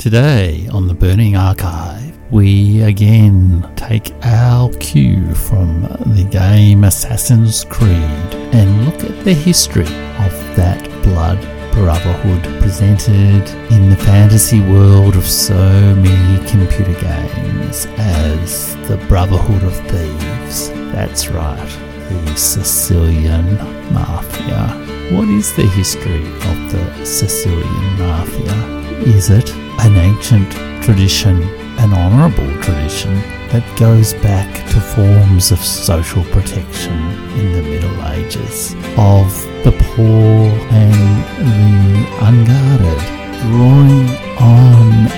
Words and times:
Today 0.00 0.66
on 0.72 0.88
the 0.88 0.94
Burning 0.94 1.36
Archive, 1.36 2.18
we 2.30 2.80
again 2.80 3.70
take 3.76 4.14
our 4.22 4.72
cue 4.76 5.34
from 5.34 5.82
the 5.82 6.26
game 6.30 6.84
Assassin's 6.84 7.64
Creed 7.66 7.90
and 7.90 8.86
look 8.86 9.04
at 9.04 9.24
the 9.26 9.34
history 9.34 9.84
of 9.84 10.32
that 10.56 10.82
blood 11.02 11.38
brotherhood 11.74 12.42
presented 12.62 13.46
in 13.70 13.90
the 13.90 13.96
fantasy 13.96 14.60
world 14.60 15.16
of 15.16 15.26
so 15.26 15.54
many 15.96 16.48
computer 16.48 16.98
games 16.98 17.84
as 17.98 18.76
the 18.88 18.96
Brotherhood 19.06 19.62
of 19.64 19.76
Thieves. 19.90 20.70
That's 20.94 21.28
right, 21.28 21.78
the 22.08 22.36
Sicilian 22.36 23.56
Mafia. 23.92 24.68
What 25.14 25.28
is 25.28 25.54
the 25.56 25.66
history 25.66 26.24
of 26.24 26.72
the 26.72 27.04
Sicilian 27.04 27.98
Mafia? 27.98 28.80
Is 29.02 29.28
it 29.28 29.54
an 29.82 29.96
ancient 29.96 30.52
tradition, 30.82 31.42
an 31.78 31.94
honourable 31.94 32.50
tradition 32.62 33.14
that 33.48 33.64
goes 33.78 34.12
back 34.14 34.54
to 34.68 34.78
forms 34.78 35.50
of 35.50 35.58
social 35.58 36.22
protection 36.24 36.92
in 37.38 37.52
the 37.54 37.62
Middle 37.62 38.06
Ages, 38.08 38.74
of 38.98 39.32
the 39.64 39.72
poor 39.94 40.50
and 40.70 40.92
the 41.40 42.06
unguarded, 42.20 43.00
drawing 43.40 44.08
on 44.38 45.08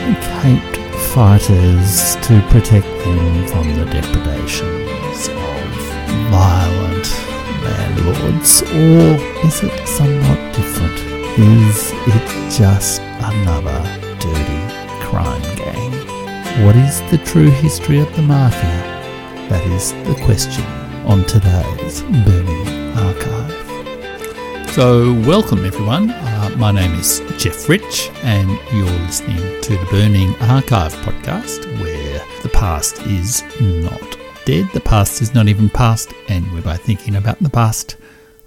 caped 0.40 0.76
fighters 1.12 2.14
to 2.26 2.40
protect 2.48 2.86
them 2.86 3.46
from 3.48 3.74
the 3.74 3.84
depredations 3.86 5.28
of 5.28 5.66
violent 6.30 7.10
landlords, 7.64 8.62
or 8.62 9.44
is 9.44 9.62
it 9.64 9.88
somewhat 9.88 10.54
different? 10.54 11.00
Is 11.36 11.90
it 12.06 12.50
just 12.56 13.02
another 13.02 14.11
dirty 14.22 15.02
crime 15.04 15.42
gang. 15.56 16.64
What 16.64 16.76
is 16.76 17.00
the 17.10 17.18
true 17.24 17.50
history 17.50 17.98
of 17.98 18.14
the 18.14 18.22
mafia? 18.22 18.70
That 19.48 19.66
is 19.66 19.92
the 20.06 20.14
question 20.24 20.64
on 21.06 21.24
today's 21.24 22.02
Burning 22.02 22.96
Archive. 22.96 24.70
So, 24.70 25.12
welcome 25.26 25.64
everyone. 25.64 26.10
Uh, 26.10 26.54
my 26.56 26.70
name 26.70 26.94
is 26.94 27.20
Jeff 27.36 27.68
Rich, 27.68 28.10
and 28.22 28.48
you're 28.72 29.00
listening 29.06 29.60
to 29.60 29.76
the 29.76 29.88
Burning 29.90 30.36
Archive 30.42 30.94
podcast, 30.98 31.66
where 31.80 32.24
the 32.44 32.48
past 32.50 33.00
is 33.06 33.42
not 33.60 34.16
dead, 34.44 34.68
the 34.72 34.80
past 34.80 35.20
is 35.20 35.34
not 35.34 35.48
even 35.48 35.68
past, 35.68 36.12
and 36.28 36.48
we're 36.52 36.62
both 36.62 36.82
thinking 36.82 37.16
about 37.16 37.40
the 37.40 37.50
past 37.50 37.96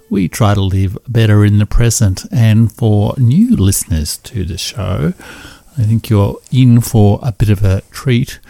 we 0.08 0.28
try 0.28 0.54
to 0.54 0.60
live 0.60 0.96
better 1.08 1.44
in 1.44 1.58
the 1.58 1.66
present. 1.66 2.24
And 2.32 2.72
for 2.72 3.14
new 3.18 3.56
listeners 3.56 4.18
to 4.18 4.44
the 4.44 4.58
show, 4.58 5.14
I 5.78 5.82
think 5.82 6.08
you're 6.08 6.38
in 6.50 6.80
for 6.80 7.18
a 7.22 7.32
bit 7.32 7.50
of 7.50 7.64
a 7.64 7.82
treat. 7.90 8.40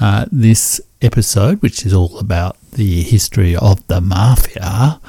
Uh, 0.00 0.26
this 0.32 0.80
episode, 1.00 1.60
which 1.62 1.84
is 1.84 1.92
all 1.92 2.18
about 2.18 2.56
the 2.72 3.02
history 3.02 3.54
of 3.54 3.86
the 3.88 4.00
mafia, 4.00 5.00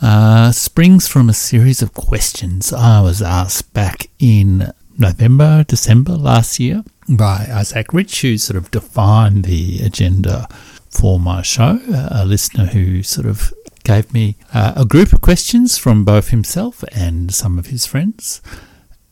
uh, 0.00 0.52
springs 0.52 1.08
from 1.08 1.28
a 1.28 1.34
series 1.34 1.82
of 1.82 1.92
questions 1.92 2.72
I 2.72 3.00
was 3.00 3.20
asked 3.20 3.74
back 3.74 4.08
in 4.18 4.72
November, 4.96 5.64
December 5.64 6.12
last 6.12 6.60
year 6.60 6.84
by 7.08 7.48
Isaac 7.50 7.92
Rich, 7.92 8.22
who 8.22 8.38
sort 8.38 8.56
of 8.56 8.70
defined 8.70 9.44
the 9.44 9.80
agenda 9.82 10.48
for 10.90 11.18
my 11.18 11.42
show, 11.42 11.80
a 12.10 12.24
listener 12.24 12.66
who 12.66 13.02
sort 13.02 13.26
of 13.26 13.52
gave 13.84 14.12
me 14.12 14.36
uh, 14.52 14.74
a 14.76 14.84
group 14.84 15.12
of 15.12 15.20
questions 15.20 15.78
from 15.78 16.04
both 16.04 16.28
himself 16.28 16.84
and 16.92 17.34
some 17.34 17.58
of 17.58 17.66
his 17.66 17.86
friends. 17.86 18.40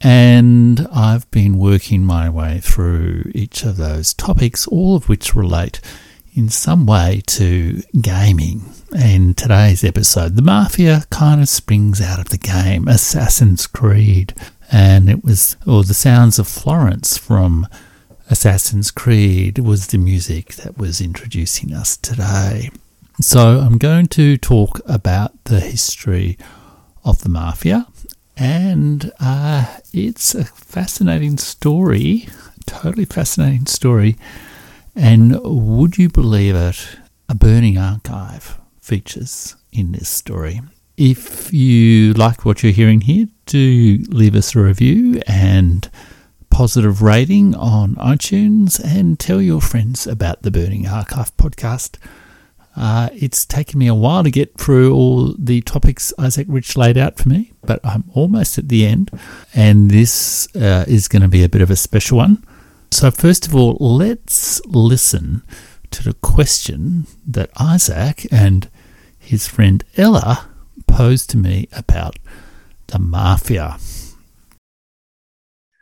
And 0.01 0.87
I've 0.93 1.31
been 1.31 1.59
working 1.59 2.05
my 2.05 2.29
way 2.29 2.61
through 2.61 3.31
each 3.35 3.65
of 3.65 3.77
those 3.77 4.13
topics, 4.13 4.67
all 4.67 4.97
of 4.97 5.09
which 5.09 5.35
relate 5.35 5.81
in 6.35 6.51
some 6.51 6.85
way 6.85 7.23
to 7.27 7.83
gaming. 8.01 8.71
And 8.97 9.37
today's 9.37 9.83
episode, 9.83 10.37
the 10.37 10.43
Mafia 10.43 11.05
kind 11.11 11.41
of 11.41 11.49
springs 11.49 12.01
out 12.01 12.21
of 12.21 12.29
the 12.29 12.39
game 12.39 12.87
Assassin's 12.89 13.67
Creed. 13.67 14.35
And 14.71 15.09
it 15.09 15.25
was, 15.25 15.57
or 15.67 15.83
the 15.83 15.95
sounds 15.95 16.39
of 16.39 16.47
Florence 16.47 17.17
from 17.17 17.67
Assassin's 18.29 18.91
Creed 18.91 19.59
was 19.61 19.89
the 19.89 19.99
music 19.99 20.55
that 20.57 20.77
was 20.77 21.01
introducing 21.01 21.73
us 21.73 21.97
today. 21.97 22.71
So, 23.21 23.61
I'm 23.61 23.79
going 23.79 24.09
to 24.09 24.37
talk 24.37 24.81
about 24.85 25.45
the 25.45 25.61
history 25.61 26.37
of 27.03 27.23
the 27.23 27.31
mafia, 27.31 27.87
and 28.37 29.13
uh, 29.19 29.79
it's 29.93 30.35
a 30.35 30.45
fascinating 30.45 31.39
story, 31.39 32.29
totally 32.67 33.05
fascinating 33.05 33.67
story. 33.67 34.17
And 34.95 35.39
would 35.43 35.99
you 35.99 36.09
believe 36.09 36.55
it? 36.55 36.99
A 37.29 37.35
burning 37.35 37.77
archive 37.77 38.59
features 38.81 39.57
in 39.73 39.93
this 39.93 40.09
story. 40.09 40.61
If 40.97 41.53
you 41.53 42.13
like 42.15 42.45
what 42.45 42.63
you're 42.63 42.73
hearing 42.73 43.03
here, 43.03 43.27
do 43.47 43.99
leave 44.09 44.35
us 44.35 44.55
a 44.55 44.61
review 44.61 45.21
and 45.27 45.91
positive 46.51 47.03
rating 47.03 47.55
on 47.55 47.97
iTunes 47.97 48.81
and 48.83 49.19
tell 49.19 49.43
your 49.43 49.61
friends 49.61 50.07
about 50.07 50.43
the 50.43 50.51
Burning 50.51 50.87
Archive 50.87 51.37
podcast. 51.37 51.99
Uh, 52.77 53.09
it's 53.15 53.47
taken 53.47 53.79
me 53.79 53.87
a 53.87 53.95
while 53.95 54.23
to 54.23 54.31
get 54.31 54.59
through 54.59 54.95
all 54.95 55.35
the 55.39 55.63
topics 55.63 56.13
Isaac 56.19 56.47
Rich 56.49 56.77
laid 56.77 56.99
out 56.99 57.17
for 57.17 57.29
me, 57.29 57.53
but 57.63 57.81
I'm 57.83 58.05
almost 58.13 58.59
at 58.59 58.69
the 58.69 58.87
end, 58.87 59.11
and 59.55 59.91
this 59.91 60.55
uh, 60.55 60.85
is 60.87 61.09
going 61.09 61.23
to 61.23 61.29
be 61.29 61.43
a 61.43 61.49
bit 61.49 61.63
of 61.63 61.71
a 61.71 61.77
special 61.77 62.19
one. 62.19 62.45
So, 62.91 63.11
first 63.11 63.47
of 63.47 63.55
all, 63.55 63.77
let's 63.81 64.61
listen 64.67 65.43
to 65.91 66.05
the 66.05 66.15
question 66.15 67.07
that 67.27 67.51
Isaac 67.59 68.27
and 68.31 68.69
his 69.19 69.49
friend 69.49 69.83
Ella 69.97 70.49
posed 70.87 71.31
to 71.31 71.37
me 71.39 71.69
about 71.73 72.19
the 72.89 72.99
mafia. 72.99 73.79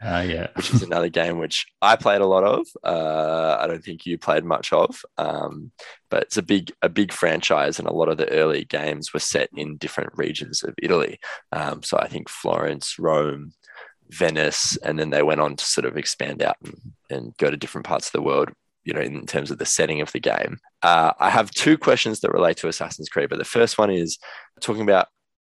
Uh, 0.04 0.20
yeah. 0.20 0.48
which 0.54 0.70
is 0.70 0.82
another 0.82 1.08
game 1.08 1.38
which 1.38 1.66
I 1.80 1.96
played 1.96 2.20
a 2.20 2.26
lot 2.26 2.44
of. 2.44 2.66
Uh, 2.84 3.56
I 3.58 3.66
don't 3.66 3.82
think 3.82 4.04
you 4.04 4.18
played 4.18 4.44
much 4.44 4.72
of, 4.72 5.02
um, 5.16 5.72
but 6.10 6.24
it's 6.24 6.36
a 6.36 6.42
big 6.42 6.72
a 6.82 6.90
big 6.90 7.10
franchise, 7.10 7.78
and 7.78 7.88
a 7.88 7.92
lot 7.92 8.10
of 8.10 8.18
the 8.18 8.30
early 8.30 8.64
games 8.64 9.14
were 9.14 9.20
set 9.20 9.48
in 9.56 9.78
different 9.78 10.10
regions 10.14 10.62
of 10.62 10.74
Italy. 10.82 11.18
Um, 11.52 11.82
so 11.82 11.98
I 11.98 12.08
think 12.08 12.28
Florence, 12.28 12.98
Rome, 12.98 13.54
Venice, 14.10 14.76
and 14.78 14.98
then 14.98 15.08
they 15.08 15.22
went 15.22 15.40
on 15.40 15.56
to 15.56 15.64
sort 15.64 15.86
of 15.86 15.96
expand 15.96 16.42
out 16.42 16.56
and, 16.62 16.80
and 17.08 17.36
go 17.38 17.50
to 17.50 17.56
different 17.56 17.86
parts 17.86 18.08
of 18.08 18.12
the 18.12 18.22
world. 18.22 18.50
You 18.84 18.92
know, 18.92 19.00
in 19.00 19.24
terms 19.24 19.50
of 19.50 19.56
the 19.56 19.64
setting 19.64 20.02
of 20.02 20.12
the 20.12 20.20
game. 20.20 20.58
Uh, 20.82 21.12
I 21.18 21.30
have 21.30 21.50
two 21.50 21.78
questions 21.78 22.20
that 22.20 22.32
relate 22.32 22.58
to 22.58 22.68
Assassin's 22.68 23.08
Creed, 23.08 23.30
but 23.30 23.38
the 23.38 23.44
first 23.44 23.78
one 23.78 23.90
is 23.90 24.18
talking 24.60 24.82
about 24.82 25.06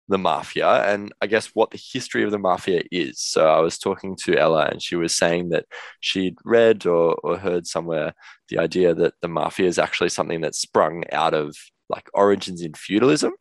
the 0.10 0.18
mafia 0.18 0.68
and 0.92 1.14
I 1.22 1.28
guess 1.28 1.48
what 1.48 1.72
the 1.72 1.82
history 1.92 2.24
of 2.24 2.32
the 2.32 2.38
mafia 2.40 2.84
is. 2.92 3.20
So 3.20 3.48
I 3.48 3.60
was 3.60 3.78
talking 3.78 4.18
to 4.24 4.38
Ella 4.38 4.68
and 4.70 4.82
she 4.82 4.96
was 4.96 5.16
saying 5.16 5.50
that 5.50 5.66
she'd 6.02 6.36
read 6.44 6.86
or, 6.86 7.16
or 7.24 7.38
heard 7.38 7.66
somewhere 7.66 8.14
the 8.50 8.58
idea 8.58 8.94
that 8.94 9.14
the 9.22 9.30
mafia 9.30 9.68
is 9.68 9.80
actually 9.80 10.10
something 10.10 10.42
that 10.42 10.56
sprung 10.56 11.04
out 11.12 11.34
of 11.34 11.56
like 11.90 12.10
origins 12.14 12.62
in 12.62 12.74
feudalism 12.74 13.34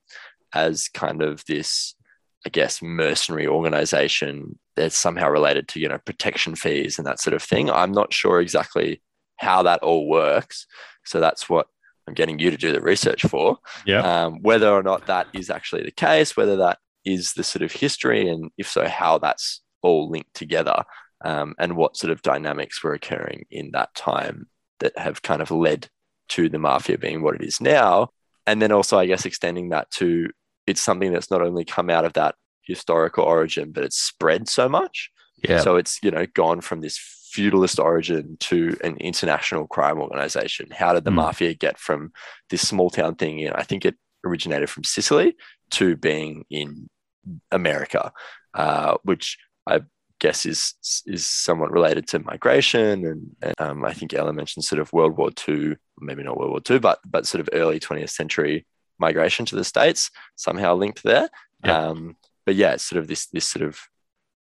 as 0.55 0.89
kind 0.89 1.23
of 1.23 1.45
this, 1.47 1.95
I 2.47 2.51
guess, 2.51 2.81
mercenary 2.81 3.47
organization 3.47 4.59
that's 4.77 4.97
somehow 4.97 5.31
related 5.31 5.69
to, 5.69 5.81
you 5.81 5.89
know, 5.89 5.99
protection 5.99 6.55
fees 6.55 6.99
and 6.99 7.07
that 7.07 7.21
sort 7.21 7.35
of 7.35 7.43
thing. 7.43 7.71
I'm 7.71 7.93
not 7.93 8.13
sure 8.13 8.41
exactly 8.41 9.03
how 9.37 9.65
that 9.65 9.83
all 9.83 10.09
works. 10.09 10.67
So 11.05 11.19
that's 11.19 11.49
what 11.49 11.67
I'm 12.07 12.15
getting 12.15 12.39
you 12.39 12.51
to 12.51 12.57
do 12.57 12.73
the 12.73 12.81
research 12.81 13.23
for. 13.23 13.59
Yeah. 13.87 14.01
Um, 14.01 14.43
whether 14.43 14.71
or 14.71 14.83
not 14.83 15.07
that 15.07 15.29
is 15.33 15.51
actually 15.51 15.85
the 15.85 15.93
case, 15.93 16.37
whether 16.37 16.57
that 16.57 16.79
is 17.05 17.33
the 17.33 17.45
sort 17.45 17.63
of 17.63 17.73
history, 17.73 18.29
and 18.29 18.51
if 18.59 18.69
so, 18.69 18.89
how 18.89 19.19
that's 19.19 19.63
all 19.83 20.11
linked 20.11 20.35
together, 20.35 20.85
um, 21.25 21.55
and 21.59 21.77
what 21.77 21.97
sort 21.97 22.11
of 22.11 22.23
dynamics 22.23 22.83
were 22.83 22.95
occurring 22.95 23.45
in 23.51 23.71
that 23.73 23.95
time 23.95 24.49
that 24.81 24.97
have 24.99 25.23
kind 25.23 25.41
of 25.43 25.51
led 25.51 25.89
to 26.29 26.49
the 26.49 26.59
mafia 26.59 26.99
being 26.99 27.23
what 27.23 27.35
it 27.35 27.43
is 27.43 27.61
now. 27.61 28.09
And 28.47 28.61
then 28.61 28.73
also, 28.73 28.99
I 28.99 29.07
guess, 29.07 29.25
extending 29.25 29.69
that 29.69 29.91
to 29.93 30.29
it's 30.67 30.81
something 30.81 31.13
that's 31.13 31.31
not 31.31 31.43
only 31.43 31.65
come 31.65 31.91
out 31.91 32.05
of 32.05 32.13
that 32.15 32.35
historical 32.63 33.25
origin, 33.25 33.73
but 33.73 33.85
it's 33.85 33.99
spread 33.99 34.49
so 34.49 34.69
much. 34.69 35.11
Yeah. 35.49 35.61
So 35.61 35.77
it's, 35.77 35.99
you 36.03 36.11
know, 36.11 36.27
gone 36.35 36.61
from 36.61 36.81
this 36.81 36.99
feudalist 37.33 37.79
origin 37.79 38.37
to 38.41 38.77
an 38.85 38.97
international 38.99 39.67
crime 39.67 39.99
organization? 39.99 40.69
How 40.71 40.93
did 40.93 41.05
the 41.05 41.11
mm. 41.11 41.17
mafia 41.17 41.55
get 41.55 41.79
from 41.79 42.13
this 42.51 42.67
small 42.67 42.91
town 42.91 43.15
thing? 43.15 43.39
You 43.39 43.49
know, 43.49 43.57
I 43.57 43.63
think 43.63 43.85
it 43.85 43.97
originated 44.25 44.69
from 44.69 44.85
Sicily 44.85 45.35
to 45.73 45.97
being 45.97 46.45
in 46.51 46.89
America, 47.51 48.13
uh, 48.55 48.97
which 49.05 49.39
I 49.67 49.81
guess 50.21 50.45
is 50.45 50.75
is 51.07 51.27
somewhat 51.27 51.73
related 51.73 52.07
to 52.09 52.19
migration. 52.19 53.07
And, 53.07 53.37
and 53.41 53.55
um, 53.59 53.85
I 53.85 53.95
think 53.95 54.13
Ella 54.13 54.33
mentioned 54.33 54.65
sort 54.65 54.81
of 54.81 54.93
World 54.93 55.17
War 55.17 55.31
II, 55.49 55.77
maybe 56.01 56.23
not 56.23 56.37
World 56.37 56.51
War 56.51 56.61
II, 56.69 56.79
but 56.81 57.01
but 57.07 57.27
sort 57.27 57.41
of 57.41 57.49
early 57.53 57.81
20th 57.81 58.11
century 58.11 58.67
migration 58.99 59.47
to 59.47 59.57
the 59.57 59.65
states 59.65 60.11
somehow 60.37 60.75
linked 60.75 61.03
there. 61.03 61.29
Yeah. 61.65 61.79
Um, 61.79 62.17
but 62.45 62.57
yeah, 62.57 62.73
it's 62.75 62.85
sort 62.85 63.01
of 63.01 63.09
this 63.09 63.27
this 63.29 63.49
sort 63.49 63.65
of 63.65 63.81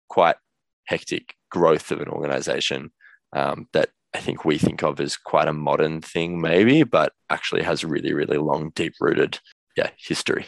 quite 0.08 0.36
hectic 0.84 1.34
growth 1.50 1.90
of 1.90 2.00
an 2.00 2.08
organization 2.08 2.90
um, 3.32 3.68
that 3.72 3.90
I 4.14 4.18
think 4.18 4.44
we 4.44 4.58
think 4.58 4.82
of 4.82 5.00
as 5.00 5.16
quite 5.16 5.48
a 5.48 5.52
modern 5.52 6.00
thing, 6.00 6.40
maybe, 6.40 6.82
but 6.82 7.12
actually 7.28 7.62
has 7.62 7.84
really, 7.84 8.12
really 8.12 8.38
long, 8.38 8.70
deep 8.74 8.94
rooted, 9.00 9.38
yeah, 9.76 9.90
history. 9.96 10.46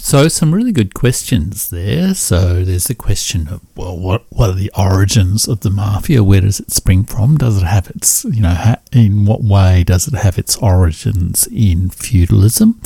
So 0.00 0.28
some 0.28 0.54
really 0.54 0.70
good 0.70 0.94
questions 0.94 1.70
there. 1.70 2.14
So 2.14 2.62
there's 2.62 2.84
the 2.84 2.94
question 2.94 3.48
of 3.48 3.60
well, 3.74 3.98
what 3.98 4.26
what 4.30 4.50
are 4.50 4.54
the 4.54 4.70
origins 4.78 5.48
of 5.48 5.60
the 5.60 5.70
mafia? 5.70 6.22
Where 6.22 6.40
does 6.40 6.60
it 6.60 6.70
spring 6.70 7.02
from? 7.04 7.36
Does 7.36 7.60
it 7.60 7.66
have 7.66 7.90
its 7.90 8.24
you 8.24 8.40
know 8.40 8.54
ha- 8.54 8.80
in 8.92 9.24
what 9.24 9.42
way 9.42 9.82
does 9.82 10.06
it 10.06 10.14
have 10.14 10.38
its 10.38 10.56
origins 10.58 11.48
in 11.48 11.90
feudalism, 11.90 12.80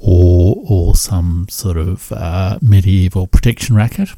or 0.00 0.56
or 0.68 0.96
some 0.96 1.46
sort 1.48 1.76
of 1.76 2.10
uh, 2.10 2.58
medieval 2.60 3.28
protection 3.28 3.76
racket? 3.76 4.10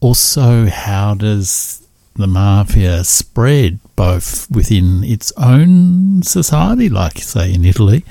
Also, 0.00 0.66
how 0.66 1.14
does 1.14 1.86
the 2.14 2.26
mafia 2.26 3.04
spread 3.04 3.78
both 3.96 4.50
within 4.50 5.04
its 5.04 5.32
own 5.36 6.22
society, 6.22 6.88
like 6.88 7.18
say 7.18 7.52
in 7.52 7.64
Italy? 7.64 8.04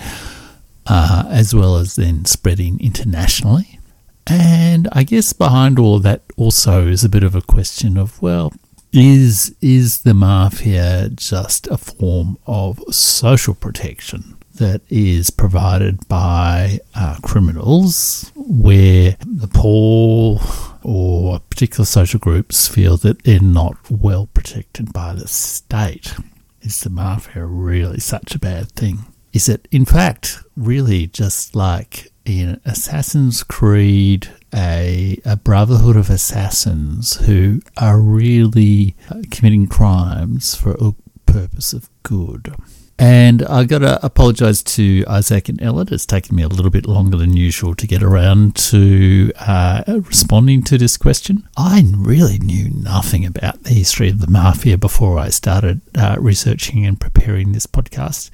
uh, 0.88 1.26
as 1.30 1.54
well 1.54 1.78
as 1.78 1.96
then 1.96 2.26
spreading 2.26 2.80
internationally. 2.80 3.80
And 4.26 4.88
I 4.92 5.04
guess 5.04 5.34
behind 5.34 5.80
all 5.80 5.98
of 5.98 6.04
that 6.04 6.22
also 6.36 6.88
is 6.88 7.04
a 7.04 7.10
bit 7.10 7.24
of 7.24 7.36
a 7.36 7.42
question 7.42 7.98
of 7.98 8.22
well, 8.22 8.54
is 8.94 9.56
is 9.62 10.04
the 10.04 10.14
mafia 10.14 11.10
just 11.10 11.68
a 11.68 11.78
form 11.78 12.38
of 12.48 12.80
social 12.94 13.54
protection 13.54 14.38
that 14.56 14.82
is 14.90 15.30
provided 15.30 16.08
by 16.08 16.80
uh, 16.96 17.18
criminals, 17.22 18.32
where 18.36 19.16
the 19.26 19.48
poor 19.48 20.40
or 20.88 21.40
particular 21.42 21.86
social 21.86 22.20
groups 22.20 22.68
feel 22.68 22.98
that 22.98 23.24
they're 23.24 23.40
not 23.40 23.78
well 23.92 24.28
protected 24.34 24.92
by 24.94 25.14
the 25.14 25.28
state? 25.28 26.16
Is 26.62 26.80
the 26.80 26.90
mafia 26.90 27.46
really 27.46 28.00
such 28.00 28.34
a 28.34 28.40
bad 28.40 28.72
thing? 28.72 29.06
is 29.34 29.48
it 29.48 29.68
in 29.72 29.86
fact 29.86 30.40
really 30.56 31.06
just 31.06 31.56
like 31.56 32.12
in 32.26 32.60
Assassin's 32.66 33.44
Creed, 33.44 34.28
a, 34.54 35.18
a 35.24 35.38
brotherhood 35.38 35.96
of 35.96 36.10
assassins 36.10 37.18
who 37.26 37.62
are 37.78 38.02
really 38.02 38.96
committing 39.32 39.68
crimes 39.68 40.56
for 40.56 40.72
a 40.72 40.94
purpose 41.26 41.72
of 41.72 41.90
good. 42.04 42.54
And 43.00 43.44
I 43.44 43.66
got 43.66 43.80
to 43.80 44.04
apologise 44.04 44.64
to 44.64 45.06
Isaac 45.08 45.50
and 45.50 45.62
Ella. 45.62 45.86
It's 45.92 46.06
taken 46.06 46.36
me 46.36 46.42
a 46.42 46.48
little 46.48 46.72
bit 46.72 46.88
longer 46.88 47.16
than 47.16 47.38
usual 47.38 47.76
to 47.76 47.86
get 47.86 48.02
around 48.02 48.56
to 48.56 49.32
uh, 49.40 49.84
responding 49.88 50.64
to 50.64 50.80
this 50.80 50.98
question. 50.98 51.48
I 51.56 51.84
really 51.96 52.40
knew 52.40 52.70
nothing 52.70 53.24
about 53.24 53.64
the 53.64 53.74
history 53.76 54.10
of 54.10 54.20
the 54.20 54.30
mafia 54.30 54.80
before 54.80 55.20
I 55.20 55.30
started 55.30 55.82
uh, 55.96 56.16
researching 56.20 56.88
and 56.88 57.00
preparing 57.00 57.52
this 57.52 57.68
podcast. 57.68 58.32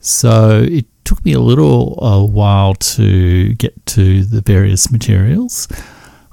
So 0.00 0.62
it 0.62 0.86
took 1.04 1.24
me 1.24 1.32
a 1.32 1.40
little 1.40 1.98
a 2.00 2.24
while 2.24 2.74
to 2.74 3.54
get 3.54 3.84
to 3.86 4.22
the 4.22 4.42
various 4.42 4.92
materials. 4.92 5.66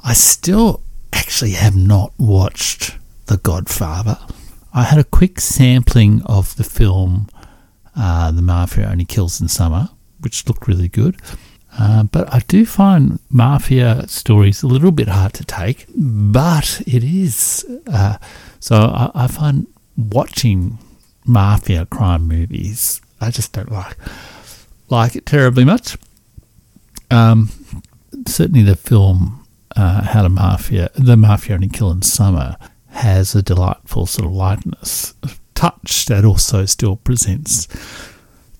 I 0.03 0.13
still 0.13 0.83
actually 1.13 1.51
have 1.51 1.75
not 1.75 2.13
watched 2.19 2.97
The 3.25 3.37
Godfather. 3.37 4.19
I 4.71 4.83
had 4.83 4.99
a 4.99 5.03
quick 5.05 5.39
sampling 5.39 6.21
of 6.23 6.55
the 6.57 6.63
film 6.63 7.27
uh, 7.95 8.31
The 8.31 8.41
Mafia 8.41 8.89
Only 8.89 9.05
Kills 9.05 9.41
in 9.41 9.47
Summer, 9.47 9.89
which 10.19 10.47
looked 10.47 10.67
really 10.67 10.87
good. 10.87 11.17
Uh, 11.77 12.03
but 12.03 12.33
I 12.33 12.39
do 12.39 12.65
find 12.65 13.19
mafia 13.29 14.07
stories 14.07 14.63
a 14.63 14.67
little 14.67 14.91
bit 14.91 15.09
hard 15.09 15.33
to 15.33 15.43
take, 15.43 15.85
but 15.95 16.81
it 16.87 17.03
is. 17.03 17.65
Uh, 17.85 18.17
so 18.61 18.75
I, 18.75 19.11
I 19.13 19.27
find 19.27 19.67
watching 19.97 20.77
mafia 21.25 21.85
crime 21.87 22.27
movies 22.27 23.01
I 23.21 23.31
just 23.31 23.53
don't 23.53 23.71
like 23.71 23.97
like 24.89 25.15
it 25.15 25.25
terribly 25.25 25.65
much. 25.65 25.97
Um, 27.09 27.49
certainly, 28.27 28.61
the 28.63 28.75
film 28.75 29.45
uh, 29.75 30.03
How 30.03 30.21
to 30.21 30.29
Mafia, 30.29 30.89
The 30.95 31.17
Mafia 31.17 31.55
Only 31.55 31.69
Kill 31.69 31.91
in 31.91 32.01
Summer, 32.01 32.57
has 32.89 33.35
a 33.35 33.41
delightful 33.41 34.05
sort 34.05 34.27
of 34.27 34.33
lightness 34.33 35.13
touch 35.55 36.05
that 36.05 36.23
also 36.23 36.65
still 36.65 36.97
presents 36.97 37.67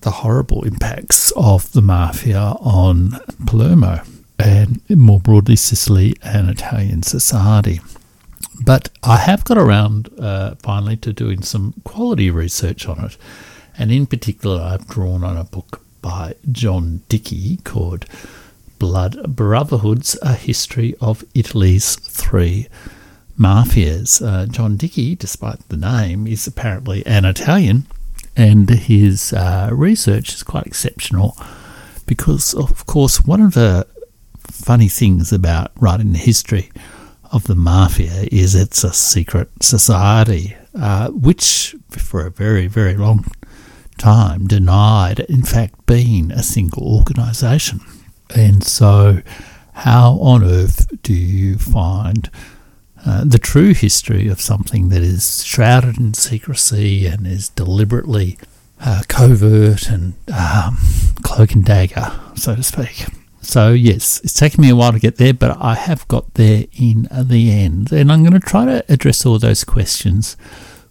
the 0.00 0.10
horrible 0.10 0.64
impacts 0.64 1.32
of 1.36 1.70
the 1.72 1.82
mafia 1.82 2.54
on 2.60 3.18
Palermo 3.46 4.02
and 4.38 4.80
more 4.90 5.20
broadly 5.20 5.56
Sicily 5.56 6.14
and 6.22 6.50
Italian 6.50 7.02
society. 7.02 7.80
But 8.64 8.88
I 9.02 9.18
have 9.18 9.44
got 9.44 9.58
around 9.58 10.10
uh, 10.18 10.54
finally 10.56 10.96
to 10.98 11.12
doing 11.12 11.42
some 11.42 11.74
quality 11.84 12.30
research 12.30 12.86
on 12.86 13.04
it 13.04 13.16
and 13.78 13.92
in 13.92 14.06
particular, 14.06 14.60
I've 14.62 14.86
drawn 14.86 15.22
on 15.22 15.36
a 15.36 15.44
book 15.44 15.82
by 16.00 16.34
John 16.50 17.02
Dickie 17.08 17.58
called 17.58 18.06
Blood 18.78 19.36
Brotherhoods 19.36 20.16
A 20.22 20.34
History 20.34 20.94
of 21.00 21.24
Italy's 21.34 21.96
Three 21.96 22.68
Mafias. 23.38 24.24
Uh, 24.24 24.46
John 24.46 24.76
Dickie, 24.76 25.14
despite 25.14 25.68
the 25.68 25.76
name, 25.76 26.26
is 26.26 26.46
apparently 26.46 27.04
an 27.06 27.24
Italian, 27.24 27.86
and 28.36 28.68
his 28.68 29.32
uh, 29.32 29.70
research 29.72 30.34
is 30.34 30.42
quite 30.42 30.66
exceptional 30.66 31.36
because, 32.06 32.54
of 32.54 32.86
course, 32.86 33.24
one 33.24 33.40
of 33.40 33.54
the 33.54 33.86
funny 34.50 34.88
things 34.88 35.32
about 35.32 35.72
writing 35.76 36.12
the 36.12 36.18
history 36.18 36.70
of 37.32 37.44
the 37.44 37.54
mafia 37.54 38.28
is 38.30 38.54
it's 38.54 38.84
a 38.84 38.92
secret 38.92 39.50
society, 39.60 40.56
uh, 40.74 41.08
which 41.10 41.74
for 41.90 42.26
a 42.26 42.30
very, 42.30 42.66
very 42.66 42.94
long 42.94 43.24
time 43.98 44.46
denied, 44.46 45.20
in 45.20 45.42
fact, 45.42 45.86
being 45.86 46.30
a 46.30 46.42
single 46.42 46.96
organisation. 46.96 47.80
And 48.34 48.62
so, 48.62 49.22
how 49.72 50.18
on 50.20 50.42
earth 50.42 50.86
do 51.02 51.12
you 51.12 51.58
find 51.58 52.30
uh, 53.06 53.24
the 53.24 53.38
true 53.38 53.72
history 53.72 54.28
of 54.28 54.40
something 54.40 54.88
that 54.90 55.02
is 55.02 55.44
shrouded 55.44 55.98
in 55.98 56.14
secrecy 56.14 57.06
and 57.06 57.26
is 57.26 57.48
deliberately 57.50 58.36
uh, 58.80 59.02
covert 59.08 59.88
and 59.88 60.14
um, 60.36 60.76
cloak 61.22 61.52
and 61.52 61.64
dagger, 61.64 62.12
so 62.34 62.56
to 62.56 62.62
speak? 62.62 63.06
So, 63.40 63.72
yes, 63.72 64.20
it's 64.24 64.34
taken 64.34 64.60
me 64.60 64.70
a 64.70 64.76
while 64.76 64.92
to 64.92 64.98
get 64.98 65.16
there, 65.16 65.32
but 65.32 65.56
I 65.60 65.74
have 65.74 66.06
got 66.08 66.34
there 66.34 66.64
in 66.72 67.08
the 67.12 67.52
end. 67.52 67.92
And 67.92 68.10
I'm 68.10 68.22
going 68.22 68.32
to 68.32 68.40
try 68.40 68.64
to 68.64 68.84
address 68.92 69.24
all 69.24 69.38
those 69.38 69.62
questions 69.62 70.36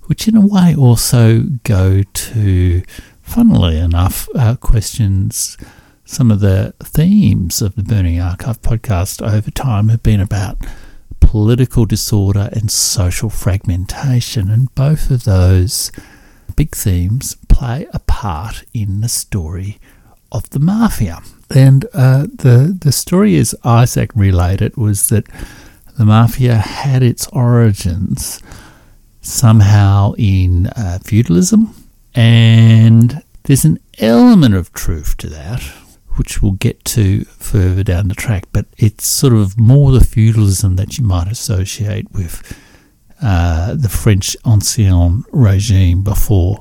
which 0.07 0.27
in 0.27 0.35
a 0.35 0.45
way 0.45 0.75
also 0.75 1.41
go 1.63 2.03
to, 2.03 2.83
funnily 3.21 3.77
enough, 3.77 4.27
uh, 4.35 4.55
questions. 4.55 5.57
Some 6.05 6.29
of 6.29 6.39
the 6.39 6.73
themes 6.83 7.61
of 7.61 7.75
the 7.75 7.83
Burning 7.83 8.19
Archive 8.19 8.61
podcast 8.61 9.25
over 9.27 9.49
time 9.49 9.89
have 9.89 10.03
been 10.03 10.21
about 10.21 10.57
political 11.35 11.85
disorder 11.85 12.47
and 12.53 12.71
social 12.71 13.29
fragmentation, 13.29 14.49
and 14.49 14.73
both 14.73 15.11
of 15.11 15.25
those 15.25 15.91
big 16.55 16.73
themes 16.73 17.35
play 17.49 17.85
a 17.91 17.99
part 17.99 18.63
in 18.73 19.01
the 19.01 19.09
story 19.09 19.77
of 20.31 20.49
the 20.51 20.61
mafia. 20.61 21.19
And 21.53 21.83
uh, 21.93 22.27
the 22.33 22.73
the 22.79 22.93
story, 22.93 23.35
as 23.35 23.53
Isaac 23.65 24.11
relayed 24.15 24.61
it, 24.61 24.77
was 24.77 25.09
that 25.09 25.27
the 25.97 26.05
mafia 26.05 26.55
had 26.55 27.03
its 27.03 27.27
origins 27.33 28.41
somehow 29.19 30.13
in 30.17 30.67
uh, 30.67 30.99
feudalism, 31.03 31.75
and 32.13 33.21
there's 33.43 33.65
an 33.65 33.79
element 33.97 34.55
of 34.55 34.71
truth 34.71 35.17
to 35.17 35.27
that, 35.27 35.61
which 36.15 36.41
we'll 36.41 36.53
get 36.53 36.83
to 36.85 37.23
further 37.25 37.83
down 37.83 38.07
the 38.07 38.15
track, 38.15 38.45
but 38.51 38.65
it's 38.77 39.05
sort 39.05 39.33
of 39.33 39.59
more 39.59 39.91
the 39.91 40.03
feudalism 40.03 40.75
that 40.75 40.97
you 40.97 41.03
might 41.03 41.27
associate 41.27 42.11
with 42.11 42.41
uh, 43.21 43.75
the 43.75 43.89
French 43.89 44.35
Ancien 44.45 45.23
regime 45.31 46.03
before 46.03 46.55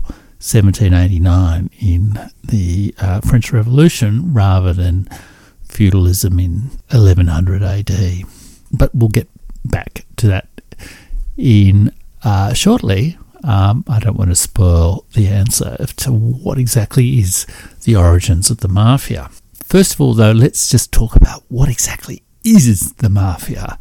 1789 0.45 1.71
in 1.81 2.31
the 2.43 2.95
uh, 2.99 3.21
French 3.21 3.53
Revolution 3.53 4.33
rather 4.33 4.73
than 4.73 5.09
feudalism 5.67 6.39
in 6.39 6.71
1100 6.91 7.63
AD. 7.63 8.23
But 8.71 8.95
we'll 8.95 9.09
get 9.09 9.29
back 9.65 10.05
to 10.17 10.27
that 10.29 10.49
in 11.37 11.93
uh, 12.23 12.53
shortly. 12.53 13.19
Um, 13.43 13.85
I 13.89 13.99
don't 13.99 14.17
want 14.17 14.31
to 14.31 14.37
spoil 14.37 15.05
the 15.15 15.29
answer 15.29 15.87
to 15.97 16.13
what 16.13 16.59
exactly 16.59 17.19
is 17.19 17.47
the 17.83 17.97
origins 17.97 18.51
of 18.51 18.59
the 18.59 18.69
mafia. 18.69 19.31
First 19.65 19.95
of 19.95 20.01
all, 20.01 20.15
though, 20.15 20.33
let's 20.33 20.71
just 20.71 20.93
talk 20.93 21.17
about 21.17 21.43
what 21.49 21.69
exactly 21.69 22.23
is 22.45 22.93
the 22.95 23.09
mafia. 23.09 23.79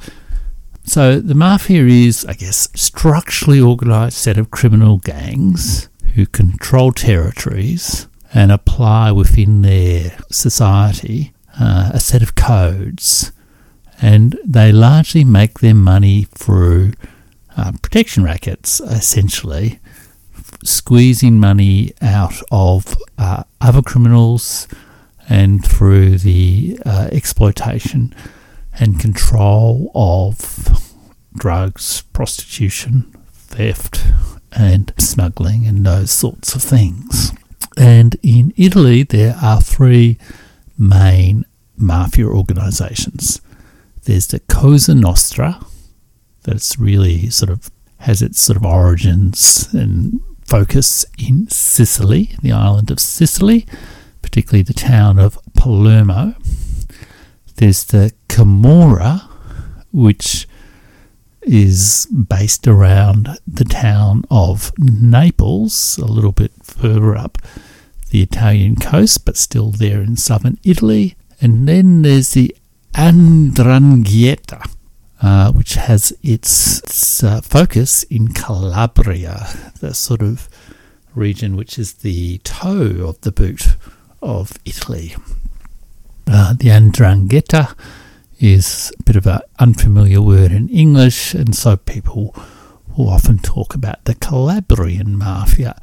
So, 0.86 1.20
the 1.20 1.36
mafia 1.36 1.86
is, 1.86 2.26
I 2.26 2.34
guess, 2.34 2.68
structurally 2.74 3.62
organised 3.62 4.18
set 4.18 4.38
of 4.38 4.50
criminal 4.50 4.98
gangs 4.98 5.90
who 6.16 6.26
control 6.26 6.94
territories 6.94 8.08
and 8.34 8.52
apply 8.52 9.12
within 9.12 9.62
their 9.62 10.18
society 10.32 11.34
uh, 11.60 11.92
a 11.94 12.00
set 12.00 12.24
of 12.24 12.34
codes, 12.34 13.32
and 14.02 14.38
they 14.46 14.72
largely 14.72 15.24
make 15.24 15.60
their 15.60 15.76
money 15.76 16.24
through 16.24 16.94
uh, 17.56 17.72
protection 17.84 18.24
rackets, 18.24 18.80
essentially, 18.82 19.80
squeezing 20.64 21.40
money 21.40 21.92
out 22.02 22.42
of 22.52 22.96
uh, 23.18 23.44
other 23.62 23.82
criminals 23.82 24.68
and 25.30 25.66
through 25.66 26.18
the 26.18 26.80
uh, 26.86 27.10
exploitation 27.12 28.14
and 28.80 29.00
control 29.00 29.92
of 29.96 30.92
drugs, 31.36 32.04
prostitution, 32.14 33.16
theft, 33.32 34.04
and 34.52 34.94
smuggling, 34.98 35.66
and 35.66 35.86
those 35.86 36.12
sorts 36.12 36.56
of 36.56 36.62
things. 36.62 37.34
And 37.78 38.16
in 38.22 38.54
Italy, 38.56 39.04
there 39.04 39.36
are 39.42 39.62
three 39.62 40.18
main 40.78 41.46
mafia 41.76 42.28
organizations. 42.28 43.42
There's 44.04 44.28
the 44.28 44.40
Cosa 44.42 44.94
Nostra, 44.94 45.60
that's 46.44 46.78
really 46.78 47.30
sort 47.30 47.50
of 47.50 47.72
has 48.00 48.22
its 48.22 48.40
sort 48.40 48.58
of 48.58 48.66
origins 48.66 49.74
and 49.74 50.20
focus 50.46 51.06
in 51.18 51.48
Sicily, 51.50 52.36
the 52.42 52.52
island 52.52 52.92
of 52.92 53.00
Sicily, 53.00 53.66
particularly 54.24 54.64
the 54.64 54.74
town 54.74 55.20
of 55.20 55.38
Palermo. 55.54 56.34
There's 57.58 57.84
the 57.84 58.12
Camorra, 58.28 59.30
which 59.92 60.48
is 61.44 62.08
based 62.08 62.68
around 62.68 63.38
the 63.46 63.66
town 63.66 64.24
of 64.32 64.72
Naples, 64.80 66.00
a 66.00 66.06
little 66.06 66.32
bit 66.32 66.52
further 66.64 67.16
up 67.16 67.38
the 68.10 68.24
Italian 68.24 68.76
coast, 68.76 69.26
but 69.26 69.38
still 69.38 69.72
there 69.72 70.02
in 70.02 70.16
southern 70.16 70.58
Italy. 70.64 71.16
And 71.42 71.68
then 71.68 72.02
there's 72.02 72.30
the 72.30 72.56
'Ndrangheta, 72.94 74.70
uh, 75.22 75.52
which 75.52 75.76
has 75.76 76.14
its, 76.22 76.80
its 76.80 77.24
uh, 77.24 77.42
focus 77.42 78.04
in 78.04 78.30
Calabria, 78.30 79.48
the 79.80 79.94
sort 79.94 80.22
of 80.22 80.48
region 81.16 81.56
which 81.56 81.78
is 81.78 81.94
the 81.96 82.40
toe 82.40 83.08
of 83.08 83.22
the 83.22 83.32
boot 83.32 83.76
of 84.24 84.54
Italy. 84.66 85.16
Uh, 86.26 86.54
the 86.54 86.70
'Ndrangheta 86.70 87.76
is 88.40 88.92
a 89.00 89.04
bit 89.04 89.16
of 89.16 89.28
an 89.28 89.42
unfamiliar 89.60 90.22
word 90.22 90.52
in 90.52 90.70
English, 90.70 91.34
and 91.34 91.56
so 91.56 91.76
people 91.76 92.36
will 92.96 93.10
often 93.10 93.38
talk 93.40 93.76
about 93.76 94.04
the 94.06 94.16
Calabrian 94.16 95.18
Mafia. 95.18 95.76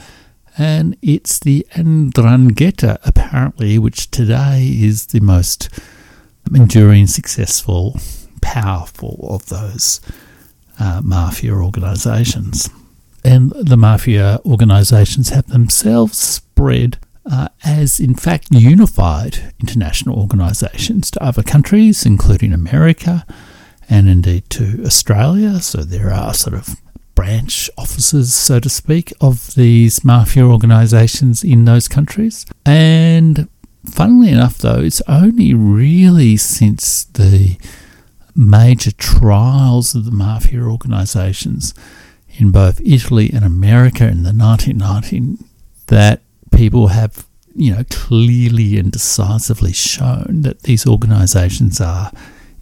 And 0.57 0.97
it's 1.03 1.39
the 1.39 1.67
'Ndrangheta, 1.75 2.99
apparently, 3.05 3.79
which 3.79 4.11
today 4.11 4.67
is 4.69 5.07
the 5.07 5.21
most 5.21 5.69
enduring, 6.53 7.07
successful, 7.07 8.01
powerful 8.41 9.27
of 9.29 9.47
those 9.47 10.01
uh, 10.79 11.01
mafia 11.05 11.53
organisations. 11.53 12.71
And 13.23 13.53
the 13.53 13.77
mafia 13.77 14.41
organisations 14.45 15.29
have 15.29 15.47
themselves 15.47 16.19
spread 16.19 16.99
uh, 17.27 17.49
as, 17.65 18.01
in 18.01 18.15
fact, 18.15 18.49
unified 18.51 19.53
international 19.61 20.19
organisations 20.19 21.11
to 21.11 21.23
other 21.23 21.43
countries, 21.43 22.07
including 22.07 22.53
America 22.53 23.27
and 23.89 24.09
indeed 24.09 24.49
to 24.51 24.83
Australia. 24.85 25.61
So 25.61 25.83
there 25.83 26.13
are 26.13 26.33
sort 26.33 26.55
of 26.55 26.77
branch 27.15 27.69
offices, 27.77 28.33
so 28.33 28.61
to 28.61 28.69
speak, 28.69 29.13
of 29.21 29.55
these 29.55 30.05
mafia 30.05 30.45
organisations 30.45 31.45
in 31.45 31.65
those 31.65 31.89
countries. 31.89 32.47
And 32.65 33.49
funnily 33.85 34.31
enough, 34.31 34.59
though, 34.59 34.81
it's 34.81 35.03
only 35.07 35.53
really 35.53 36.37
since 36.37 37.05
the 37.05 37.59
major 38.35 38.93
trials 38.93 39.95
of 39.95 40.05
the 40.05 40.11
mafia 40.11 40.63
organisations 40.63 41.75
in 42.29 42.51
both 42.51 42.81
Italy 42.81 43.31
and 43.35 43.45
America 43.45 44.07
in 44.07 44.23
the 44.23 44.31
1990s 44.31 45.45
that 45.89 46.23
people 46.51 46.89
have, 46.89 47.27
you 47.55 47.75
know, 47.75 47.85
clearly 47.91 48.79
and 48.79 48.93
decisively 48.93 49.73
shown 49.73 50.41
that 50.43 50.63
these 50.63 50.87
organisations 50.87 51.81
are, 51.81 52.13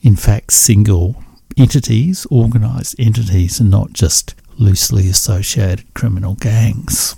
in 0.02 0.16
fact, 0.16 0.52
single 0.52 1.22
entities, 1.56 2.26
organised 2.30 2.94
entities, 2.98 3.60
and 3.60 3.70
not 3.70 3.92
just 3.92 4.34
loosely 4.58 5.08
associated 5.08 5.92
criminal 5.94 6.34
gangs. 6.34 7.16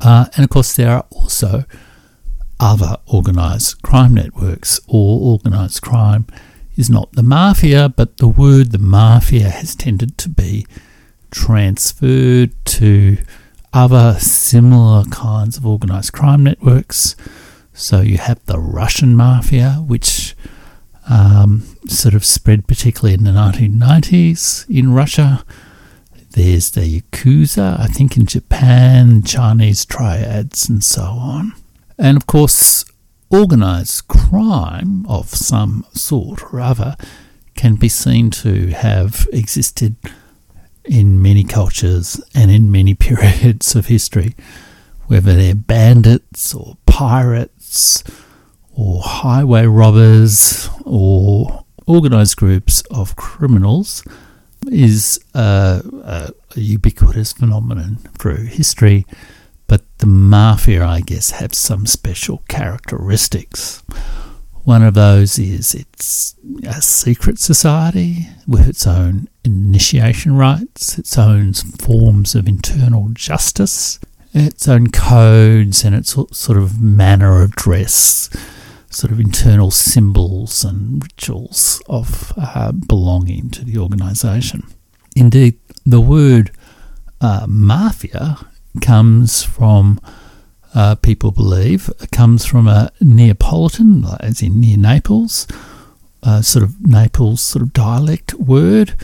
Uh, 0.00 0.26
and 0.36 0.44
of 0.44 0.50
course, 0.50 0.74
there 0.76 0.90
are 0.90 1.06
also 1.10 1.64
other 2.58 2.96
organised 3.08 3.82
crime 3.82 4.14
networks. 4.14 4.80
All 4.86 5.32
organised 5.32 5.82
crime 5.82 6.26
is 6.76 6.90
not 6.90 7.12
the 7.12 7.22
mafia, 7.22 7.88
but 7.88 8.18
the 8.18 8.28
word 8.28 8.72
the 8.72 8.78
mafia 8.78 9.48
has 9.48 9.74
tended 9.74 10.16
to 10.18 10.28
be 10.28 10.66
transferred 11.30 12.52
to 12.64 13.18
other 13.72 14.16
similar 14.18 15.04
kinds 15.04 15.56
of 15.56 15.66
organized 15.66 16.12
crime 16.12 16.44
networks. 16.44 17.16
So 17.72 18.00
you 18.00 18.18
have 18.18 18.44
the 18.46 18.58
Russian 18.58 19.16
mafia, 19.16 19.82
which 19.86 20.34
um, 21.08 21.62
sort 21.86 22.14
of 22.14 22.24
spread 22.24 22.66
particularly 22.66 23.14
in 23.14 23.24
the 23.24 23.30
1990s 23.30 24.68
in 24.68 24.92
Russia. 24.92 25.44
There's 26.32 26.70
the 26.70 27.00
Yakuza, 27.00 27.78
I 27.80 27.86
think 27.86 28.16
in 28.16 28.26
Japan, 28.26 29.22
Chinese 29.22 29.84
triads, 29.84 30.68
and 30.68 30.84
so 30.84 31.02
on. 31.02 31.52
And 31.98 32.16
of 32.16 32.26
course, 32.26 32.84
organized 33.30 34.08
crime 34.08 35.06
of 35.06 35.28
some 35.30 35.84
sort 35.92 36.52
or 36.52 36.60
other 36.60 36.96
can 37.54 37.74
be 37.74 37.88
seen 37.88 38.30
to 38.30 38.68
have 38.68 39.26
existed 39.32 39.96
in 40.90 41.22
many 41.22 41.44
cultures 41.44 42.20
and 42.34 42.50
in 42.50 42.70
many 42.70 42.94
periods 43.08 43.76
of 43.76 43.86
history, 43.86 44.34
whether 45.06 45.34
they're 45.34 45.54
bandits 45.54 46.52
or 46.52 46.76
pirates 46.84 48.02
or 48.72 49.00
highway 49.02 49.64
robbers 49.66 50.68
or 50.84 51.64
organized 51.86 52.36
groups 52.36 52.82
of 52.90 53.14
criminals, 53.14 54.04
is 54.66 55.20
a, 55.34 55.82
a, 56.04 56.32
a 56.56 56.60
ubiquitous 56.60 57.32
phenomenon 57.32 57.96
through 58.18 58.44
history. 58.46 59.06
But 59.68 59.82
the 59.98 60.06
mafia, 60.06 60.84
I 60.84 61.00
guess, 61.00 61.30
have 61.30 61.54
some 61.54 61.86
special 61.86 62.42
characteristics. 62.48 63.84
One 64.70 64.84
of 64.84 64.94
those 64.94 65.36
is 65.36 65.74
it's 65.74 66.36
a 66.62 66.80
secret 66.80 67.40
society 67.40 68.28
with 68.46 68.68
its 68.68 68.86
own 68.86 69.28
initiation 69.44 70.36
rites, 70.36 70.96
its 70.96 71.18
own 71.18 71.54
forms 71.54 72.36
of 72.36 72.46
internal 72.46 73.08
justice, 73.08 73.98
its 74.32 74.68
own 74.68 74.92
codes, 74.92 75.82
and 75.82 75.92
its 75.92 76.12
sort 76.12 76.56
of 76.56 76.80
manner 76.80 77.42
of 77.42 77.56
dress, 77.56 78.30
sort 78.90 79.10
of 79.10 79.18
internal 79.18 79.72
symbols 79.72 80.62
and 80.62 81.02
rituals 81.02 81.82
of 81.88 82.32
uh, 82.36 82.70
belonging 82.70 83.50
to 83.50 83.64
the 83.64 83.76
organisation. 83.76 84.62
Indeed, 85.16 85.58
the 85.84 86.00
word 86.00 86.52
uh, 87.20 87.44
mafia 87.48 88.38
comes 88.80 89.42
from 89.42 89.98
uh, 90.74 90.94
people 90.96 91.30
believe, 91.32 91.90
comes 92.12 92.44
from 92.44 92.68
a 92.68 92.90
Neapolitan, 93.00 94.04
as 94.20 94.42
in 94.42 94.60
near 94.60 94.76
Naples, 94.76 95.46
uh, 96.22 96.42
sort 96.42 96.62
of 96.62 96.80
Naples 96.86 97.40
sort 97.40 97.62
of 97.62 97.72
dialect 97.72 98.34
word 98.34 98.94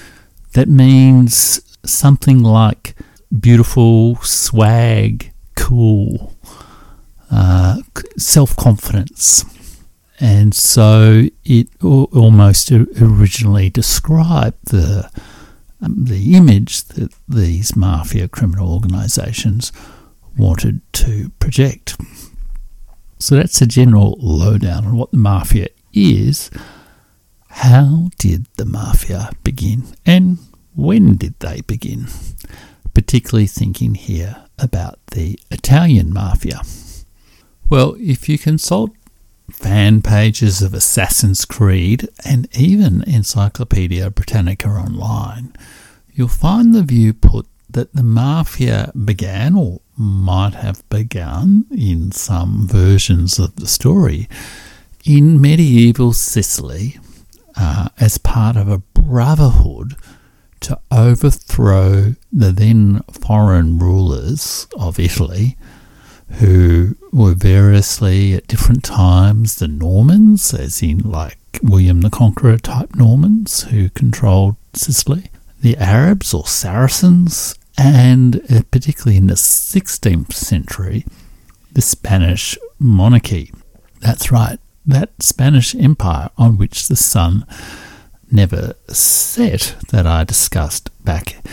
that 0.52 0.68
means 0.68 1.60
something 1.84 2.42
like 2.42 2.94
beautiful, 3.38 4.16
swag, 4.16 5.32
cool, 5.54 6.34
uh, 7.30 7.82
self 8.16 8.56
confidence. 8.56 9.44
And 10.18 10.54
so 10.54 11.24
it 11.44 11.68
almost 11.82 12.72
originally 12.72 13.68
described 13.68 14.70
the 14.70 15.10
um, 15.82 16.06
the 16.06 16.34
image 16.34 16.84
that 16.84 17.12
these 17.28 17.76
mafia 17.76 18.26
criminal 18.26 18.72
organisations 18.72 19.72
wanted 20.36 20.80
to 20.94 21.30
project. 21.38 21.96
So 23.18 23.36
that's 23.36 23.60
a 23.62 23.66
general 23.66 24.16
lowdown 24.20 24.86
on 24.86 24.96
what 24.96 25.10
the 25.10 25.16
mafia 25.16 25.68
is. 25.92 26.50
How 27.48 28.10
did 28.18 28.46
the 28.56 28.66
mafia 28.66 29.30
begin 29.42 29.84
and 30.04 30.38
when 30.74 31.16
did 31.16 31.38
they 31.40 31.62
begin? 31.62 32.06
Particularly 32.92 33.46
thinking 33.46 33.94
here 33.94 34.44
about 34.58 34.98
the 35.12 35.38
Italian 35.50 36.12
mafia. 36.12 36.60
Well, 37.68 37.96
if 37.98 38.28
you 38.28 38.38
consult 38.38 38.90
fan 39.50 40.02
pages 40.02 40.60
of 40.60 40.74
Assassin's 40.74 41.44
Creed 41.44 42.08
and 42.24 42.48
even 42.56 43.02
Encyclopedia 43.02 44.10
Britannica 44.10 44.68
online, 44.68 45.54
you'll 46.12 46.28
find 46.28 46.74
the 46.74 46.82
view 46.82 47.14
put 47.14 47.46
that 47.70 47.94
the 47.94 48.02
mafia 48.02 48.92
began 49.04 49.56
or 49.56 49.80
might 49.96 50.54
have 50.54 50.88
begun 50.90 51.64
in 51.70 52.12
some 52.12 52.66
versions 52.68 53.38
of 53.38 53.56
the 53.56 53.66
story 53.66 54.28
in 55.04 55.40
medieval 55.40 56.12
Sicily 56.12 56.98
uh, 57.56 57.88
as 57.98 58.18
part 58.18 58.56
of 58.56 58.68
a 58.68 58.78
brotherhood 58.78 59.94
to 60.60 60.78
overthrow 60.90 62.14
the 62.32 62.52
then 62.52 63.00
foreign 63.10 63.78
rulers 63.78 64.66
of 64.78 64.98
Italy, 64.98 65.56
who 66.40 66.96
were 67.12 67.34
variously 67.34 68.34
at 68.34 68.48
different 68.48 68.82
times 68.82 69.56
the 69.56 69.68
Normans, 69.68 70.52
as 70.52 70.82
in 70.82 70.98
like 70.98 71.38
William 71.62 72.00
the 72.00 72.10
Conqueror 72.10 72.58
type 72.58 72.94
Normans 72.96 73.62
who 73.64 73.90
controlled 73.90 74.56
Sicily, 74.74 75.30
the 75.60 75.76
Arabs 75.76 76.34
or 76.34 76.46
Saracens, 76.46 77.54
and 77.78 78.36
uh, 78.50 78.62
particularly 78.70 79.16
in 79.16 79.26
the 79.26 79.34
16th 79.34 80.32
century, 80.32 81.04
the 81.72 81.82
Spanish 81.82 82.56
monarchy. 82.78 83.52
That's 84.00 84.30
right, 84.30 84.58
that 84.86 85.10
Spanish 85.20 85.74
empire 85.74 86.30
on 86.38 86.56
which 86.58 86.88
the 86.88 86.96
sun 86.96 87.46
never 88.30 88.74
set 88.88 89.76
that 89.90 90.06
I 90.06 90.24
discussed 90.24 90.90
back 91.04 91.44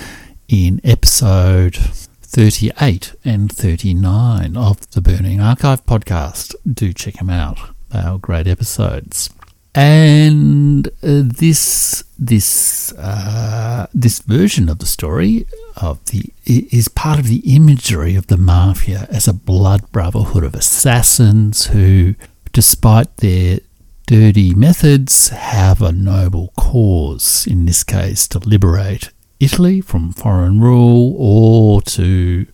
in 0.47 0.81
episode 0.83 1.75
38 1.75 3.15
and 3.23 3.51
39 3.51 4.57
of 4.57 4.89
the 4.91 5.01
Burning 5.01 5.39
Archive 5.39 5.85
podcast. 5.85 6.55
Do 6.71 6.93
check 6.93 7.15
them 7.15 7.29
out. 7.29 7.59
They 7.91 7.99
are 7.99 8.17
great 8.17 8.47
episodes. 8.47 9.29
And 9.75 10.87
uh, 10.87 11.23
this 11.25 12.03
this 12.19 12.93
uh, 12.93 13.87
this 13.93 14.19
version 14.19 14.69
of 14.69 14.77
the 14.77 14.85
story 14.85 15.47
of 15.77 16.03
the 16.05 16.31
is 16.45 16.87
part 16.87 17.17
of 17.19 17.27
the 17.27 17.41
imagery 17.55 18.15
of 18.15 18.27
the 18.27 18.37
mafia 18.37 19.07
as 19.09 19.27
a 19.27 19.33
blood 19.33 19.91
brotherhood 19.91 20.43
of 20.43 20.53
assassins 20.53 21.67
who, 21.67 22.13
despite 22.51 23.17
their 23.17 23.59
dirty 24.05 24.53
methods, 24.53 25.29
have 25.29 25.81
a 25.81 25.91
noble 25.91 26.53
cause. 26.55 27.47
In 27.47 27.65
this 27.65 27.83
case, 27.83 28.27
to 28.27 28.39
liberate 28.39 29.09
Italy 29.39 29.81
from 29.81 30.13
foreign 30.13 30.61
rule 30.61 31.15
or 31.17 31.81
to 31.81 32.45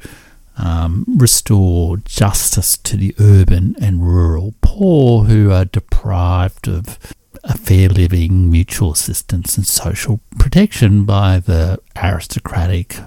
um, 0.59 1.05
restore 1.07 1.97
justice 1.97 2.77
to 2.77 2.97
the 2.97 3.15
urban 3.19 3.75
and 3.81 4.05
rural 4.05 4.53
poor 4.61 5.23
who 5.23 5.51
are 5.51 5.65
deprived 5.65 6.67
of 6.67 6.97
a 7.43 7.57
fair 7.57 7.87
living, 7.87 8.51
mutual 8.51 8.91
assistance, 8.91 9.57
and 9.57 9.65
social 9.65 10.19
protection 10.37 11.05
by 11.05 11.39
the 11.39 11.79
aristocratic, 11.95 12.97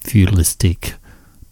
feudalistic, 0.00 0.94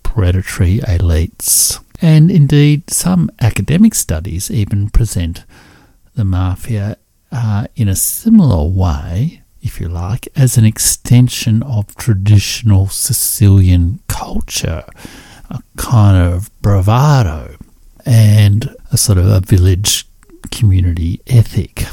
predatory 0.03 0.79
elites. 0.79 1.83
And 2.01 2.31
indeed, 2.31 2.91
some 2.91 3.31
academic 3.41 3.95
studies 3.95 4.51
even 4.51 4.89
present 4.89 5.45
the 6.15 6.25
mafia 6.25 6.97
uh, 7.31 7.67
in 7.77 7.89
a 7.89 7.97
similar 7.97 8.67
way 8.67 9.43
if 9.67 9.81
you 9.81 9.89
like, 9.89 10.29
as 10.37 10.57
an 10.57 10.65
extension 10.65 11.63
of 11.65 11.95
traditional 11.97 12.87
Sicilian 12.87 13.99
culture, 14.07 14.85
a 15.51 15.63
kind 15.77 16.17
of 16.17 16.51
bravado 16.63 17.57
and 18.05 18.75
a 18.93 18.97
sort 18.97 19.19
of 19.19 19.27
a 19.27 19.41
village 19.41 20.07
community 20.51 21.21
ethic 21.27 21.85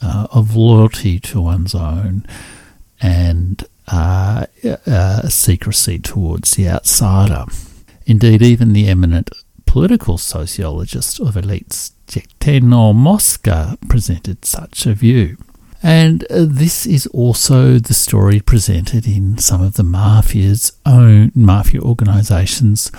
uh, 0.00 0.26
of 0.30 0.56
loyalty 0.56 1.20
to 1.20 1.40
one's 1.40 1.74
own 1.74 2.26
and 3.00 3.64
uh, 3.88 4.46
uh, 4.86 5.28
secrecy 5.28 5.98
towards 5.98 6.52
the 6.52 6.68
outsider. 6.68 7.44
Indeed, 8.06 8.42
even 8.42 8.72
the 8.72 8.88
eminent 8.88 9.30
political 9.66 10.18
sociologist 10.18 11.20
of 11.20 11.34
elites, 11.34 11.92
Gaetano 12.06 12.92
Mosca, 12.92 13.78
presented 13.88 14.44
such 14.44 14.86
a 14.86 14.94
view. 14.94 15.36
And 15.82 16.24
uh, 16.30 16.46
this 16.48 16.86
is 16.86 17.06
also 17.08 17.78
the 17.78 17.94
story 17.94 18.40
presented 18.40 19.06
in 19.06 19.38
some 19.38 19.60
of 19.60 19.74
the 19.74 19.82
mafia's 19.82 20.72
own 20.86 21.32
mafia 21.34 21.80
organisations' 21.80 22.92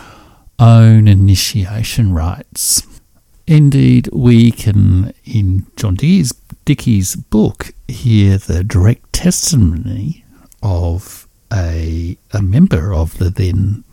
own 0.60 1.08
initiation 1.08 2.14
rites. 2.14 2.84
Indeed, 3.48 4.10
we 4.12 4.52
can, 4.52 5.14
in 5.24 5.66
John 5.78 5.96
Dickie's, 5.96 6.34
Dickie's 6.66 7.16
book, 7.16 7.74
hear 7.88 8.38
the 8.38 8.64
direct 8.64 9.14
testimony 9.14 10.24
of 10.62 11.28
a, 11.52 12.18
a 12.32 12.42
member 12.42 12.94
of 12.94 13.18
the 13.18 13.30
then 13.30 13.84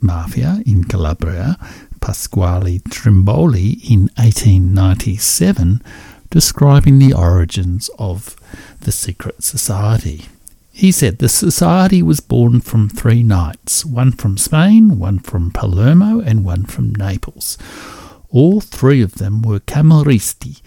mafia 0.00 0.62
in 0.66 0.84
Calabria, 0.84 1.56
Pasquale 2.00 2.78
Trimboli, 2.80 3.78
in 3.90 4.02
1897 4.16 5.82
describing 6.30 6.98
the 6.98 7.12
origins 7.12 7.90
of 7.98 8.36
the 8.80 8.92
secret 8.92 9.42
society. 9.42 10.26
He 10.72 10.92
said 10.92 11.18
the 11.18 11.28
society 11.28 12.02
was 12.02 12.20
born 12.20 12.60
from 12.60 12.88
three 12.88 13.22
knights, 13.22 13.84
one 13.84 14.12
from 14.12 14.38
Spain, 14.38 14.98
one 14.98 15.18
from 15.18 15.50
Palermo, 15.50 16.20
and 16.20 16.44
one 16.44 16.64
from 16.66 16.94
Naples. 16.94 17.58
All 18.30 18.60
three 18.60 19.02
of 19.02 19.14
them 19.14 19.42
were 19.42 19.58
Camorristi. 19.58 20.60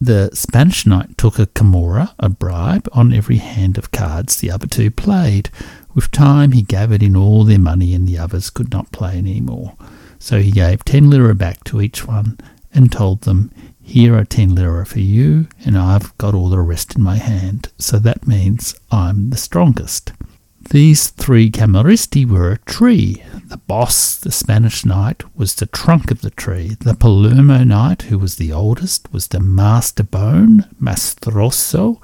The 0.00 0.30
Spanish 0.34 0.86
knight 0.86 1.16
took 1.16 1.38
a 1.38 1.46
camorra, 1.46 2.14
a 2.18 2.28
bribe, 2.28 2.88
on 2.92 3.12
every 3.12 3.38
hand 3.38 3.78
of 3.78 3.90
cards 3.90 4.36
the 4.36 4.50
other 4.50 4.66
two 4.66 4.90
played. 4.90 5.50
With 5.94 6.10
time, 6.10 6.52
he 6.52 6.62
gathered 6.62 7.02
in 7.02 7.16
all 7.16 7.44
their 7.44 7.58
money, 7.58 7.94
and 7.94 8.06
the 8.06 8.18
others 8.18 8.50
could 8.50 8.70
not 8.70 8.92
play 8.92 9.16
any 9.16 9.40
more. 9.40 9.74
So 10.18 10.40
he 10.40 10.50
gave 10.50 10.84
ten 10.84 11.10
lira 11.10 11.34
back 11.34 11.64
to 11.64 11.80
each 11.80 12.06
one 12.06 12.38
and 12.72 12.92
told 12.92 13.22
them 13.22 13.50
here 13.84 14.16
are 14.16 14.24
10 14.24 14.54
lira 14.54 14.86
for 14.86 14.98
you, 14.98 15.46
and 15.64 15.76
I've 15.76 16.16
got 16.16 16.34
all 16.34 16.48
the 16.48 16.58
rest 16.58 16.96
in 16.96 17.02
my 17.02 17.16
hand, 17.16 17.70
so 17.78 17.98
that 17.98 18.26
means 18.26 18.74
I'm 18.90 19.28
the 19.28 19.36
strongest. 19.36 20.12
These 20.70 21.10
three 21.10 21.50
Camorristi 21.50 22.26
were 22.26 22.50
a 22.50 22.58
tree. 22.58 23.22
The 23.44 23.58
boss, 23.58 24.16
the 24.16 24.32
Spanish 24.32 24.86
knight, 24.86 25.22
was 25.36 25.54
the 25.54 25.66
trunk 25.66 26.10
of 26.10 26.22
the 26.22 26.30
tree. 26.30 26.76
The 26.80 26.94
Palermo 26.94 27.62
knight, 27.62 28.02
who 28.02 28.18
was 28.18 28.36
the 28.36 28.52
oldest, 28.52 29.12
was 29.12 29.28
the 29.28 29.40
master 29.40 30.02
bone, 30.02 30.64
Mastrosso. 30.80 32.00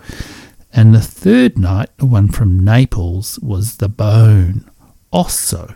And 0.73 0.95
the 0.95 1.01
third 1.01 1.59
knight, 1.59 1.89
the 1.97 2.07
one 2.07 2.29
from 2.29 2.63
Naples, 2.63 3.39
was 3.41 3.79
the 3.79 3.89
bone, 3.89 4.71
Osso. 5.13 5.75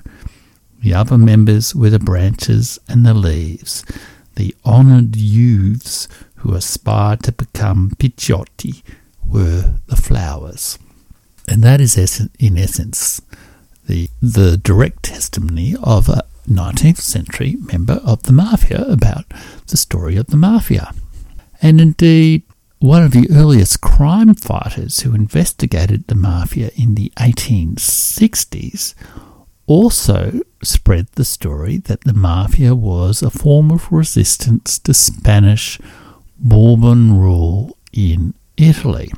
The 0.83 0.93
other 0.93 1.17
members 1.17 1.75
were 1.75 1.91
the 1.91 1.99
branches 1.99 2.79
and 2.87 3.07
the 3.07 3.15
leaves 3.15 3.85
the 4.37 4.55
honoured 4.65 5.17
youths 5.17 6.09
who 6.37 6.55
aspired 6.55 7.23
to 7.23 7.33
become 7.33 7.91
Picciotti 7.99 8.83
were 9.27 9.75
the 9.87 9.97
flowers. 9.97 10.79
And 11.49 11.63
that 11.63 11.81
is, 11.81 11.97
in 12.39 12.59
essence, 12.59 13.21
the, 13.87 14.09
the 14.21 14.57
direct 14.57 15.05
testimony 15.05 15.77
of 15.83 16.09
a 16.09 16.25
19th 16.49 16.99
century 16.99 17.57
member 17.73 18.01
of 18.05 18.23
the 18.25 18.33
mafia 18.33 18.83
about 18.83 19.25
the 19.69 19.77
story 19.77 20.17
of 20.17 20.27
the 20.27 20.37
mafia. 20.37 20.93
And 21.63 21.81
indeed, 21.81 22.43
one 22.79 23.03
of 23.03 23.13
the 23.13 23.29
earliest 23.31 23.81
crime 23.81 24.35
fighters 24.35 25.01
who 25.01 25.15
investigated 25.15 26.07
the 26.07 26.15
mafia 26.15 26.71
in 26.77 26.95
the 26.95 27.11
1860s 27.17 28.95
also 29.67 30.41
spread 30.63 31.09
the 31.13 31.25
story 31.25 31.79
that 31.79 32.03
the 32.03 32.13
mafia 32.13 32.75
was 32.75 33.23
a 33.23 33.31
form 33.31 33.71
of 33.71 33.91
resistance 33.91 34.79
to 34.81 34.95
Spanish 34.95 35.81
Bourbon 36.39 37.19
rule 37.19 37.77
in 37.93 38.35
Italy. 38.57 39.11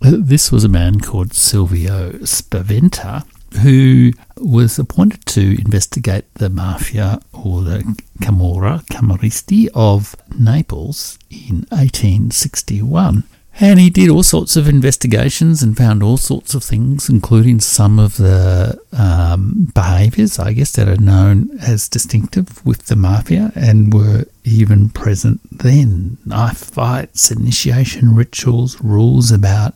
This 0.00 0.52
was 0.52 0.64
a 0.64 0.68
man 0.68 1.00
called 1.00 1.32
Silvio 1.32 2.12
Spaventa 2.24 3.24
who 3.62 4.12
was 4.36 4.78
appointed 4.78 5.24
to 5.26 5.58
investigate 5.60 6.32
the 6.34 6.50
mafia 6.50 7.20
or 7.32 7.62
the 7.62 7.96
Camorra, 8.20 8.84
Camorristi 8.90 9.68
of 9.74 10.14
Naples 10.38 11.18
in 11.30 11.66
1861. 11.70 13.24
And 13.58 13.80
he 13.80 13.88
did 13.88 14.10
all 14.10 14.22
sorts 14.22 14.54
of 14.56 14.68
investigations 14.68 15.62
and 15.62 15.76
found 15.76 16.02
all 16.02 16.18
sorts 16.18 16.52
of 16.54 16.62
things, 16.62 17.08
including 17.08 17.60
some 17.60 17.98
of 17.98 18.18
the 18.18 18.78
um, 18.92 19.72
behaviours, 19.74 20.38
I 20.38 20.52
guess, 20.52 20.72
that 20.72 20.88
are 20.88 21.00
known 21.00 21.58
as 21.60 21.88
distinctive 21.88 22.64
with 22.66 22.86
the 22.86 22.96
mafia 22.96 23.52
and 23.54 23.94
were 23.94 24.26
even 24.44 24.90
present 24.90 25.40
then. 25.50 26.18
Knife 26.26 26.58
fights, 26.58 27.30
initiation 27.30 28.14
rituals, 28.14 28.78
rules 28.82 29.32
about 29.32 29.74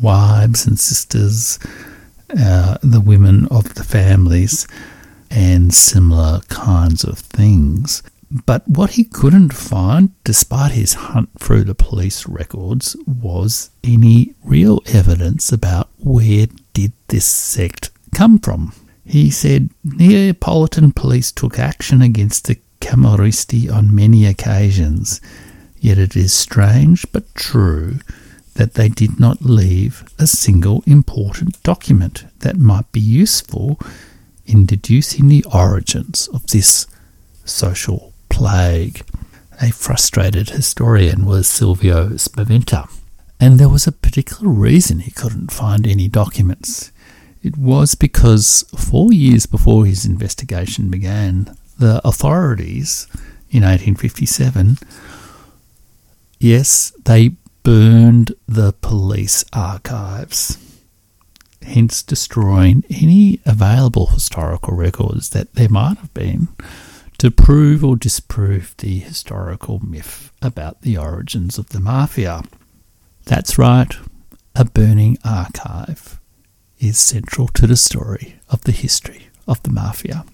wives 0.00 0.64
and 0.64 0.78
sisters, 0.78 1.58
uh, 2.38 2.78
the 2.82 3.00
women 3.00 3.46
of 3.46 3.74
the 3.74 3.84
families, 3.84 4.68
and 5.28 5.74
similar 5.74 6.40
kinds 6.48 7.02
of 7.02 7.18
things. 7.18 8.04
But 8.30 8.68
what 8.68 8.90
he 8.92 9.04
couldn't 9.04 9.54
find, 9.54 10.10
despite 10.22 10.72
his 10.72 10.94
hunt 10.94 11.30
through 11.38 11.64
the 11.64 11.74
police 11.74 12.26
records, 12.26 12.94
was 13.06 13.70
any 13.82 14.34
real 14.44 14.82
evidence 14.86 15.50
about 15.50 15.88
where 15.98 16.46
did 16.74 16.92
this 17.08 17.24
sect 17.24 17.90
come 18.14 18.38
from. 18.38 18.74
He 19.04 19.30
said 19.30 19.70
Neapolitan 19.82 20.92
police 20.92 21.32
took 21.32 21.58
action 21.58 22.02
against 22.02 22.46
the 22.46 22.58
Camorristi 22.82 23.72
on 23.72 23.94
many 23.94 24.26
occasions, 24.26 25.22
yet 25.80 25.96
it 25.96 26.14
is 26.14 26.32
strange 26.32 27.06
but 27.12 27.34
true 27.34 27.98
that 28.54 28.74
they 28.74 28.88
did 28.88 29.18
not 29.18 29.40
leave 29.42 30.04
a 30.18 30.26
single 30.26 30.82
important 30.86 31.62
document 31.62 32.26
that 32.40 32.58
might 32.58 32.90
be 32.92 33.00
useful 33.00 33.80
in 34.44 34.66
deducing 34.66 35.28
the 35.28 35.44
origins 35.52 36.28
of 36.28 36.46
this 36.48 36.86
social 37.44 38.12
plague. 38.28 39.02
A 39.60 39.70
frustrated 39.70 40.50
historian 40.50 41.24
was 41.24 41.48
Silvio 41.48 42.10
Spaventa, 42.10 42.88
and 43.40 43.58
there 43.58 43.68
was 43.68 43.86
a 43.86 43.92
particular 43.92 44.50
reason 44.50 45.00
he 45.00 45.10
couldn't 45.10 45.50
find 45.50 45.86
any 45.86 46.08
documents. 46.08 46.92
It 47.42 47.56
was 47.56 47.94
because 47.94 48.64
four 48.76 49.12
years 49.12 49.46
before 49.46 49.86
his 49.86 50.04
investigation 50.04 50.90
began, 50.90 51.56
the 51.78 52.00
authorities 52.04 53.06
in 53.50 53.62
1857, 53.62 54.78
yes, 56.38 56.92
they 57.04 57.32
burned 57.62 58.32
the 58.46 58.72
police 58.72 59.44
archives, 59.52 60.58
hence 61.62 62.02
destroying 62.02 62.84
any 62.90 63.40
available 63.44 64.06
historical 64.06 64.74
records 64.74 65.30
that 65.30 65.54
there 65.54 65.68
might 65.68 65.98
have 65.98 66.12
been 66.14 66.48
to 67.18 67.30
prove 67.30 67.84
or 67.84 67.96
disprove 67.96 68.74
the 68.78 69.00
historical 69.00 69.80
myth 69.80 70.32
about 70.40 70.82
the 70.82 70.96
origins 70.96 71.58
of 71.58 71.68
the 71.70 71.80
mafia. 71.80 72.42
That's 73.24 73.58
right, 73.58 73.92
a 74.54 74.64
burning 74.64 75.18
archive 75.24 76.20
is 76.78 76.98
central 76.98 77.48
to 77.48 77.66
the 77.66 77.76
story 77.76 78.36
of 78.48 78.62
the 78.62 78.72
history 78.72 79.28
of 79.46 79.62
the 79.64 79.70
mafia. 79.72 80.24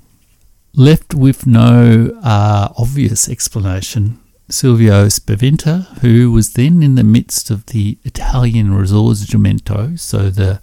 Left 0.75 1.15
with 1.15 1.47
no 1.47 2.19
uh, 2.23 2.69
obvious 2.77 3.29
explanation, 3.29 4.21
Silvio 4.51 5.07
Spaventa, 5.07 5.87
who 6.01 6.31
was 6.31 6.53
then 6.53 6.83
in 6.83 6.97
the 6.97 7.05
midst 7.05 7.51
of 7.51 7.67
the 7.67 7.97
Italian 8.05 8.71
Risorgimento, 8.71 9.99
so 9.99 10.31
the 10.31 10.61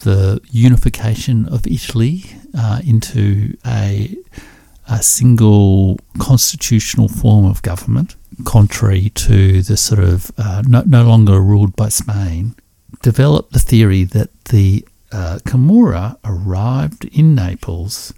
the 0.00 0.40
unification 0.52 1.46
of 1.48 1.66
Italy 1.66 2.24
uh, 2.56 2.80
into 2.84 3.56
a 3.66 4.16
a 4.88 5.02
single 5.02 5.98
constitutional 6.18 7.08
form 7.08 7.44
of 7.44 7.62
government, 7.62 8.16
contrary 8.44 9.10
to 9.10 9.62
the 9.62 9.76
sort 9.76 10.00
of 10.00 10.30
uh, 10.38 10.62
no, 10.66 10.82
no 10.86 11.04
longer 11.04 11.40
ruled 11.40 11.76
by 11.76 11.88
Spain, 11.88 12.54
developed 13.02 13.52
the 13.52 13.58
theory 13.58 14.04
that 14.04 14.30
the 14.46 14.86
uh, 15.12 15.38
Camorra 15.44 16.18
arrived 16.24 17.04
in 17.06 17.34
Naples 17.34 18.12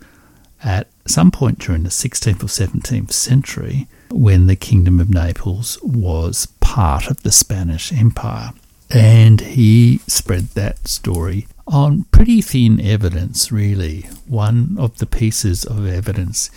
at 0.62 0.88
some 1.06 1.30
point 1.30 1.58
during 1.58 1.82
the 1.82 1.88
16th 1.88 2.42
or 2.42 2.46
17th 2.46 3.12
century 3.12 3.86
when 4.10 4.46
the 4.46 4.56
Kingdom 4.56 5.00
of 5.00 5.08
Naples 5.08 5.78
was 5.82 6.46
part 6.60 7.08
of 7.08 7.22
the 7.22 7.32
Spanish 7.32 7.92
Empire. 7.92 8.50
And 8.90 9.40
he 9.40 9.98
spread 10.06 10.48
that 10.50 10.88
story 10.88 11.46
on 11.70 12.04
pretty 12.10 12.42
thin 12.42 12.80
evidence, 12.80 13.50
really. 13.50 14.02
One 14.26 14.76
of 14.78 14.98
the 14.98 15.06
pieces 15.06 15.64
of 15.64 15.86
evidence 15.86 16.50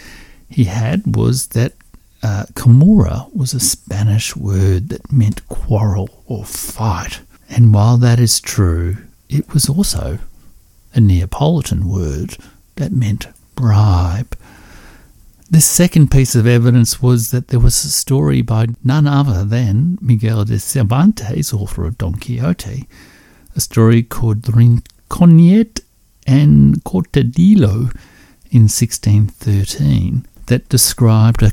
he 0.49 0.65
had 0.65 1.15
was 1.15 1.47
that 1.49 1.73
uh, 2.21 2.45
Camorra 2.54 3.28
was 3.36 3.54
a 3.54 3.60
Spanish 3.60 4.36
word 4.36 4.89
that 4.89 5.12
meant 5.12 5.47
quarrel 5.49 6.23
or 6.26 6.45
fight. 6.45 7.21
And 7.49 7.73
while 7.73 7.97
that 7.97 8.19
is 8.19 8.39
true, 8.39 8.97
it 9.30 9.54
was 9.54 9.69
also 9.69 10.19
a 10.93 11.02
Neapolitan 11.02 11.88
word 11.89 12.38
that 12.76 12.91
meant 12.91 13.28
bribe. 13.56 14.38
The 15.49 15.62
second 15.62 16.10
piece 16.10 16.34
of 16.34 16.47
evidence 16.47 17.02
was 17.02 17.30
that 17.32 17.49
there 17.49 17.60
was 17.60 17.84
a 17.84 17.91
story 17.91 18.41
by 18.41 18.67
none 18.84 19.06
other 19.06 19.43
than 19.43 19.99
Miguel 20.02 20.45
de 20.45 20.60
Cervantes, 20.60 21.54
author 21.54 21.86
of 21.86 21.97
Don 21.97 22.15
Quixote, 22.15 22.88
a 23.56 23.62
story 23.62 24.02
called 24.02 24.41
Rinconete 25.13 25.82
and 26.26 26.84
Cortadillo 26.84 27.93
in 28.49 28.63
1613 28.63 30.26
that 30.47 30.69
described 30.69 31.43
a 31.43 31.52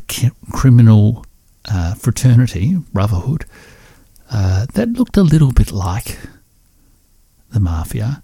criminal 0.50 1.24
uh, 1.70 1.94
fraternity, 1.94 2.76
brotherhood, 2.92 3.44
uh, 4.30 4.66
that 4.74 4.90
looked 4.90 5.16
a 5.16 5.22
little 5.22 5.52
bit 5.52 5.72
like 5.72 6.18
the 7.52 7.60
mafia 7.60 8.22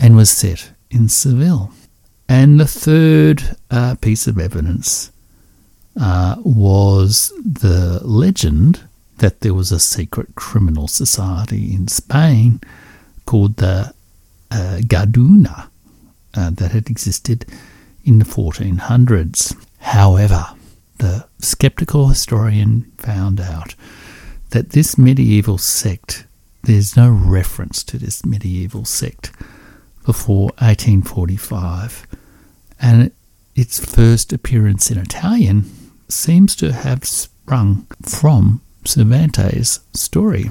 and 0.00 0.16
was 0.16 0.30
set 0.30 0.72
in 0.90 1.08
Seville. 1.08 1.72
And 2.28 2.58
the 2.58 2.66
third 2.66 3.56
uh, 3.70 3.94
piece 4.00 4.26
of 4.26 4.38
evidence 4.38 5.12
uh, 6.00 6.36
was 6.38 7.32
the 7.44 8.00
legend 8.02 8.88
that 9.18 9.40
there 9.40 9.54
was 9.54 9.72
a 9.72 9.80
secret 9.80 10.34
criminal 10.34 10.88
society 10.88 11.74
in 11.74 11.88
Spain 11.88 12.60
called 13.24 13.56
the 13.56 13.92
uh, 14.50 14.78
Garduna 14.80 15.68
uh, 16.34 16.50
that 16.50 16.72
had 16.72 16.90
existed 16.90 17.46
in 18.04 18.18
the 18.18 18.24
1400s. 18.24 19.54
However, 19.78 20.46
the 20.98 21.26
skeptical 21.38 22.08
historian 22.08 22.90
found 22.98 23.40
out 23.40 23.74
that 24.50 24.70
this 24.70 24.98
medieval 24.98 25.58
sect, 25.58 26.26
there's 26.62 26.96
no 26.96 27.10
reference 27.10 27.84
to 27.84 27.98
this 27.98 28.24
medieval 28.24 28.84
sect 28.84 29.30
before 30.04 30.46
1845, 30.58 32.06
and 32.80 33.10
its 33.54 33.84
first 33.84 34.32
appearance 34.32 34.90
in 34.90 34.98
Italian 34.98 35.70
seems 36.08 36.56
to 36.56 36.72
have 36.72 37.04
sprung 37.04 37.86
from 38.02 38.60
Cervantes' 38.84 39.80
story. 39.92 40.48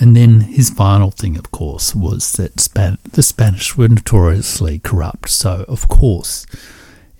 And 0.00 0.16
then 0.16 0.40
his 0.40 0.70
final 0.70 1.10
thing, 1.10 1.36
of 1.36 1.50
course, 1.50 1.94
was 1.94 2.32
that 2.32 2.60
Span- 2.60 2.98
the 3.12 3.22
Spanish 3.22 3.76
were 3.76 3.88
notoriously 3.88 4.78
corrupt. 4.78 5.28
So, 5.28 5.64
of 5.68 5.88
course, 5.88 6.46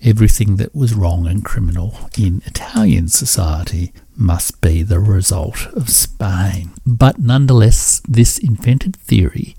everything 0.01 0.57
that 0.57 0.75
was 0.75 0.93
wrong 0.93 1.27
and 1.27 1.45
criminal 1.45 2.09
in 2.17 2.41
Italian 2.45 3.07
society 3.09 3.93
must 4.15 4.59
be 4.61 4.83
the 4.83 4.99
result 4.99 5.67
of 5.67 5.89
Spain. 5.89 6.71
But 6.85 7.19
nonetheless, 7.19 8.01
this 8.07 8.37
invented 8.37 8.95
theory 8.95 9.55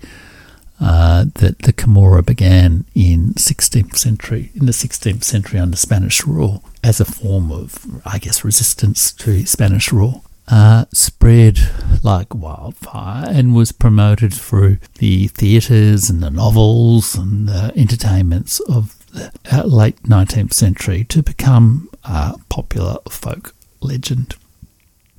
uh, 0.79 1.25
that 1.35 1.59
the 1.59 1.73
Camorra 1.73 2.21
began 2.21 2.85
in 2.93 3.33
16th 3.35 3.95
century 3.95 4.51
in 4.55 4.65
the 4.65 4.71
16th 4.71 5.23
century 5.23 5.59
under 5.59 5.77
Spanish 5.77 6.25
rule 6.25 6.63
as 6.83 6.99
a 6.99 7.05
form 7.05 7.51
of, 7.51 8.01
I 8.05 8.19
guess, 8.19 8.43
resistance 8.43 9.11
to 9.13 9.45
Spanish 9.45 9.91
rule. 9.91 10.23
Uh, 10.47 10.85
spread 10.93 11.59
like 12.03 12.35
wildfire 12.35 13.25
and 13.27 13.55
was 13.55 13.71
promoted 13.71 14.31
through 14.31 14.77
the 14.99 15.27
theatres 15.29 16.07
and 16.07 16.21
the 16.21 16.29
novels 16.29 17.15
and 17.15 17.49
the 17.49 17.71
entertainments 17.75 18.59
of 18.61 18.95
the 19.11 19.31
uh, 19.51 19.63
late 19.63 20.03
19th 20.03 20.53
century 20.53 21.03
to 21.05 21.23
become 21.23 21.89
a 22.03 22.35
popular 22.49 22.97
folk 23.09 23.55
legend. 23.81 24.35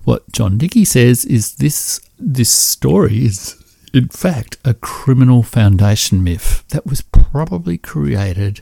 What 0.05 0.31
John 0.31 0.59
Dickie 0.59 0.85
says 0.85 1.25
is 1.25 1.57
this 1.57 2.01
this 2.19 2.51
story 2.51 3.25
is 3.25 3.61
in 3.97 4.09
fact, 4.09 4.59
a 4.63 4.75
criminal 4.75 5.43
foundation 5.43 6.23
myth 6.23 6.65
that 6.69 6.85
was 6.85 7.01
probably 7.01 7.79
created 7.79 8.61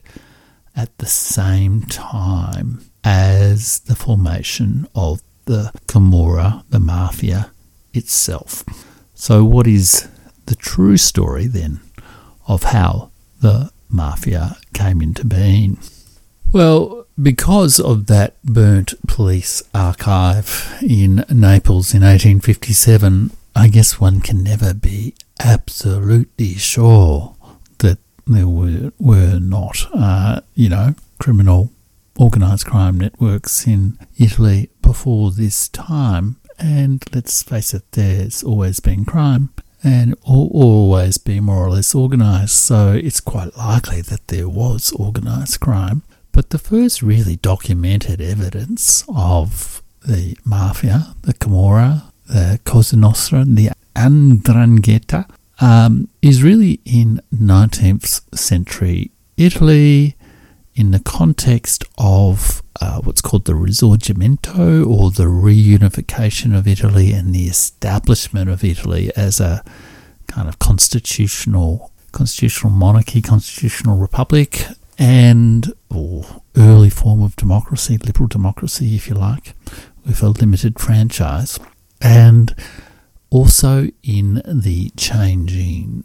at 0.76 0.96
the 0.98 1.06
same 1.06 1.82
time 1.82 2.84
as 3.02 3.80
the 3.80 3.96
formation 3.96 4.86
of 4.94 5.22
the 5.46 5.72
Camorra, 5.86 6.64
the 6.70 6.80
mafia 6.80 7.50
itself. 7.92 8.64
So, 9.14 9.44
what 9.44 9.66
is 9.66 10.08
the 10.46 10.54
true 10.54 10.96
story 10.96 11.46
then 11.46 11.80
of 12.46 12.64
how 12.64 13.10
the 13.40 13.70
mafia 13.88 14.56
came 14.72 15.00
into 15.00 15.24
being? 15.24 15.78
Well, 16.52 17.06
because 17.20 17.80
of 17.80 18.06
that 18.06 18.42
burnt 18.42 18.94
police 19.06 19.62
archive 19.74 20.78
in 20.82 21.24
Naples 21.30 21.94
in 21.94 22.02
1857, 22.02 23.30
I 23.56 23.68
guess 23.68 24.00
one 24.00 24.20
can 24.20 24.42
never 24.42 24.74
be 24.74 25.14
absolutely 25.40 26.54
sure 26.54 27.36
that 27.78 27.98
there 28.26 28.48
were, 28.48 28.92
were 28.98 29.38
not, 29.38 29.86
uh, 29.94 30.40
you 30.54 30.68
know, 30.68 30.94
criminal 31.18 31.70
organised 32.18 32.66
crime 32.66 32.98
networks 32.98 33.66
in 33.66 33.98
Italy 34.18 34.70
before 34.82 35.30
this 35.30 35.68
time. 35.68 36.36
And 36.58 37.02
let's 37.12 37.42
face 37.42 37.74
it, 37.74 37.90
there's 37.92 38.42
always 38.42 38.80
been 38.80 39.04
crime 39.04 39.50
and 39.82 40.16
always 40.22 41.18
be 41.18 41.40
more 41.40 41.66
or 41.66 41.70
less 41.70 41.94
organised, 41.94 42.56
so 42.56 42.92
it's 42.92 43.20
quite 43.20 43.56
likely 43.56 44.00
that 44.00 44.28
there 44.28 44.48
was 44.48 44.92
organised 44.94 45.60
crime. 45.60 46.02
But 46.32 46.50
the 46.50 46.58
first 46.58 47.02
really 47.02 47.36
documented 47.36 48.20
evidence 48.20 49.04
of 49.14 49.82
the 50.06 50.36
mafia, 50.44 51.14
the 51.22 51.34
Camorra, 51.34 52.04
the 52.26 52.58
Cosa 52.64 52.96
Nostra, 52.96 53.44
the 53.44 53.70
'Ndrangheta, 53.94 55.28
um, 55.60 56.08
is 56.22 56.42
really 56.42 56.80
in 56.84 57.20
19th 57.30 58.22
century 58.34 59.10
Italy 59.36 60.16
in 60.74 60.90
the 60.90 61.00
context 61.00 61.84
of 61.98 62.62
uh, 62.80 63.00
what's 63.02 63.20
called 63.20 63.44
the 63.44 63.52
Risorgimento 63.52 64.84
or 64.86 65.10
the 65.10 65.24
reunification 65.24 66.56
of 66.56 66.66
Italy 66.66 67.12
and 67.12 67.34
the 67.34 67.44
establishment 67.44 68.50
of 68.50 68.64
Italy 68.64 69.10
as 69.16 69.40
a 69.40 69.64
kind 70.26 70.48
of 70.48 70.58
constitutional 70.58 71.92
constitutional 72.14 72.72
monarchy, 72.72 73.20
constitutional 73.20 73.96
republic, 73.96 74.66
and 74.98 75.72
or 75.90 76.24
early 76.56 76.88
form 76.88 77.22
of 77.22 77.36
democracy, 77.36 77.98
liberal 77.98 78.28
democracy, 78.28 78.94
if 78.94 79.08
you 79.08 79.14
like, 79.14 79.54
with 80.06 80.22
a 80.22 80.28
limited 80.28 80.78
franchise, 80.78 81.58
and 82.00 82.54
also 83.30 83.88
in 84.02 84.40
the 84.46 84.90
changing 84.96 86.04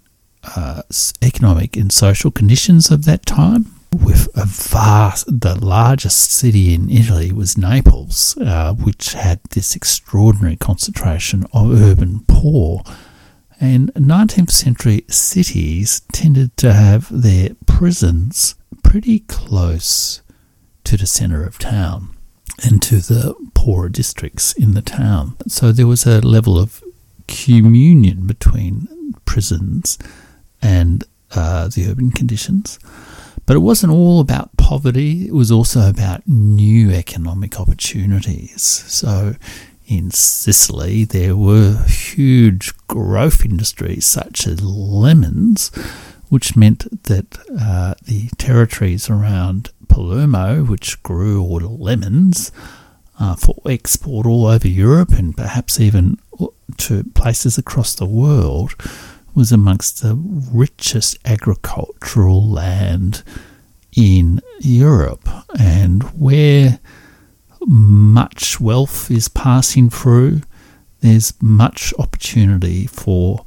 uh, 0.55 0.81
economic 1.21 1.77
and 1.77 1.91
social 1.91 2.31
conditions 2.31 2.89
of 2.89 3.05
that 3.05 3.25
time. 3.25 3.78
With 3.91 4.29
a 4.35 4.45
vast, 4.45 5.25
the 5.41 5.55
largest 5.55 6.31
city 6.31 6.73
in 6.73 6.91
Italy 6.91 7.31
was 7.31 7.57
Naples, 7.57 8.37
uh, 8.37 8.73
which 8.73 9.13
had 9.13 9.39
this 9.49 9.75
extraordinary 9.75 10.55
concentration 10.55 11.45
of 11.53 11.81
urban 11.81 12.23
poor. 12.27 12.83
And 13.59 13.91
19th 13.95 14.51
century 14.51 15.05
cities 15.09 16.01
tended 16.13 16.55
to 16.57 16.73
have 16.73 17.07
their 17.09 17.55
prisons 17.65 18.55
pretty 18.83 19.19
close 19.21 20.21
to 20.83 20.95
the 20.95 21.07
centre 21.07 21.43
of 21.43 21.57
town 21.57 22.15
and 22.63 22.81
to 22.83 22.97
the 22.97 23.35
poorer 23.53 23.89
districts 23.89 24.53
in 24.53 24.75
the 24.75 24.81
town. 24.81 25.35
So 25.47 25.71
there 25.71 25.87
was 25.87 26.05
a 26.05 26.21
level 26.21 26.59
of 26.59 26.83
communion 27.27 28.27
between 28.27 28.87
prisons 29.25 29.97
and 30.61 31.03
uh, 31.35 31.67
the 31.67 31.87
urban 31.89 32.11
conditions. 32.11 32.79
But 33.49 33.55
it 33.55 33.61
wasn't 33.61 33.93
all 33.93 34.19
about 34.19 34.55
poverty, 34.57 35.25
it 35.25 35.33
was 35.33 35.51
also 35.51 35.89
about 35.89 36.27
new 36.27 36.91
economic 36.91 37.59
opportunities. 37.59 38.61
So 38.61 39.37
in 39.87 40.11
Sicily, 40.11 41.03
there 41.03 41.35
were 41.35 41.83
huge 41.87 42.77
growth 42.85 43.43
industries 43.43 44.05
such 44.05 44.45
as 44.45 44.61
lemons, 44.61 45.69
which 46.29 46.55
meant 46.55 47.05
that 47.05 47.39
uh, 47.59 47.95
the 48.05 48.29
territories 48.37 49.09
around 49.09 49.71
Palermo, 49.87 50.63
which 50.63 51.01
grew 51.01 51.41
all 51.41 51.59
lemons 51.59 52.51
uh, 53.19 53.35
for 53.35 53.55
export 53.65 54.27
all 54.27 54.45
over 54.45 54.67
Europe 54.67 55.13
and 55.13 55.35
perhaps 55.35 55.79
even 55.79 56.19
to 56.77 57.03
places 57.15 57.57
across 57.57 57.95
the 57.95 58.05
world, 58.05 58.75
was 59.33 59.51
amongst 59.51 60.01
the 60.01 60.15
richest 60.15 61.17
agricultural 61.25 62.47
land 62.47 63.23
in 63.95 64.41
Europe. 64.59 65.27
And 65.59 66.03
where 66.19 66.79
much 67.65 68.59
wealth 68.59 69.11
is 69.11 69.27
passing 69.27 69.89
through, 69.89 70.41
there's 71.01 71.33
much 71.41 71.93
opportunity 71.97 72.87
for 72.87 73.45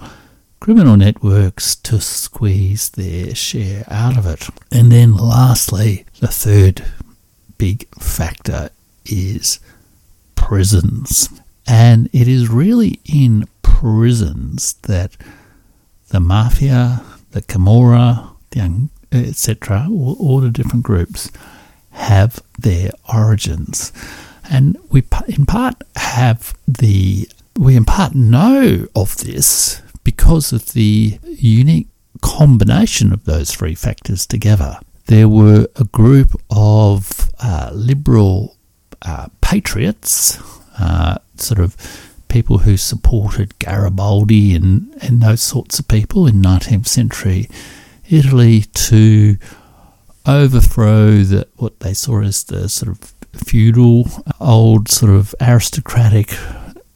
criminal 0.61 0.97
networks 0.97 1.75
to 1.75 2.01
squeeze 2.01 2.91
their 2.91 3.35
share 3.35 3.85
out 3.89 4.17
of 4.17 4.27
it. 4.27 4.49
And 4.71 4.93
then 4.93 5.17
lastly, 5.17 6.05
the 6.21 6.29
third 6.29 6.85
big 7.59 7.89
factor 7.97 8.71
is 9.05 9.59
prisons. 10.35 11.29
And 11.67 12.09
it 12.13 12.29
is 12.29 12.49
really 12.49 13.01
in 13.05 13.49
prisons 13.63 14.75
that 14.83 15.17
the 16.13 16.21
mafia, 16.21 17.03
the 17.33 17.43
Camorra, 17.43 18.29
the 18.51 18.89
etc., 19.11 19.89
all, 19.91 20.17
all 20.21 20.41
the 20.41 20.51
different 20.51 20.85
groups 20.85 21.31
have 21.91 22.41
their 22.59 22.91
origins. 23.13 23.93
And 24.51 24.77
we, 24.91 25.03
in 25.27 25.47
part, 25.47 25.75
have 25.97 26.55
the 26.69 27.29
we 27.59 27.77
in 27.77 27.85
part 27.85 28.15
know 28.15 28.87
of 28.95 29.17
this 29.19 29.83
because 30.05 30.53
of 30.53 30.73
the 30.73 31.19
unique 31.25 31.89
combination 32.23 33.13
of 33.13 33.25
those 33.25 33.51
three 33.51 33.75
factors 33.75 34.27
together. 34.27 34.79
There 35.07 35.29
were 35.29 35.67
a 35.77 35.85
group 35.85 36.41
of 36.51 37.31
uh, 37.41 37.71
liberal 37.75 38.57
uh, 39.03 39.29
patriots, 39.41 40.39
uh, 40.79 41.19
sort 41.37 41.61
of 41.61 41.77
people 42.33 42.59
who 42.59 42.79
supported 42.79 43.59
Garibaldi 43.59 44.55
and, 44.55 44.91
and 45.03 45.21
those 45.21 45.43
sorts 45.43 45.79
of 45.79 45.87
people 45.87 46.27
in 46.27 46.37
19th 46.37 46.87
century 46.87 47.47
Italy 48.09 48.63
to 48.73 49.37
overthrow 50.27 51.23
the, 51.25 51.47
what 51.57 51.81
they 51.81 51.93
saw 51.93 52.23
as 52.23 52.45
the 52.45 52.71
sort 52.71 52.91
of 52.91 53.15
feudal, 53.35 54.09
old 54.41 54.89
sort 54.89 55.13
of 55.13 55.35
aristocratic 55.43 56.35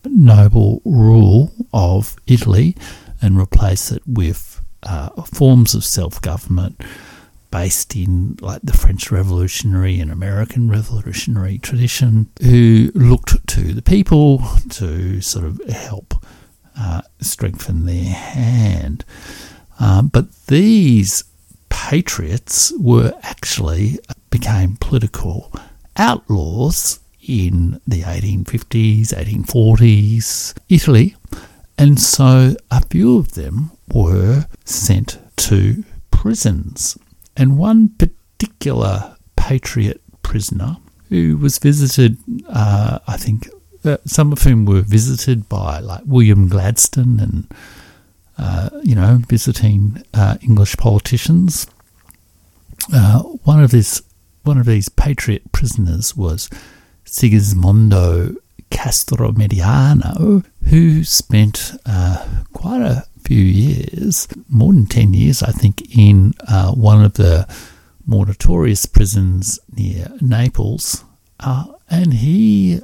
noble 0.06 0.80
rule 0.86 1.52
of 1.72 2.16
Italy 2.26 2.74
and 3.20 3.38
replace 3.38 3.92
it 3.92 4.02
with 4.06 4.62
uh, 4.84 5.10
forms 5.22 5.74
of 5.74 5.84
self 5.84 6.20
government 6.22 6.80
based 7.50 7.96
in 7.96 8.36
like 8.40 8.62
the 8.62 8.72
French 8.72 9.10
Revolutionary 9.10 10.00
and 10.00 10.10
American 10.10 10.68
Revolutionary 10.68 11.58
tradition, 11.58 12.28
who 12.42 12.90
looked 12.94 13.46
to 13.48 13.72
the 13.72 13.82
people 13.82 14.42
to 14.70 15.20
sort 15.20 15.44
of 15.44 15.60
help 15.68 16.14
uh, 16.78 17.02
strengthen 17.20 17.86
their 17.86 18.12
hand. 18.12 19.04
Uh, 19.80 20.02
but 20.02 20.46
these 20.46 21.24
patriots 21.68 22.72
were 22.78 23.12
actually 23.22 23.98
became 24.30 24.76
political 24.80 25.52
outlaws 25.96 27.00
in 27.26 27.80
the 27.86 28.02
1850s, 28.02 29.08
1840s 29.08 30.54
Italy, 30.68 31.16
and 31.78 32.00
so 32.00 32.56
a 32.70 32.84
few 32.86 33.18
of 33.18 33.34
them 33.34 33.70
were 33.92 34.46
sent 34.64 35.18
to 35.36 35.84
prisons. 36.10 36.96
And 37.36 37.58
one 37.58 37.90
particular 37.90 39.16
patriot 39.36 40.00
prisoner 40.22 40.76
who 41.08 41.36
was 41.36 41.58
visited, 41.58 42.16
uh, 42.48 42.98
I 43.06 43.16
think, 43.16 43.48
uh, 43.84 43.98
some 44.04 44.32
of 44.32 44.42
whom 44.42 44.64
were 44.64 44.80
visited 44.80 45.48
by 45.48 45.78
like 45.78 46.02
William 46.06 46.48
Gladstone 46.48 47.20
and 47.20 47.46
uh, 48.38 48.68
you 48.82 48.94
know, 48.94 49.20
visiting 49.28 50.02
uh, 50.12 50.36
English 50.42 50.76
politicians. 50.76 51.66
Uh, 52.92 53.20
one 53.20 53.62
of 53.62 53.70
this, 53.70 54.02
one 54.42 54.58
of 54.58 54.66
these 54.66 54.88
patriot 54.88 55.50
prisoners 55.52 56.16
was 56.16 56.50
Sigismondo 57.04 58.36
Castromediano, 58.70 60.44
who 60.68 61.02
spent 61.02 61.72
uh, 61.86 62.26
quite 62.52 62.82
a 62.82 63.06
few 63.26 63.42
years, 63.42 64.28
more 64.48 64.72
than 64.72 64.86
ten 64.86 65.14
years, 65.14 65.42
I 65.42 65.52
think, 65.52 65.96
in 65.96 66.34
uh, 66.48 66.72
one 66.72 67.04
of 67.04 67.14
the 67.14 67.46
more 68.06 68.26
notorious 68.26 68.86
prisons 68.86 69.58
near 69.76 70.08
Naples. 70.20 71.04
and 71.88 72.14
he 72.14 72.80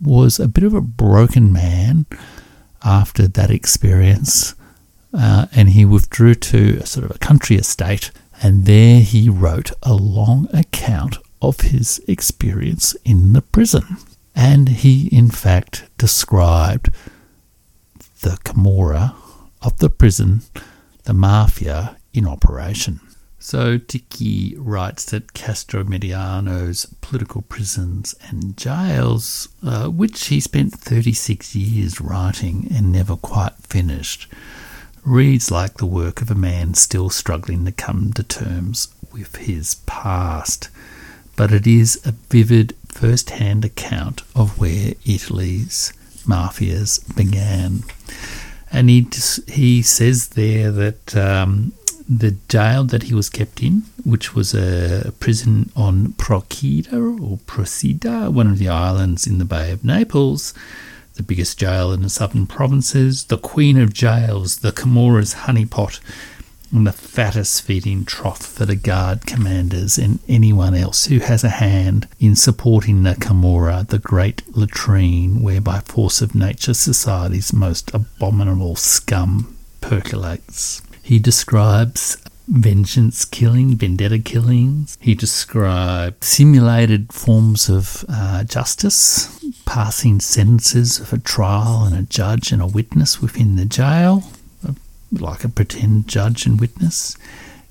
was 0.00 0.38
a 0.38 0.48
bit 0.48 0.64
of 0.64 0.74
a 0.74 0.80
broken 0.80 1.52
man 1.52 2.06
after 2.84 3.26
that 3.28 3.50
experience 3.50 4.54
uh, 5.14 5.46
and 5.52 5.70
he 5.70 5.84
withdrew 5.84 6.34
to 6.34 6.78
a 6.82 6.86
sort 6.86 7.04
of 7.04 7.14
a 7.14 7.18
country 7.18 7.56
estate, 7.56 8.10
and 8.42 8.66
there 8.66 9.00
he 9.00 9.28
wrote 9.28 9.70
a 9.82 9.94
long 9.94 10.48
account 10.52 11.18
of 11.40 11.60
his 11.60 12.02
experience 12.08 12.96
in 13.04 13.32
the 13.32 13.42
prison. 13.42 13.96
And 14.34 14.68
he, 14.68 15.06
in 15.08 15.30
fact, 15.30 15.84
described 15.98 16.90
the 18.22 18.38
Camorra 18.44 19.14
of 19.64 19.78
the 19.78 19.90
prison, 19.90 20.42
the 21.04 21.14
mafia 21.14 21.96
in 22.12 22.26
operation. 22.26 23.00
So 23.38 23.76
Dickie 23.76 24.54
writes 24.56 25.04
that 25.06 25.34
Castromediano's 25.34 26.86
political 27.02 27.42
prisons 27.42 28.14
and 28.28 28.56
jails, 28.56 29.48
uh, 29.62 29.88
which 29.88 30.28
he 30.28 30.40
spent 30.40 30.72
36 30.72 31.54
years 31.54 32.00
writing 32.00 32.68
and 32.74 32.90
never 32.90 33.16
quite 33.16 33.52
finished, 33.60 34.28
reads 35.04 35.50
like 35.50 35.74
the 35.74 35.84
work 35.84 36.22
of 36.22 36.30
a 36.30 36.34
man 36.34 36.72
still 36.72 37.10
struggling 37.10 37.66
to 37.66 37.72
come 37.72 38.14
to 38.14 38.22
terms 38.22 38.88
with 39.12 39.36
his 39.36 39.74
past, 39.86 40.70
but 41.36 41.52
it 41.52 41.66
is 41.66 42.00
a 42.06 42.12
vivid 42.12 42.74
first 42.88 43.28
hand 43.28 43.64
account 43.64 44.22
of 44.34 44.58
where 44.58 44.94
Italy's 45.04 45.92
mafias 46.26 47.14
began. 47.14 47.82
And 48.74 48.90
he, 48.90 49.06
he 49.46 49.82
says 49.82 50.30
there 50.30 50.72
that 50.72 51.16
um, 51.16 51.72
the 52.08 52.32
jail 52.48 52.82
that 52.84 53.04
he 53.04 53.14
was 53.14 53.30
kept 53.30 53.62
in, 53.62 53.84
which 54.04 54.34
was 54.34 54.52
a 54.52 55.12
prison 55.20 55.70
on 55.76 56.08
Procida 56.14 56.92
or 56.92 57.38
Procida, 57.46 58.32
one 58.32 58.48
of 58.48 58.58
the 58.58 58.68
islands 58.68 59.28
in 59.28 59.38
the 59.38 59.44
Bay 59.44 59.70
of 59.70 59.84
Naples, 59.84 60.54
the 61.14 61.22
biggest 61.22 61.56
jail 61.56 61.92
in 61.92 62.02
the 62.02 62.10
southern 62.10 62.48
provinces, 62.48 63.26
the 63.26 63.38
queen 63.38 63.78
of 63.78 63.92
jails, 63.92 64.58
the 64.58 64.72
Camorra's 64.72 65.34
honeypot, 65.34 66.00
the 66.82 66.90
fattest 66.90 67.62
feeding 67.62 68.04
trough 68.04 68.44
for 68.44 68.66
the 68.66 68.74
guard 68.74 69.24
commanders 69.26 69.96
and 69.96 70.18
anyone 70.28 70.74
else 70.74 71.04
who 71.04 71.20
has 71.20 71.44
a 71.44 71.48
hand 71.48 72.08
in 72.18 72.34
supporting 72.34 73.04
the 73.04 73.14
the 73.88 74.00
great 74.02 74.42
latrine 74.56 75.40
where 75.40 75.60
by 75.60 75.78
force 75.78 76.20
of 76.20 76.34
nature 76.34 76.74
society's 76.74 77.52
most 77.52 77.94
abominable 77.94 78.74
scum 78.74 79.56
percolates. 79.80 80.82
He 81.02 81.20
describes 81.20 82.16
vengeance 82.48 83.24
killing, 83.24 83.76
vendetta 83.76 84.18
killings. 84.18 84.98
He 85.00 85.14
described 85.14 86.24
simulated 86.24 87.12
forms 87.12 87.68
of 87.68 88.04
uh, 88.08 88.44
justice, 88.44 89.40
passing 89.64 90.20
sentences 90.20 90.98
of 90.98 91.12
a 91.12 91.18
trial 91.18 91.84
and 91.84 91.96
a 91.96 92.02
judge 92.02 92.52
and 92.52 92.60
a 92.60 92.66
witness 92.66 93.20
within 93.20 93.56
the 93.56 93.64
jail, 93.64 94.24
like 95.20 95.44
a 95.44 95.48
pretend 95.48 96.08
judge 96.08 96.46
and 96.46 96.60
witness. 96.60 97.16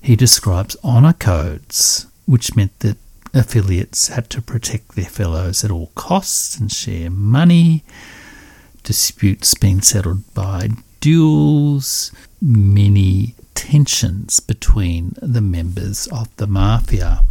He 0.00 0.16
describes 0.16 0.76
honour 0.84 1.14
codes, 1.14 2.06
which 2.26 2.54
meant 2.56 2.78
that 2.80 2.98
affiliates 3.32 4.08
had 4.08 4.30
to 4.30 4.42
protect 4.42 4.94
their 4.94 5.04
fellows 5.04 5.64
at 5.64 5.70
all 5.70 5.90
costs 5.94 6.58
and 6.58 6.70
share 6.70 7.10
money, 7.10 7.84
disputes 8.82 9.54
being 9.54 9.80
settled 9.80 10.22
by 10.34 10.68
duels, 11.00 12.12
many 12.40 13.34
tensions 13.54 14.40
between 14.40 15.14
the 15.20 15.40
members 15.40 16.06
of 16.08 16.34
the 16.36 16.46
mafia. 16.46 17.22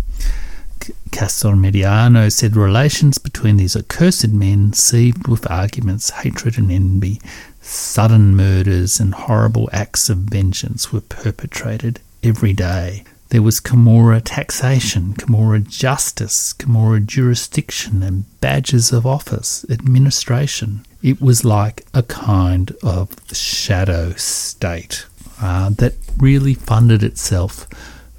Castromediano 1.11 2.31
said 2.31 2.55
relations 2.55 3.17
between 3.17 3.57
these 3.57 3.75
accursed 3.75 4.29
men, 4.29 4.73
seethed 4.73 5.27
with 5.27 5.49
arguments, 5.49 6.09
hatred, 6.09 6.57
and 6.57 6.71
envy, 6.71 7.21
sudden 7.63 8.35
murders, 8.35 8.99
and 8.99 9.13
horrible 9.13 9.69
acts 9.71 10.09
of 10.09 10.17
vengeance 10.17 10.91
were 10.91 11.01
perpetrated 11.01 11.99
every 12.21 12.53
day. 12.53 13.03
There 13.29 13.41
was 13.41 13.59
Camorra 13.59 14.21
taxation, 14.23 15.13
Camorra 15.15 15.67
justice, 15.67 16.53
Camorra 16.53 17.03
jurisdiction, 17.03 18.03
and 18.03 18.25
badges 18.41 18.91
of 18.91 19.07
office, 19.07 19.65
administration. 19.71 20.85
It 21.01 21.19
was 21.19 21.43
like 21.43 21.83
a 21.95 22.03
kind 22.03 22.71
of 22.83 23.09
shadow 23.33 24.13
state 24.13 25.07
uh, 25.41 25.71
that 25.71 25.95
really 26.17 26.53
funded 26.53 27.01
itself 27.01 27.67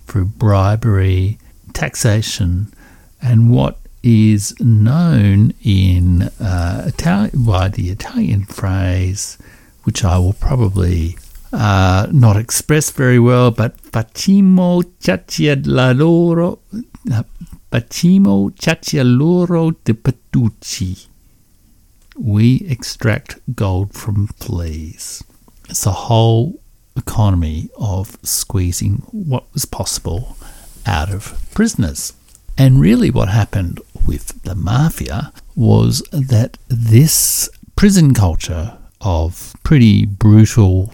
through 0.09 0.25
bribery, 0.25 1.39
taxation, 1.73 2.73
and 3.23 3.51
what 3.51 3.79
is 4.05 4.55
known 4.61 5.55
in 5.63 6.23
uh, 6.39 6.85
Italian 6.87 7.31
by 7.43 7.69
the 7.69 7.89
Italian 7.89 8.45
phrase, 8.45 9.39
which 9.85 10.05
I 10.05 10.19
will 10.19 10.35
probably 10.35 11.17
uh, 11.55 12.09
not 12.13 12.37
express 12.37 12.91
very 12.91 13.19
well, 13.19 13.51
but 13.51 13.81
facciamo 13.81 14.83
la 15.67 15.93
loro, 15.93 16.59
facciamo 17.71 18.53
loro 19.19 19.71
de 19.71 19.95
petucci. 19.95 21.07
We 22.17 22.67
extract 22.69 23.39
gold 23.57 23.95
from 23.95 24.27
fleas. 24.37 25.25
It's 25.71 25.87
a 25.87 25.93
whole 25.93 26.61
economy 26.95 27.71
of 27.79 28.19
squeezing 28.23 29.03
what 29.11 29.51
was 29.55 29.65
possible 29.65 30.37
out 30.85 31.11
of 31.11 31.35
prisoners. 31.55 32.13
And 32.57 32.81
really, 32.81 33.11
what 33.11 33.29
happened 33.29 33.81
with 34.07 34.43
the 34.43 34.55
mafia 34.55 35.33
was 35.55 36.03
that 36.13 36.59
this 36.69 37.49
prison 37.77 38.15
culture 38.15 38.77
of 39.01 39.55
pretty 39.63 40.07
brutal, 40.07 40.93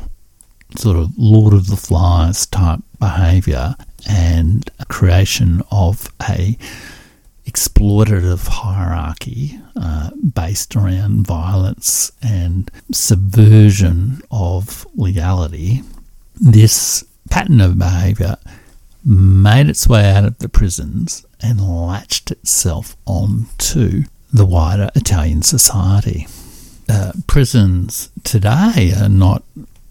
sort 0.76 0.96
of 0.96 1.10
Lord 1.16 1.54
of 1.54 1.68
the 1.68 1.76
Flies 1.76 2.46
type 2.46 2.80
behaviour 2.98 3.76
and 4.08 4.68
creation 4.88 5.62
of 5.70 6.12
a 6.28 6.56
exploitative 7.46 8.46
hierarchy 8.46 9.58
uh, 9.76 10.10
based 10.34 10.76
around 10.76 11.26
violence 11.26 12.12
and 12.22 12.70
subversion 12.92 14.22
of 14.30 14.86
legality, 14.94 15.82
this 16.36 17.04
pattern 17.28 17.60
of 17.60 17.78
behaviour 17.78 18.36
made 19.04 19.68
its 19.68 19.88
way 19.88 20.10
out 20.10 20.24
of 20.24 20.38
the 20.38 20.48
prisons 20.48 21.24
and 21.40 21.60
latched 21.60 22.30
itself 22.30 22.96
onto 23.06 24.04
the 24.32 24.46
wider 24.46 24.90
Italian 24.94 25.42
society. 25.42 26.26
Uh, 26.88 27.12
prisons 27.26 28.10
today 28.24 28.92
are 29.00 29.08
not 29.08 29.42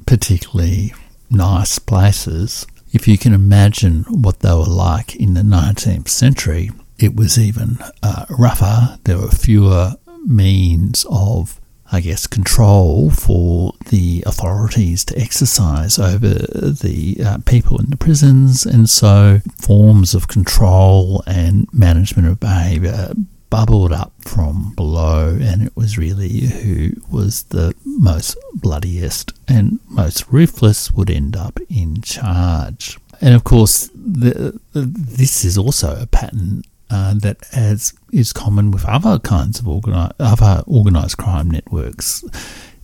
particularly 0.05 0.93
nice 1.29 1.79
places. 1.79 2.65
If 2.91 3.07
you 3.07 3.17
can 3.17 3.33
imagine 3.33 4.03
what 4.09 4.39
they 4.39 4.53
were 4.53 4.63
like 4.63 5.15
in 5.15 5.33
the 5.33 5.41
19th 5.41 6.09
century, 6.09 6.71
it 6.97 7.15
was 7.15 7.37
even 7.37 7.77
uh, 8.03 8.25
rougher. 8.29 8.97
There 9.03 9.17
were 9.17 9.29
fewer 9.29 9.93
means 10.25 11.05
of, 11.09 11.58
I 11.91 12.01
guess, 12.01 12.27
control 12.27 13.09
for 13.09 13.73
the 13.89 14.23
authorities 14.25 15.03
to 15.05 15.19
exercise 15.19 15.97
over 15.97 16.29
the 16.29 17.17
uh, 17.25 17.37
people 17.45 17.79
in 17.79 17.89
the 17.89 17.97
prisons, 17.97 18.65
and 18.65 18.89
so 18.89 19.41
forms 19.57 20.13
of 20.13 20.27
control 20.27 21.23
and 21.25 21.67
management 21.73 22.27
of 22.27 22.39
behaviour 22.39 23.13
bubbled 23.49 23.91
up 23.91 24.13
from 24.21 24.73
below, 24.75 25.37
and 25.41 25.63
it 25.63 25.75
was 25.75 25.97
really 25.97 26.41
who 26.41 26.91
was 27.11 27.43
the 27.43 27.73
most 27.83 28.37
bloodiest 28.53 29.33
and 29.47 29.79
most 29.87 30.31
ruthless 30.31 30.91
would 30.91 31.09
end 31.09 31.35
up 31.35 31.59
in 31.69 32.01
charge. 32.01 32.99
And 33.21 33.33
of 33.33 33.43
course, 33.43 33.89
the, 33.93 34.59
this 34.73 35.43
is 35.43 35.57
also 35.57 35.99
a 35.99 36.07
pattern 36.07 36.63
uh, 36.89 37.13
that 37.15 37.37
as 37.53 37.93
is 38.11 38.33
common 38.33 38.71
with 38.71 38.85
other 38.85 39.19
kinds 39.19 39.59
of 39.59 39.65
organi- 39.65 40.13
other 40.19 40.63
organized 40.65 41.17
crime 41.17 41.49
networks. 41.49 42.23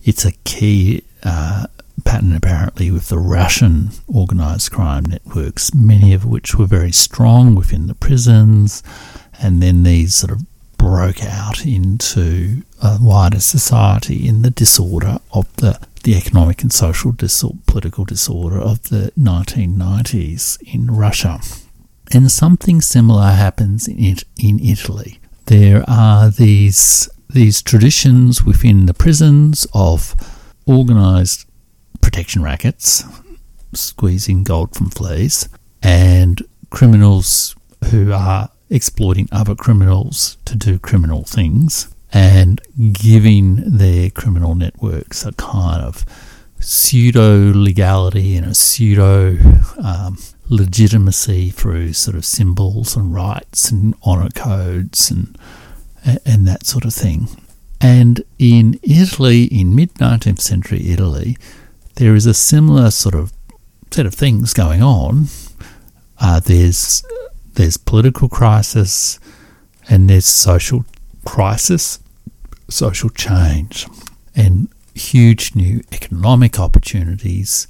It's 0.04 0.24
a 0.24 0.32
key 0.44 1.02
uh, 1.22 1.66
pattern 2.04 2.34
apparently 2.34 2.90
with 2.90 3.08
the 3.08 3.18
Russian 3.18 3.90
organized 4.06 4.70
crime 4.70 5.04
networks, 5.04 5.74
many 5.74 6.12
of 6.12 6.24
which 6.24 6.54
were 6.54 6.66
very 6.66 6.92
strong 6.92 7.54
within 7.54 7.88
the 7.88 7.94
prisons, 7.94 8.82
and 9.40 9.62
then 9.62 9.82
these 9.82 10.14
sort 10.14 10.32
of 10.32 10.46
broke 10.78 11.24
out 11.24 11.66
into 11.66 12.62
a 12.82 12.98
wider 13.00 13.40
society 13.40 14.28
in 14.28 14.42
the 14.42 14.50
disorder 14.50 15.18
of 15.32 15.54
the 15.56 15.80
the 16.04 16.14
economic 16.14 16.62
and 16.62 16.72
social 16.72 17.12
political 17.66 18.04
disorder 18.04 18.60
of 18.60 18.90
the 18.90 19.10
1990s 19.18 20.56
in 20.62 20.86
Russia. 20.86 21.40
And 22.12 22.30
something 22.30 22.80
similar 22.80 23.30
happens 23.30 23.88
in, 23.88 23.98
it, 23.98 24.24
in 24.36 24.60
Italy. 24.60 25.20
There 25.46 25.84
are 25.88 26.30
these 26.30 27.08
these 27.28 27.60
traditions 27.60 28.44
within 28.44 28.86
the 28.86 28.94
prisons 28.94 29.66
of 29.74 30.14
organised 30.66 31.46
protection 32.00 32.42
rackets, 32.42 33.04
squeezing 33.74 34.44
gold 34.44 34.74
from 34.74 34.90
fleas, 34.90 35.48
and 35.82 36.42
criminals 36.70 37.54
who 37.90 38.12
are 38.12 38.48
exploiting 38.70 39.28
other 39.30 39.54
criminals 39.54 40.38
to 40.44 40.56
do 40.56 40.78
criminal 40.78 41.24
things 41.24 41.94
and 42.12 42.60
giving 42.92 43.56
their 43.76 44.10
criminal 44.10 44.54
networks 44.54 45.24
a 45.24 45.32
kind 45.32 45.82
of 45.82 46.04
pseudo 46.60 47.52
legality 47.52 48.36
and 48.36 48.46
a 48.46 48.54
pseudo 48.54 49.36
um, 49.82 50.16
legitimacy 50.48 51.50
through 51.50 51.92
sort 51.92 52.16
of 52.16 52.24
symbols 52.24 52.96
and 52.96 53.14
rights 53.14 53.70
and 53.70 53.94
honour 54.04 54.28
codes 54.34 55.10
and 55.10 55.36
and 56.24 56.46
that 56.46 56.64
sort 56.64 56.84
of 56.84 56.94
thing. 56.94 57.28
And 57.80 58.22
in 58.38 58.78
Italy, 58.82 59.44
in 59.44 59.74
mid 59.74 59.94
19th 59.94 60.40
century 60.40 60.90
Italy, 60.90 61.36
there 61.96 62.14
is 62.14 62.26
a 62.26 62.34
similar 62.34 62.90
sort 62.90 63.14
of 63.14 63.32
set 63.90 64.06
of 64.06 64.14
things 64.14 64.54
going 64.54 64.82
on. 64.82 65.26
Uh, 66.18 66.40
there's 66.40 67.04
there's 67.54 67.76
political 67.76 68.28
crisis 68.28 69.18
and 69.88 70.08
there's 70.08 70.26
social 70.26 70.84
crisis, 71.24 71.98
social 72.68 73.08
change, 73.10 73.86
and 74.34 74.68
huge 74.94 75.54
new 75.54 75.82
economic 75.92 76.58
opportunities 76.58 77.66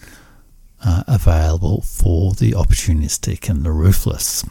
uh, 0.86 1.02
available 1.08 1.82
for 1.82 2.32
the 2.34 2.52
opportunistic 2.52 3.50
and 3.50 3.64
the 3.64 3.72
ruthless. 3.72 4.44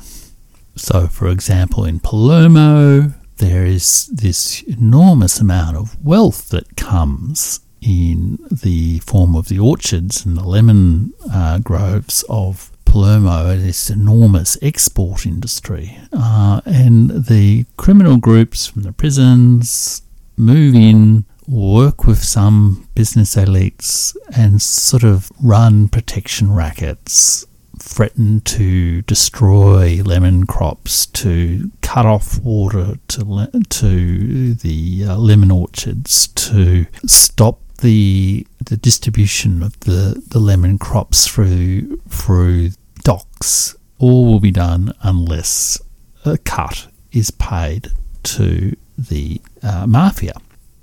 So, 0.75 1.07
for 1.07 1.29
example, 1.29 1.85
in 1.85 1.99
Palermo, 1.99 3.13
there 3.37 3.65
is 3.65 4.07
this 4.07 4.61
enormous 4.63 5.39
amount 5.39 5.77
of 5.77 6.03
wealth 6.03 6.49
that 6.49 6.75
comes 6.75 7.61
in 7.81 8.39
the 8.51 8.99
form 8.99 9.35
of 9.35 9.47
the 9.47 9.59
orchards 9.59 10.25
and 10.25 10.35
the 10.35 10.43
lemon 10.43 11.13
uh, 11.31 11.59
groves 11.59 12.25
of 12.29 12.71
Palermo, 12.83 13.55
this 13.55 13.89
enormous 13.89 14.57
export 14.61 15.25
industry. 15.25 15.97
Uh, 16.11 16.61
and 16.65 17.25
the 17.25 17.65
criminal 17.77 18.17
groups 18.17 18.67
from 18.67 18.83
the 18.83 18.91
prisons 18.91 20.01
move 20.37 20.75
in 20.75 21.25
work 21.47 22.05
with 22.05 22.23
some 22.23 22.87
business 22.95 23.35
elites 23.35 24.15
and 24.35 24.61
sort 24.61 25.03
of 25.03 25.31
run 25.41 25.87
protection 25.87 26.51
rackets 26.51 27.45
threaten 27.79 28.41
to 28.41 29.01
destroy 29.03 30.01
lemon 30.03 30.45
crops, 30.45 31.05
to 31.07 31.71
cut 31.81 32.05
off 32.05 32.39
water 32.39 32.97
to 33.07 33.47
to 33.69 34.53
the 34.55 35.05
uh, 35.07 35.17
lemon 35.17 35.51
orchards, 35.51 36.27
to 36.27 36.85
stop 37.05 37.59
the 37.81 38.45
the 38.65 38.77
distribution 38.77 39.61
of 39.61 39.79
the, 39.81 40.21
the 40.29 40.39
lemon 40.39 40.77
crops 40.77 41.27
through 41.27 41.97
through 42.09 42.71
docks. 43.03 43.75
All 43.97 44.25
will 44.25 44.39
be 44.39 44.51
done 44.51 44.93
unless 45.03 45.79
a 46.25 46.37
cut 46.37 46.87
is 47.11 47.31
paid 47.31 47.91
to 48.23 48.75
the 48.97 49.41
uh, 49.63 49.85
mafia. 49.87 50.33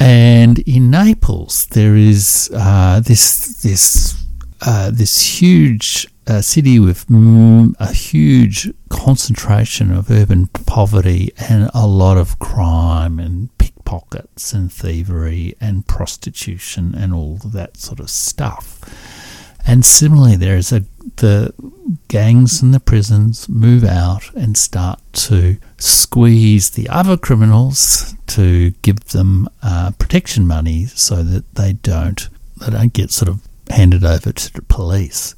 And 0.03 0.59
in 0.61 0.91
Naples, 0.91 1.67
there 1.67 1.95
is 1.95 2.51
uh, 2.53 2.99
this 2.99 3.63
this 3.63 4.21
uh, 4.61 4.91
this 4.91 5.41
huge 5.41 6.09
uh, 6.27 6.41
city 6.41 6.81
with 6.81 7.07
mm, 7.07 7.73
a 7.79 7.93
huge 7.93 8.69
concentration 8.89 9.93
of 9.93 10.11
urban 10.11 10.49
poverty 10.49 11.31
and 11.39 11.71
a 11.73 11.87
lot 11.87 12.17
of 12.17 12.41
crime 12.41 13.21
and 13.21 13.57
pickpockets 13.59 14.53
and 14.53 14.73
thievery 14.73 15.55
and 15.61 15.87
prostitution 15.87 16.97
and 16.97 17.15
all 17.15 17.37
that 17.37 17.77
sort 17.77 18.01
of 18.01 18.11
stuff. 18.11 18.81
And 19.67 19.85
similarly, 19.85 20.37
there 20.37 20.57
is 20.57 20.73
a 20.73 20.85
the 21.17 21.53
gangs 22.09 22.63
in 22.63 22.71
the 22.71 22.81
prisons 22.81 23.49
move 23.49 23.85
out 23.85 24.33
and 24.35 24.57
start 24.57 25.01
to 25.13 25.59
squeeze 25.79 26.71
the 26.71 26.89
other 26.89 27.17
criminals 27.17 28.15
to 28.27 28.71
give 28.83 29.01
them 29.07 29.49
uh, 29.63 29.91
protection 29.99 30.47
money 30.47 30.87
so 30.87 31.23
that 31.23 31.55
they 31.55 31.75
don't 31.75 32.29
they 32.59 32.71
don't 32.71 32.93
get 32.93 33.11
sort 33.11 33.29
of 33.29 33.41
handed 33.71 34.05
over 34.05 34.33
to 34.33 34.53
the 34.53 34.63
police. 34.63 35.35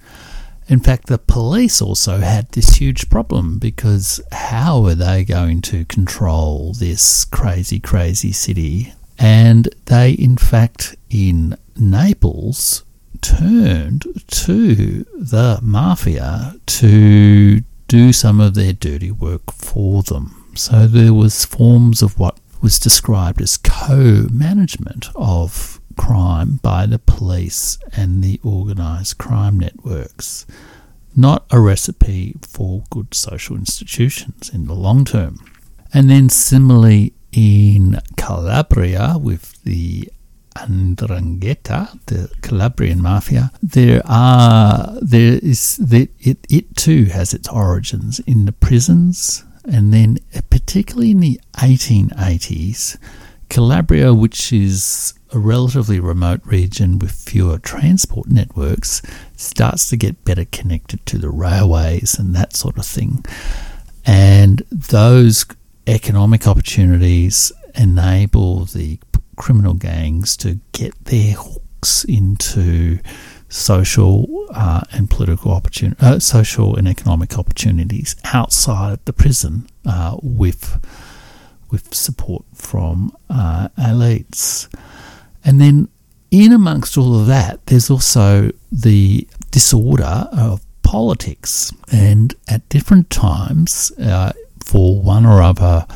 In 0.66 0.80
fact, 0.80 1.06
the 1.06 1.18
police 1.18 1.82
also 1.82 2.18
had 2.18 2.50
this 2.52 2.76
huge 2.76 3.10
problem 3.10 3.58
because 3.58 4.20
how 4.32 4.80
were 4.80 4.94
they 4.94 5.24
going 5.24 5.60
to 5.62 5.84
control 5.84 6.72
this 6.72 7.26
crazy, 7.26 7.78
crazy 7.78 8.32
city? 8.32 8.94
And 9.18 9.68
they, 9.86 10.12
in 10.12 10.38
fact, 10.38 10.96
in 11.10 11.56
Naples, 11.76 12.82
turned 13.24 14.04
to 14.28 15.04
the 15.14 15.58
mafia 15.62 16.56
to 16.66 17.60
do 17.88 18.12
some 18.12 18.38
of 18.38 18.54
their 18.54 18.74
dirty 18.74 19.10
work 19.10 19.50
for 19.50 20.02
them. 20.02 20.52
So 20.54 20.86
there 20.86 21.14
was 21.14 21.46
forms 21.46 22.02
of 22.02 22.18
what 22.18 22.38
was 22.60 22.78
described 22.78 23.40
as 23.40 23.56
co-management 23.56 25.08
of 25.14 25.80
crime 25.96 26.60
by 26.62 26.84
the 26.84 26.98
police 26.98 27.78
and 27.96 28.22
the 28.22 28.40
organised 28.44 29.16
crime 29.16 29.58
networks. 29.58 30.44
Not 31.16 31.46
a 31.50 31.60
recipe 31.60 32.34
for 32.42 32.84
good 32.90 33.14
social 33.14 33.56
institutions 33.56 34.50
in 34.52 34.66
the 34.66 34.74
long 34.74 35.04
term. 35.04 35.38
And 35.94 36.10
then 36.10 36.28
similarly 36.28 37.14
in 37.32 38.00
Calabria 38.16 39.16
with 39.18 39.62
the 39.62 40.10
'Ndrangheta, 40.57 41.98
the 42.07 42.30
Calabrian 42.40 43.02
mafia, 43.02 43.50
there 43.62 44.02
are 44.05 44.96
there 45.02 45.38
is 45.42 45.76
that 45.78 46.09
it 46.20 46.46
it 46.48 46.76
too 46.76 47.07
has 47.07 47.34
its 47.34 47.48
origins 47.48 48.20
in 48.20 48.44
the 48.44 48.52
prisons, 48.52 49.44
and 49.64 49.92
then 49.92 50.18
uh, 50.34 50.40
particularly 50.50 51.11
in 51.11 51.20
the 51.20 51.40
1880s, 51.55 52.96
Calabria, 53.48 54.14
which 54.14 54.52
is 54.52 55.14
a 55.32 55.38
relatively 55.38 55.98
remote 55.98 56.40
region 56.44 57.00
with 57.00 57.11
fewer 57.11 57.59
transport 57.59 58.28
networks, 58.28 59.02
starts 59.36 59.88
to 59.88 59.96
get 59.96 60.24
better 60.24 60.44
connected 60.44 61.05
to 61.07 61.18
the 61.18 61.30
railways 61.30 62.16
and 62.16 62.34
that 62.36 62.55
sort 62.55 62.78
of 62.78 62.86
thing, 62.86 63.24
and 64.07 64.62
those 64.70 65.44
economic 65.86 66.46
opportunities 66.46 67.52
enable 67.74 68.64
the 68.66 68.98
criminal 69.35 69.74
gangs 69.74 70.37
to 70.39 70.61
get 70.72 70.93
their 71.05 71.35
hooks 71.35 72.05
into 72.05 72.99
social 73.49 74.47
uh, 74.53 74.80
and 74.93 75.09
political 75.09 75.53
opportunity, 75.53 75.97
uh, 76.01 76.18
social 76.18 76.76
and 76.76 76.89
economic 76.89 77.39
opportunities 77.39 78.16
outside 78.32 78.95
of 78.95 79.05
the 79.05 79.12
prison 79.12 79.66
uh, 79.87 80.16
with 80.22 80.85
with 81.70 81.93
support 81.95 82.45
from 82.55 83.16
uh, 83.30 83.68
elites, 83.78 84.68
and 85.45 85.61
then 85.61 85.89
in 86.30 86.53
amongst 86.53 86.99
all 86.99 87.18
of 87.18 87.26
that, 87.26 87.64
there's 87.66 87.91
also 87.91 88.51
the 88.72 89.26
disorder 89.51 90.28
of 90.32 90.61
politics, 90.82 91.72
and 91.93 92.35
at 92.49 92.68
different 92.68 93.11
times, 93.11 93.93
uh, 94.01 94.32
for 94.64 95.01
one 95.01 95.26
or 95.26 95.43
other 95.43 95.87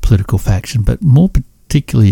political 0.00 0.38
faction, 0.38 0.82
but 0.82 1.02
more 1.02 1.28
particularly 1.28 1.47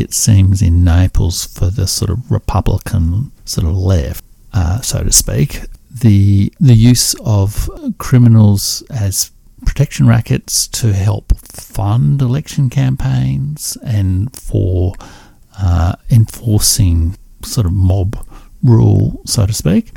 it 0.00 0.12
seems 0.12 0.62
in 0.62 0.84
Naples 0.84 1.46
for 1.46 1.66
the 1.66 1.86
sort 1.86 2.10
of 2.10 2.30
Republican 2.30 3.32
sort 3.44 3.66
of 3.66 3.76
left, 3.76 4.24
uh, 4.52 4.80
so 4.80 5.02
to 5.02 5.12
speak, 5.12 5.62
the 5.90 6.52
the 6.60 6.74
use 6.74 7.14
of 7.24 7.70
criminals 7.98 8.82
as 8.90 9.30
protection 9.64 10.06
rackets 10.06 10.68
to 10.68 10.92
help 10.92 11.36
fund 11.38 12.20
election 12.20 12.68
campaigns 12.68 13.76
and 13.82 14.34
for 14.36 14.94
uh, 15.58 15.94
enforcing 16.10 17.16
sort 17.42 17.66
of 17.66 17.72
mob 17.72 18.26
rule, 18.62 19.22
so 19.24 19.46
to 19.46 19.52
speak 19.52 19.92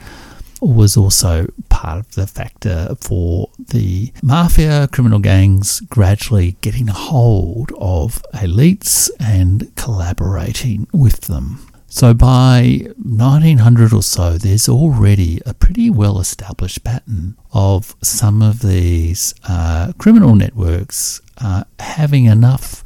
was 0.61 0.97
also 0.97 1.47
part 1.69 1.99
of 1.99 2.15
the 2.15 2.27
factor 2.27 2.95
for 3.01 3.49
the 3.57 4.11
mafia 4.21 4.87
criminal 4.87 5.19
gangs 5.19 5.79
gradually 5.81 6.57
getting 6.61 6.87
hold 6.87 7.71
of 7.79 8.21
elites 8.33 9.09
and 9.19 9.73
collaborating 9.75 10.87
with 10.93 11.21
them. 11.21 11.65
So 11.91 12.13
by 12.13 12.87
1900 12.97 13.93
or 13.93 14.03
so, 14.03 14.37
there's 14.37 14.69
already 14.69 15.41
a 15.45 15.55
pretty 15.55 15.89
well 15.89 16.19
established 16.19 16.83
pattern 16.83 17.35
of 17.51 17.95
some 18.03 18.43
of 18.43 18.59
these 18.59 19.33
uh, 19.47 19.93
criminal 19.97 20.35
networks 20.35 21.19
uh, 21.39 21.63
having 21.79 22.25
enough, 22.25 22.83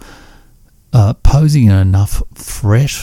uh, 0.94 1.16
posing 1.16 1.68
enough 1.68 2.24
threat 2.34 2.96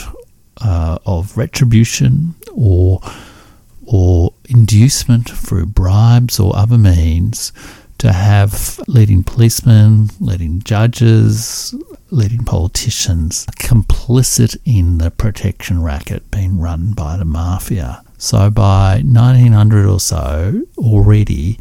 uh, 0.63 0.99
of 1.05 1.37
retribution 1.37 2.35
or 2.55 3.01
or 3.93 4.33
inducement 4.49 5.29
through 5.29 5.67
bribes 5.67 6.39
or 6.39 6.55
other 6.55 6.79
means 6.79 7.53
to 7.99 8.13
have 8.13 8.81
leading 8.87 9.25
policemen, 9.25 10.09
leading 10.21 10.63
judges, 10.63 11.75
leading 12.11 12.45
politicians 12.45 13.45
complicit 13.59 14.57
in 14.65 14.99
the 14.99 15.11
protection 15.11 15.83
racket 15.83 16.31
being 16.31 16.59
run 16.61 16.93
by 16.93 17.17
the 17.17 17.25
mafia. 17.25 18.03
So 18.17 18.49
by 18.49 19.03
1900 19.05 19.87
or 19.87 19.99
so, 19.99 20.63
already 20.79 21.59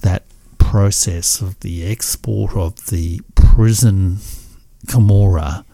that 0.00 0.24
process 0.58 1.40
of 1.40 1.60
the 1.60 1.86
export 1.86 2.56
of 2.56 2.86
the 2.86 3.20
prison 3.36 4.18
Camorra 4.88 5.64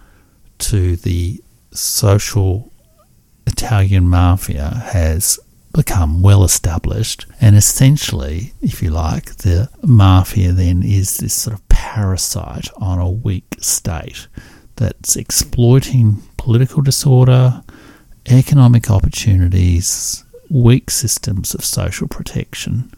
to 0.59 0.97
the 0.97 1.43
social 1.73 2.71
Italian 3.47 4.07
mafia 4.07 4.83
has 4.93 5.41
become 5.73 6.23
well 6.23 6.45
established. 6.45 7.27
And 7.41 7.57
essentially, 7.57 8.53
if 8.61 8.83
you 8.83 8.91
like, 8.91 9.37
the 9.37 9.69
mafia 9.83 10.53
then 10.53 10.83
is 10.83 11.19
this 11.19 11.35
sort 11.35 11.55
of 11.55 11.69
parasite 11.69 12.69
on 12.79 12.99
a 12.99 13.11
weak 13.11 13.57
state 13.61 14.29
that's 14.77 15.17
exploiting 15.17 16.23
political 16.37 16.83
disorder, 16.83 17.63
economic 18.27 18.91
opportunities, 18.91 20.25
weak 20.51 20.91
systems 20.91 21.55
of 21.55 21.65
social 21.65 22.09
protection, 22.09 22.93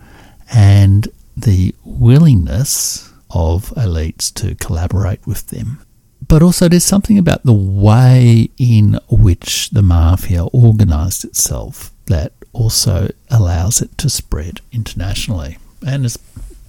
and 0.53 1.09
the 1.37 1.75
willingness 1.85 3.13
of 3.31 3.71
elites 3.71 4.33
to 4.35 4.55
collaborate 4.57 5.27
with 5.27 5.49
them. 5.49 5.81
But 6.27 6.43
also, 6.43 6.69
there's 6.69 6.85
something 6.85 7.19
about 7.19 7.45
the 7.45 7.53
way 7.53 8.51
in 8.57 9.01
which 9.09 9.71
the 9.71 9.83
mafia 9.83 10.45
organized 10.45 11.25
itself 11.25 11.93
that 12.07 12.33
also 12.53 13.11
allows 13.31 13.81
it 13.81 13.97
to 13.99 14.11
spread 14.11 14.61
internationally 14.73 15.59
and 15.87 16.05
is 16.05 16.19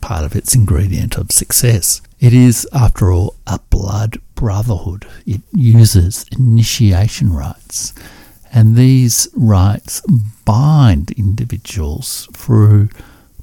part 0.01 0.23
of 0.23 0.35
its 0.35 0.55
ingredient 0.55 1.17
of 1.17 1.31
success. 1.31 2.01
It 2.19 2.33
is, 2.33 2.67
after 2.73 3.11
all, 3.11 3.35
a 3.47 3.59
blood 3.69 4.19
brotherhood. 4.35 5.07
It 5.25 5.41
uses 5.53 6.25
initiation 6.31 7.33
rites, 7.33 7.93
and 8.53 8.75
these 8.75 9.27
rites 9.35 10.01
bind 10.45 11.11
individuals 11.11 12.27
through 12.33 12.89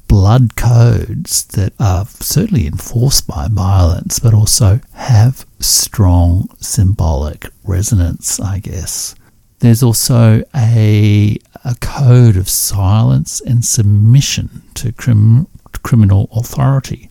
blood 0.08 0.56
codes 0.56 1.44
that 1.44 1.72
are 1.78 2.06
certainly 2.06 2.66
enforced 2.66 3.26
by 3.26 3.46
violence, 3.48 4.18
but 4.18 4.34
also 4.34 4.80
have 4.94 5.46
strong 5.60 6.48
symbolic 6.58 7.46
resonance, 7.62 8.40
I 8.40 8.58
guess. 8.58 9.14
There's 9.60 9.82
also 9.82 10.44
a, 10.54 11.38
a 11.64 11.74
code 11.80 12.36
of 12.36 12.48
silence 12.48 13.40
and 13.40 13.64
submission 13.64 14.62
to 14.74 14.92
crim- 14.92 15.48
criminal 15.82 16.28
authority, 16.32 17.10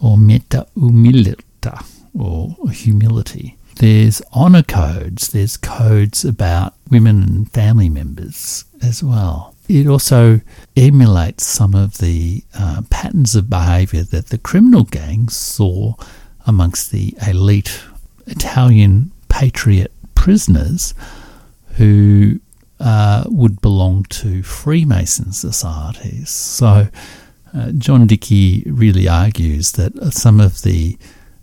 or 0.00 0.16
meta 0.16 0.66
humilita, 0.76 1.84
or 2.18 2.70
humility. 2.70 3.56
There's 3.78 4.22
honour 4.34 4.62
codes, 4.62 5.28
there's 5.28 5.58
codes 5.58 6.24
about 6.24 6.74
women 6.90 7.22
and 7.22 7.52
family 7.52 7.90
members 7.90 8.64
as 8.82 9.02
well. 9.02 9.54
It 9.68 9.86
also 9.86 10.40
emulates 10.76 11.44
some 11.44 11.74
of 11.74 11.98
the 11.98 12.42
uh, 12.58 12.82
patterns 12.88 13.34
of 13.34 13.50
behaviour 13.50 14.02
that 14.04 14.28
the 14.28 14.38
criminal 14.38 14.84
gangs 14.84 15.36
saw 15.36 15.94
amongst 16.46 16.90
the 16.90 17.14
elite 17.26 17.80
Italian 18.26 19.12
patriot 19.28 19.92
prisoners 20.14 20.94
who 21.76 22.40
uh, 22.80 23.24
would 23.26 23.60
belong 23.60 24.04
to 24.04 24.42
Freemason 24.42 25.32
societies. 25.32 26.30
So 26.30 26.88
uh, 27.54 27.70
John 27.72 28.06
Dickie 28.06 28.64
really 28.66 29.08
argues 29.08 29.72
that 29.72 30.12
some 30.12 30.40
of 30.40 30.62
the 30.62 30.98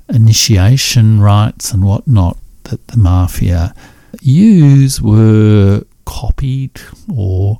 initiation 0.09 1.21
rites 1.21 1.71
and 1.71 1.83
whatnot 1.83 2.37
that 2.65 2.87
the 2.87 2.97
mafia 2.97 3.73
use 4.21 5.01
were 5.01 5.83
copied 6.05 6.79
or 7.13 7.59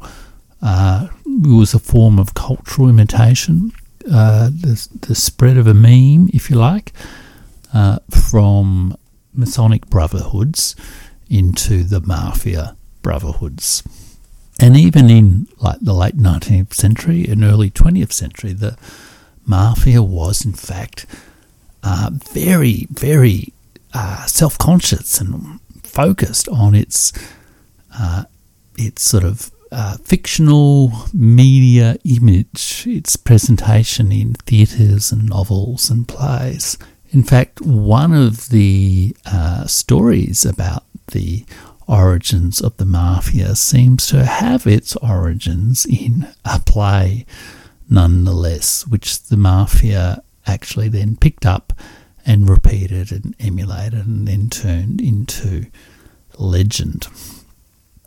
uh, 0.61 1.07
was 1.25 1.73
a 1.73 1.79
form 1.79 2.19
of 2.19 2.33
cultural 2.35 2.89
imitation, 2.89 3.71
uh, 4.11 4.49
the, 4.49 4.87
the 5.01 5.15
spread 5.15 5.57
of 5.57 5.67
a 5.67 5.73
meme, 5.73 6.29
if 6.33 6.49
you 6.49 6.55
like, 6.57 6.93
uh, 7.73 7.99
from 8.09 8.95
Masonic 9.33 9.87
brotherhoods 9.87 10.75
into 11.33 11.83
the 11.83 12.01
mafia 12.01 12.75
brotherhoods. 13.01 13.83
And 14.59 14.77
even 14.77 15.09
in 15.09 15.47
like 15.59 15.79
the 15.81 15.93
late 15.93 16.17
19th 16.17 16.73
century 16.73 17.25
and 17.25 17.43
early 17.43 17.71
20th 17.71 18.11
century, 18.11 18.53
the 18.53 18.77
mafia 19.45 20.01
was 20.01 20.45
in 20.45 20.53
fact 20.53 21.05
uh, 21.81 22.11
very, 22.31 22.87
very 22.91 23.51
uh, 23.93 24.25
self-conscious 24.25 25.19
and 25.19 25.59
focused 25.83 26.47
on 26.49 26.75
its 26.75 27.11
uh, 27.95 28.23
its 28.77 29.03
sort 29.03 29.23
of 29.23 29.51
uh, 29.71 29.97
fictional 29.97 30.91
media 31.13 31.97
image, 32.03 32.85
its 32.87 33.15
presentation 33.15 34.11
in 34.11 34.33
theatres 34.45 35.11
and 35.11 35.27
novels 35.27 35.89
and 35.89 36.07
plays. 36.07 36.77
In 37.13 37.21
fact, 37.21 37.61
one 37.61 38.11
of 38.11 38.49
the 38.49 39.15
uh, 39.23 39.67
stories 39.67 40.45
about 40.45 40.83
the 41.11 41.45
origins 41.87 42.59
of 42.59 42.75
the 42.77 42.85
mafia 42.85 43.55
seems 43.55 44.07
to 44.07 44.25
have 44.25 44.65
its 44.65 44.95
origins 44.95 45.85
in 45.85 46.27
a 46.43 46.59
play, 46.59 47.27
nonetheless, 47.87 48.87
which 48.87 49.21
the 49.25 49.37
mafia 49.37 50.23
actually 50.47 50.89
then 50.89 51.15
picked 51.15 51.45
up 51.45 51.71
and 52.25 52.49
repeated 52.49 53.11
and 53.11 53.35
emulated 53.39 54.07
and 54.07 54.27
then 54.27 54.49
turned 54.49 54.99
into 54.99 55.67
legend. 56.39 57.07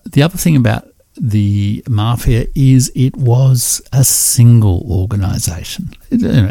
The 0.04 0.22
other 0.24 0.36
thing 0.36 0.56
about 0.56 0.88
the 1.20 1.82
mafia 1.88 2.46
is 2.54 2.92
it 2.94 3.16
was 3.16 3.82
a 3.92 4.04
single 4.04 4.86
organization. 4.90 5.90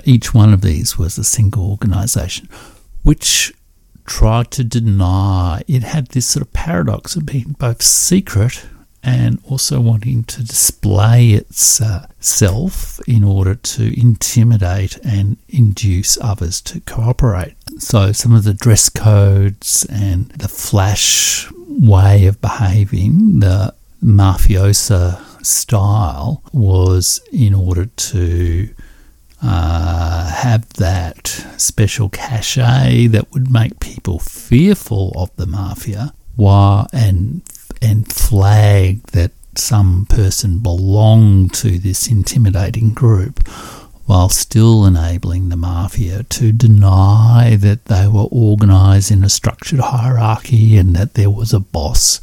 Each 0.03 0.34
one 0.34 0.53
of 0.53 0.61
these 0.61 0.97
was 0.97 1.18
a 1.18 1.24
single 1.24 1.70
organization, 1.70 2.49
which 3.03 3.53
tried 4.05 4.51
to 4.51 4.63
deny 4.63 5.63
it 5.68 5.84
had 5.84 6.07
this 6.07 6.28
sort 6.28 6.45
of 6.45 6.53
paradox 6.53 7.16
of 7.16 7.26
being 7.26 7.55
both 7.57 7.82
secret 7.82 8.66
and 9.05 9.39
also 9.47 9.80
wanting 9.80 10.24
to 10.24 10.43
display 10.43 11.30
itself 11.30 12.99
uh, 12.99 13.03
in 13.07 13.24
order 13.24 13.53
to 13.53 13.99
intimidate 13.99 14.97
and 15.05 15.38
induce 15.47 16.18
others 16.20 16.59
to 16.59 16.80
cooperate. 16.82 17.53
So, 17.78 18.11
some 18.11 18.34
of 18.34 18.45
the 18.45 18.55
dress 18.55 18.89
codes 18.89 19.86
and 19.91 20.30
the 20.30 20.47
flash 20.47 21.47
way 21.68 22.26
of 22.26 22.41
behaving, 22.41 23.41
the 23.41 23.76
mafiosa 24.04 25.22
style, 25.46 26.41
was 26.54 27.22
in 27.32 27.54
order 27.54 27.86
to 27.86 28.70
uh, 29.41 30.28
have 30.28 30.68
that 30.74 31.28
special 31.58 32.10
cachet 32.10 33.08
that 33.08 33.32
would 33.32 33.52
make 33.52 33.80
people 33.80 34.20
fearful 34.20 35.14
of 35.16 35.36
the 35.36 35.46
mafia 35.46 36.14
while 36.36 36.88
and 36.91 37.41
and 37.82 38.12
flag 38.12 39.04
that 39.08 39.32
some 39.56 40.06
person 40.10 40.60
belonged 40.60 41.54
to 41.54 41.78
this 41.78 42.08
intimidating 42.08 42.93
group 42.93 43.48
while 44.06 44.30
still 44.30 44.86
enabling 44.86 45.50
the 45.50 45.56
mafia 45.56 46.24
to 46.24 46.52
deny 46.52 47.56
that 47.60 47.86
they 47.86 48.08
were 48.08 48.28
organized 48.32 49.12
in 49.12 49.24
a 49.24 49.30
structured 49.30 49.80
hierarchy 49.80 50.78
and 50.78 50.96
that 50.96 51.14
there 51.14 51.30
was 51.30 51.54
a 51.54 51.60
boss 51.60 52.20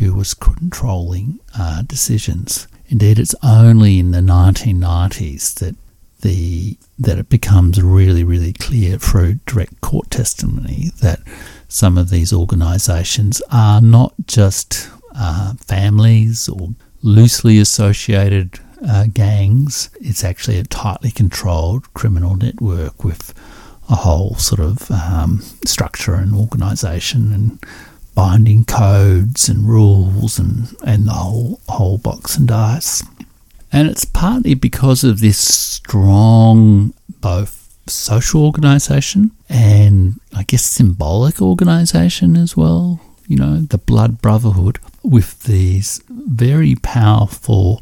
who 0.00 0.14
was 0.14 0.34
controlling 0.34 1.38
uh, 1.58 1.82
decisions. 1.82 2.66
Indeed, 2.88 3.18
it's 3.18 3.34
only 3.42 3.98
in 3.98 4.10
the 4.10 4.20
1990s 4.20 5.54
that 5.60 5.76
the 6.22 6.76
that 6.98 7.18
it 7.18 7.28
becomes 7.28 7.82
really, 7.82 8.24
really 8.24 8.52
clear 8.52 8.98
through 8.98 9.34
direct 9.46 9.80
court 9.80 10.10
testimony 10.10 10.90
that 11.00 11.20
some 11.68 11.96
of 11.96 12.10
these 12.10 12.32
organisations 12.32 13.40
are 13.50 13.80
not 13.80 14.12
just 14.26 14.90
uh, 15.14 15.54
families 15.54 16.48
or 16.48 16.70
loosely 17.02 17.58
associated 17.58 18.58
uh, 18.86 19.06
gangs. 19.12 19.90
It's 20.00 20.24
actually 20.24 20.58
a 20.58 20.64
tightly 20.64 21.10
controlled 21.10 21.92
criminal 21.94 22.36
network 22.36 23.04
with 23.04 23.32
a 23.88 23.96
whole 23.96 24.34
sort 24.36 24.60
of 24.60 24.90
um, 24.90 25.40
structure 25.64 26.14
and 26.14 26.34
organisation 26.34 27.32
and 27.32 27.58
binding 28.14 28.64
codes 28.64 29.48
and 29.48 29.68
rules 29.68 30.38
and, 30.38 30.74
and 30.86 31.06
the 31.06 31.12
whole 31.12 31.60
whole 31.68 31.98
box 31.98 32.36
and 32.36 32.48
dice. 32.48 33.02
And 33.72 33.88
it's 33.88 34.04
partly 34.04 34.54
because 34.54 35.04
of 35.04 35.20
this 35.20 35.38
strong 35.38 36.92
both 37.08 37.72
social 37.86 38.44
organisation 38.44 39.30
and 39.48 40.20
I 40.34 40.42
guess 40.44 40.64
symbolic 40.64 41.40
organisation 41.40 42.36
as 42.36 42.56
well. 42.56 43.00
You 43.26 43.36
know, 43.36 43.58
the 43.58 43.78
Blood 43.78 44.20
Brotherhood 44.20 44.80
with 45.02 45.44
these 45.44 46.02
very 46.08 46.74
powerful 46.74 47.80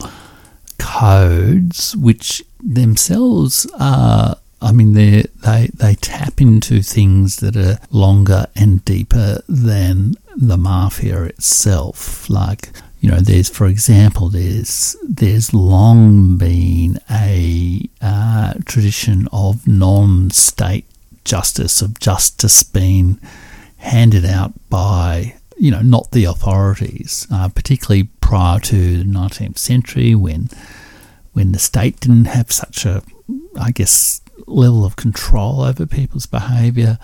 codes, 0.79 1.97
which 1.97 2.43
themselves 2.63 3.67
are. 3.79 4.37
I 4.61 4.73
mean, 4.73 4.95
they 4.95 5.25
they 5.45 5.71
they 5.73 5.95
tap 5.95 6.41
into 6.41 6.83
things 6.83 7.37
that 7.37 7.57
are 7.57 7.79
longer 7.91 8.47
and 8.57 8.85
deeper 8.85 9.41
than 9.49 10.15
the 10.37 10.57
mafia 10.57 11.23
itself. 11.25 12.29
Like, 12.29 12.71
you 13.01 13.11
know, 13.11 13.21
there's, 13.21 13.49
for 13.49 13.67
example, 13.67 14.29
there's 14.29 14.97
there's 15.09 15.55
long 15.55 16.37
been 16.37 16.99
a 17.11 17.89
uh, 18.03 18.55
tradition 18.65 19.29
of 19.33 19.67
non-state 19.67 20.87
justice, 21.25 21.81
of 21.81 22.01
justice 22.01 22.63
being 22.65 23.21
handed 23.77 24.25
out 24.25 24.53
by, 24.69 25.37
you 25.57 25.71
know, 25.71 25.83
not 25.83 26.11
the 26.11 26.25
authorities, 26.25 27.29
uh, 27.31 27.49
particularly 27.49 28.05
prior 28.21 28.59
to 28.59 28.99
the 28.99 29.05
19th 29.05 29.59
century 29.59 30.15
when 30.17 30.49
when 31.33 31.53
the 31.53 31.59
state 31.61 32.01
didn't 32.01 32.25
have 32.25 32.51
such 32.51 32.85
a, 32.85 33.03
I 33.61 33.71
guess, 33.71 34.21
level 34.49 34.85
of 34.85 34.97
control 34.97 35.63
over 35.63 35.87
people's 35.87 36.27
behaviour 36.27 36.99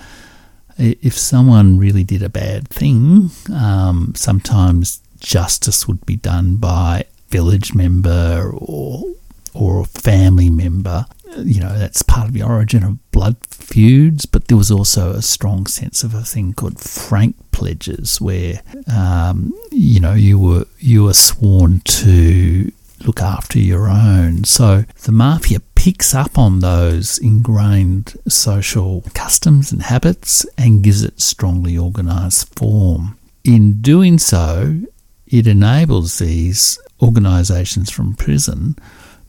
if 0.79 1.17
someone 1.17 1.79
really 1.79 2.05
did 2.05 2.23
a 2.23 2.29
bad 2.29 2.69
thing, 2.69 3.31
um, 3.53 4.13
sometimes 4.17 5.01
justice 5.21 5.87
would 5.87 6.05
be 6.05 6.17
done 6.17 6.57
by 6.57 7.05
village 7.29 7.75
member 7.75 8.53
or 8.55 9.05
or 9.53 9.85
family 9.85 10.51
member. 10.51 11.07
You 11.37 11.61
know, 11.61 11.77
that's 11.77 12.03
part 12.03 12.29
of 12.29 12.35
the 12.35 12.43
origin 12.43 12.85
of 12.85 13.11
blood 13.11 13.37
feuds, 13.49 14.27
but 14.27 14.49
there 14.49 14.57
was 14.57 14.71
also 14.71 15.13
a 15.13 15.23
strong 15.23 15.67
sense 15.67 16.05
of 16.05 16.15
a 16.15 16.23
thing 16.23 16.55
called 16.55 16.81
frank 16.81 17.37
pledges, 17.51 18.21
where 18.21 18.61
um, 18.93 19.53
you 19.71 20.01
know 20.01 20.15
you 20.15 20.39
were 20.39 20.67
you 20.79 21.05
were 21.05 21.15
sworn 21.15 21.81
to 21.81 22.73
look 23.05 23.21
after 23.21 23.59
your 23.59 23.89
own. 23.89 24.45
So 24.45 24.85
the 25.03 25.13
mafia 25.13 25.61
picks 25.85 26.15
up 26.15 26.39
on 26.39 26.61
those 26.61 27.19
ingrained 27.19 28.17
social 28.27 29.05
customs 29.13 29.71
and 29.71 29.83
habits 29.83 30.47
and 30.57 30.83
gives 30.83 31.05
it 31.05 31.21
strongly 31.21 31.77
organised 31.77 32.59
form. 32.59 33.19
In 33.45 33.83
doing 33.83 34.19
so, 34.19 34.81
it 35.27 35.47
enables 35.47 36.19
these 36.21 36.79
organisations 37.03 37.91
from 37.91 38.15
prison 38.15 38.77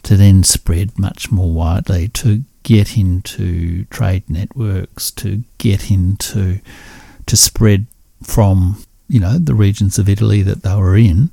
to 0.03 0.15
then 0.15 0.45
spread 0.45 0.97
much 0.97 1.29
more 1.29 1.51
widely, 1.51 2.07
to 2.07 2.45
get 2.63 2.97
into 2.97 3.83
trade 3.89 4.23
networks, 4.29 5.11
to 5.11 5.43
get 5.57 5.91
into, 5.91 6.61
to 7.25 7.35
spread 7.35 7.85
from, 8.23 8.81
you 9.09 9.19
know, 9.19 9.37
the 9.37 9.55
regions 9.55 9.99
of 9.99 10.07
Italy 10.07 10.41
that 10.41 10.63
they 10.63 10.75
were 10.75 10.95
in, 10.95 11.31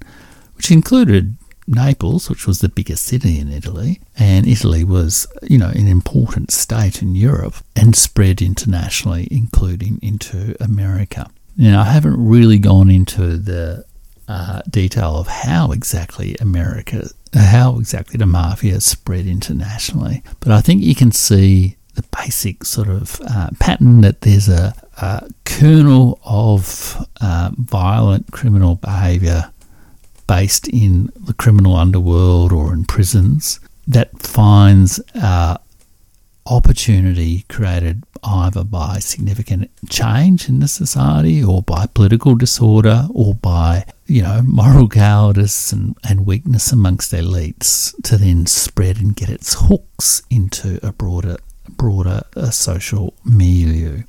which 0.57 0.73
included 0.73 1.37
Naples, 1.67 2.29
which 2.29 2.47
was 2.47 2.59
the 2.59 2.69
biggest 2.69 3.05
city 3.05 3.39
in 3.39 3.53
Italy, 3.53 4.01
and 4.19 4.47
Italy 4.47 4.85
was, 4.85 5.27
you 5.43 5.59
know, 5.59 5.69
an 5.69 5.89
important 5.89 6.51
state 6.51 7.03
in 7.03 7.15
Europe 7.15 7.55
and 7.77 7.95
spread 7.95 8.43
internationally, 8.43 9.29
including 9.31 9.99
into 10.03 10.57
America. 10.61 11.31
Now, 11.57 11.83
I 11.83 11.93
haven't 11.93 12.25
really 12.25 12.59
gone 12.59 12.91
into 12.91 13.37
the 13.37 13.85
uh, 14.29 14.63
detail 14.71 15.17
of 15.17 15.27
how 15.27 15.73
exactly 15.73 16.37
America, 16.41 17.09
how 17.35 17.79
exactly 17.79 18.17
the 18.17 18.27
mafia 18.27 18.81
spread 18.81 19.27
internationally, 19.27 20.23
but 20.41 20.53
I 20.53 20.61
think 20.61 20.83
you 20.83 20.95
can 20.95 21.13
see 21.13 21.77
the 21.95 22.05
basic 22.17 22.65
sort 22.65 22.89
of 22.89 23.21
uh, 23.29 23.51
pattern 23.59 24.01
that 24.01 24.23
there's 24.23 24.49
a, 24.49 24.75
a 24.97 25.29
kernel 25.45 26.19
of 26.25 27.07
uh, 27.21 27.51
violent 27.59 28.33
criminal 28.33 28.77
behaviour 28.77 29.53
based 30.27 30.69
in 30.69 31.11
the 31.17 31.35
criminal 31.35 31.77
underworld 31.77 32.53
or 32.53 32.73
in 32.73 32.85
prisons 32.85 33.61
that 33.87 34.21
finds 34.21 35.01
uh, 35.15 35.57
opportunity 36.47 37.45
created 37.49 38.05
either 38.25 38.63
by 38.63 38.99
significant 38.99 39.71
change 39.89 40.49
in 40.49 40.61
the 40.61 40.69
society 40.69 41.43
or 41.43 41.63
by 41.63 41.87
political 41.87 42.35
disorder 42.35 43.07
or 43.13 43.35
by 43.35 43.85
you 44.07 44.23
know 44.23 44.43
moral 44.43 44.89
cowardice 44.89 45.73
and, 45.73 45.97
and 46.09 46.27
weakness 46.27 46.73
amongst 46.73 47.13
elites 47.13 47.95
to 48.03 48.17
then 48.17 48.47
spread 48.47 48.99
and 48.99 49.17
get 49.17 49.29
its 49.29 49.57
hooks 49.59 50.23
into 50.31 50.79
a 50.87 50.93
broader 50.93 51.37
broader 51.69 52.23
uh, 52.37 52.51
social 52.51 53.15
milieu. 53.25 54.03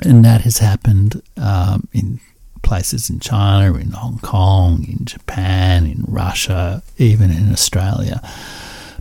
And 0.00 0.24
that 0.24 0.42
has 0.42 0.58
happened 0.58 1.22
um, 1.36 1.88
in 1.92 2.20
places 2.66 3.08
in 3.08 3.20
China, 3.20 3.74
in 3.76 3.92
Hong 3.92 4.18
Kong, 4.18 4.84
in 4.88 5.04
Japan, 5.04 5.86
in 5.86 6.04
Russia, 6.06 6.82
even 6.98 7.30
in 7.30 7.52
Australia, 7.52 8.20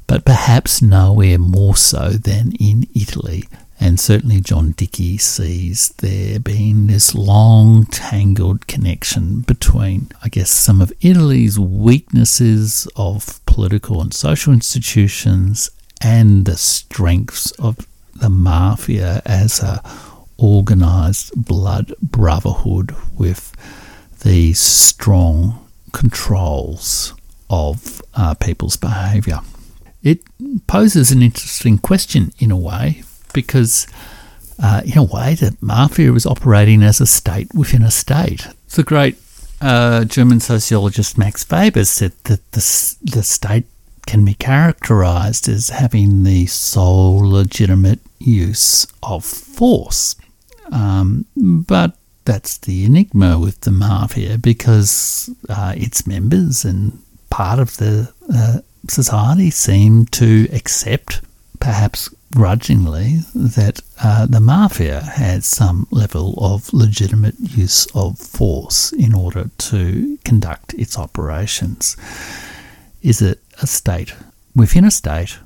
but 0.08 0.24
perhaps 0.24 0.82
nowhere 0.82 1.40
more 1.40 1.76
so 1.76 2.12
than 2.12 2.54
in 2.60 2.88
Italy. 2.96 3.46
And 3.78 4.00
certainly, 4.00 4.40
John 4.40 4.72
Dickie 4.72 5.18
sees 5.18 5.90
there 5.98 6.40
being 6.40 6.88
this 6.88 7.14
long, 7.14 7.86
tangled 7.88 8.68
connection 8.68 9.42
between, 9.42 10.10
I 10.24 10.30
guess, 10.30 10.50
some 10.50 10.80
of 10.80 10.94
Italy's 11.02 11.60
weaknesses 11.60 12.88
of 12.96 13.46
political 13.46 14.00
and 14.00 14.14
social 14.14 14.54
institutions 14.54 15.70
and 16.02 16.46
the 16.46 16.56
strengths 16.56 17.52
of 17.54 17.86
the 18.16 18.30
mafia 18.30 19.22
as 19.26 19.60
a 19.62 19.82
organized 20.38 21.32
blood 21.36 21.94
brotherhood 22.02 22.96
with 23.18 23.54
these 24.24 24.60
strong 24.60 25.66
controls 25.92 27.14
of 27.50 28.02
uh, 28.16 28.34
people's 28.34 28.76
behaviour. 28.76 29.40
It 30.04 30.20
poses 30.68 31.12
an 31.12 31.22
interesting 31.22 31.78
question 31.78 32.32
in 32.40 32.52
a 32.52 32.58
way 32.58 33.04
because, 33.34 33.88
uh, 34.62 34.82
in 34.86 34.98
a 34.98 35.04
way, 35.04 35.36
the 35.36 35.56
mafia 35.62 36.14
is 36.14 36.26
operating 36.26 36.84
as 36.84 37.02
a 37.02 37.08
state 37.08 37.48
within 37.54 37.82
a 37.82 37.92
state. 37.92 38.48
The 38.70 38.84
great 38.84 39.18
uh, 39.62 40.06
German 40.06 40.40
sociologist 40.40 41.18
Max 41.18 41.50
Weber 41.50 41.86
said 41.86 42.12
that 42.26 42.52
the, 42.52 42.96
the 43.04 43.24
state 43.24 43.66
can 44.06 44.24
be 44.26 44.36
characterized 44.36 45.50
as 45.50 45.70
having 45.70 46.24
the 46.24 46.46
sole 46.46 47.20
legitimate 47.20 48.00
use 48.20 48.86
of 49.02 49.24
force. 49.24 50.16
Um, 50.72 51.26
but 51.36 51.96
that's 52.26 52.58
the 52.58 52.86
enigma 52.86 53.40
with 53.40 53.62
the 53.62 53.72
mafia 53.72 54.38
because 54.38 55.30
uh, 55.48 55.74
its 55.78 56.08
members 56.08 56.66
and 56.66 57.00
part 57.30 57.60
of 57.60 57.78
the 57.78 58.12
uh, 58.34 58.60
society 58.88 59.52
seem 59.52 60.06
to 60.08 60.48
accept, 60.52 61.22
perhaps 61.60 62.10
grudgingly, 62.34 63.20
that 63.34 63.80
uh, 64.04 64.26
the 64.26 64.40
mafia 64.40 65.02
has 65.02 65.46
some 65.46 65.88
level 65.92 66.34
of 66.38 66.74
legitimate 66.74 67.36
use 67.40 67.88
of 67.96 68.18
force 68.18 68.92
in 68.94 69.14
order 69.14 69.50
to 69.58 70.18
conduct 70.26 70.74
its 70.74 70.98
operations. 70.98 71.96
Is 73.02 73.22
it 73.22 73.40
a 73.62 73.68
state 73.68 74.14
within 74.56 74.84
a 74.84 74.92
state 74.92 75.38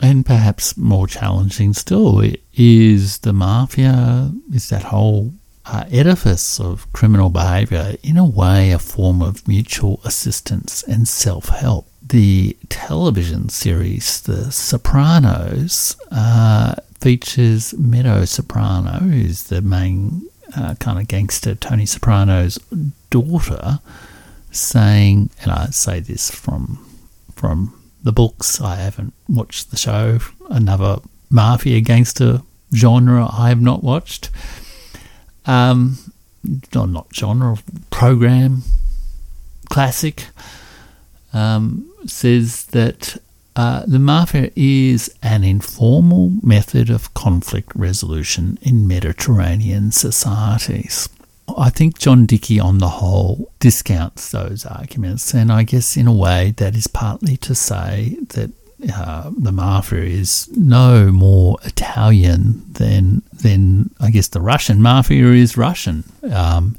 and 0.00 0.24
perhaps 0.24 0.76
more 0.76 1.06
challenging 1.06 1.72
still 1.72 2.22
is 2.54 3.18
the 3.18 3.32
mafia, 3.32 4.32
is 4.52 4.68
that 4.68 4.84
whole 4.84 5.32
uh, 5.66 5.84
edifice 5.90 6.58
of 6.58 6.90
criminal 6.92 7.28
behaviour, 7.28 7.96
in 8.02 8.16
a 8.16 8.24
way, 8.24 8.70
a 8.70 8.78
form 8.78 9.20
of 9.20 9.46
mutual 9.46 10.00
assistance 10.04 10.82
and 10.84 11.06
self 11.06 11.48
help. 11.48 11.86
The 12.06 12.56
television 12.70 13.50
series 13.50 14.20
The 14.22 14.50
Sopranos 14.50 15.96
uh, 16.10 16.74
features 17.00 17.74
Meadow 17.74 18.24
Soprano, 18.24 19.00
who's 19.00 19.44
the 19.44 19.60
main 19.60 20.28
uh, 20.56 20.74
kind 20.76 20.98
of 20.98 21.08
gangster, 21.08 21.54
Tony 21.54 21.84
Soprano's 21.84 22.58
daughter, 23.10 23.80
saying, 24.50 25.30
and 25.42 25.52
I 25.52 25.66
say 25.66 26.00
this 26.00 26.30
from 26.30 26.84
from 27.34 27.77
the 28.02 28.12
books. 28.12 28.60
I 28.60 28.76
haven't 28.76 29.14
watched 29.28 29.70
the 29.70 29.76
show. 29.76 30.18
Another 30.48 30.98
mafia 31.30 31.80
gangster 31.80 32.42
genre 32.74 33.28
I 33.32 33.48
have 33.48 33.60
not 33.60 33.82
watched. 33.82 34.30
Um, 35.46 35.98
no, 36.74 36.84
not 36.84 37.08
genre, 37.14 37.56
program, 37.90 38.62
classic. 39.68 40.26
Um, 41.32 41.92
says 42.06 42.66
that 42.66 43.16
uh, 43.56 43.84
the 43.86 43.98
mafia 43.98 44.50
is 44.54 45.12
an 45.22 45.44
informal 45.44 46.32
method 46.42 46.90
of 46.90 47.12
conflict 47.14 47.74
resolution 47.74 48.58
in 48.62 48.86
Mediterranean 48.86 49.90
societies. 49.90 51.08
I 51.56 51.70
think 51.70 51.98
John 51.98 52.26
Dickie, 52.26 52.60
on 52.60 52.78
the 52.78 52.88
whole, 52.88 53.50
discounts 53.58 54.30
those 54.30 54.66
arguments, 54.66 55.34
and 55.34 55.50
I 55.50 55.62
guess 55.62 55.96
in 55.96 56.06
a 56.06 56.12
way 56.12 56.52
that 56.56 56.74
is 56.76 56.86
partly 56.86 57.36
to 57.38 57.54
say 57.54 58.16
that 58.30 58.50
uh, 58.94 59.30
the 59.36 59.52
mafia 59.52 60.04
is 60.04 60.48
no 60.56 61.10
more 61.10 61.58
Italian 61.64 62.64
than 62.72 63.22
than 63.32 63.90
I 63.98 64.10
guess 64.10 64.28
the 64.28 64.40
Russian 64.40 64.80
mafia 64.80 65.26
is 65.32 65.56
Russian. 65.56 66.04
Um, 66.30 66.76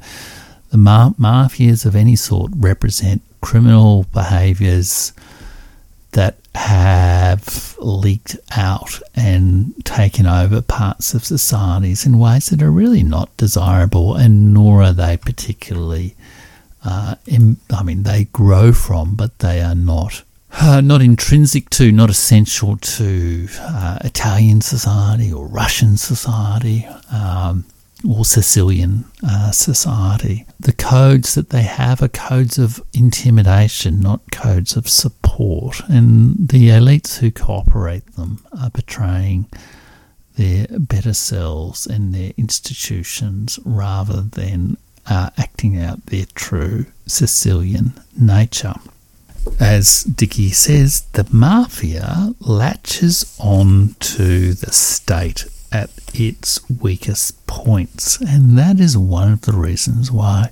the 0.70 0.78
ma- 0.78 1.12
mafias 1.12 1.86
of 1.86 1.96
any 1.96 2.16
sort 2.16 2.52
represent 2.56 3.22
criminal 3.42 4.04
behaviours 4.14 5.14
that 6.12 6.38
have 6.56 7.76
leaked 7.80 8.36
out 8.52 9.00
and 9.16 9.74
taken 9.86 10.26
over 10.26 10.62
parts 10.62 11.14
of 11.14 11.24
societies 11.24 12.06
in 12.06 12.20
ways 12.20 12.48
that 12.48 12.62
are 12.62 12.72
really 12.72 13.04
not 13.04 13.36
desirable, 13.38 14.16
and 14.16 14.54
nor 14.54 14.82
are 14.84 14.94
they 14.94 15.18
particularly. 15.18 16.16
Uh, 16.84 17.16
in, 17.26 17.58
I 17.72 17.84
mean, 17.84 18.04
they 18.04 18.26
grow 18.26 18.72
from, 18.72 19.16
but 19.16 19.40
they 19.40 19.62
are 19.62 19.76
not 19.76 20.24
uh, 20.52 20.82
not 20.82 21.02
intrinsic 21.02 21.70
to, 21.70 21.92
not 21.92 22.10
essential 22.10 22.78
to 22.78 23.48
uh, 23.60 24.00
Italian 24.04 24.62
society 24.62 25.32
or 25.32 25.46
Russian 25.46 25.98
society. 25.98 26.88
Um, 27.12 27.66
or 28.08 28.24
Sicilian 28.26 29.06
uh, 29.26 29.52
society. 29.52 30.46
The 30.60 30.74
codes 30.74 31.36
that 31.36 31.50
they 31.50 31.64
have 31.64 32.02
are 32.02 32.08
codes 32.08 32.58
of 32.58 32.82
intimidation, 32.94 34.00
not 34.00 34.32
codes 34.32 34.76
of 34.76 34.88
support. 34.88 35.82
And 35.90 36.50
the 36.50 36.70
elites 36.70 37.20
who 37.20 37.32
cooperate 37.32 38.16
them 38.16 38.46
are 38.58 38.70
betraying 38.70 39.48
their 40.36 40.68
better 40.72 41.14
selves 41.14 41.86
and 41.86 42.14
their 42.14 42.32
institutions 42.38 43.60
rather 43.66 44.22
than 44.22 44.78
uh, 45.06 45.30
acting 45.38 45.78
out 45.78 46.06
their 46.06 46.26
true 46.36 46.86
Sicilian 47.06 47.94
nature. 48.18 48.76
As 49.60 50.04
Dickie 50.04 50.52
says, 50.52 51.02
the 51.14 51.28
mafia 51.32 52.34
latches 52.40 53.36
on 53.40 53.96
to 54.00 54.54
the 54.54 54.72
state 54.72 55.46
at 55.72 55.90
its 56.14 56.60
weakest 56.70 57.46
points. 57.48 58.20
And 58.22 58.58
that 58.58 58.80
is 58.80 58.98
one 58.98 59.32
of 59.32 59.42
the 59.42 59.54
reasons 59.54 60.12
why 60.12 60.52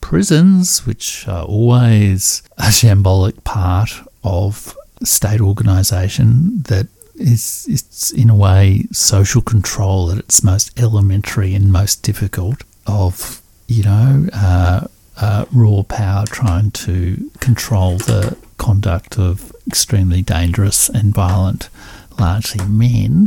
prisons, 0.00 0.86
which 0.86 1.26
are 1.28 1.44
always 1.44 2.42
a 2.56 2.70
shambolic 2.70 3.44
part 3.44 3.90
of 4.24 4.76
state 5.02 5.40
organisation 5.40 6.62
that 6.62 6.86
is 7.14 7.66
it's 7.68 8.12
in 8.12 8.30
a 8.30 8.34
way 8.34 8.84
social 8.92 9.42
control 9.42 10.10
at 10.10 10.18
its 10.18 10.42
most 10.42 10.78
elementary 10.78 11.54
and 11.54 11.72
most 11.72 12.02
difficult 12.02 12.62
of 12.86 13.42
you 13.66 13.82
know 13.82 14.26
uh, 14.32 14.86
uh, 15.20 15.44
raw 15.52 15.82
power 15.82 16.24
trying 16.26 16.70
to 16.70 17.30
control 17.40 17.98
the 17.98 18.36
conduct 18.56 19.18
of 19.18 19.52
extremely 19.66 20.22
dangerous 20.22 20.88
and 20.88 21.12
violent 21.14 21.68
largely 22.18 22.64
men 22.66 23.26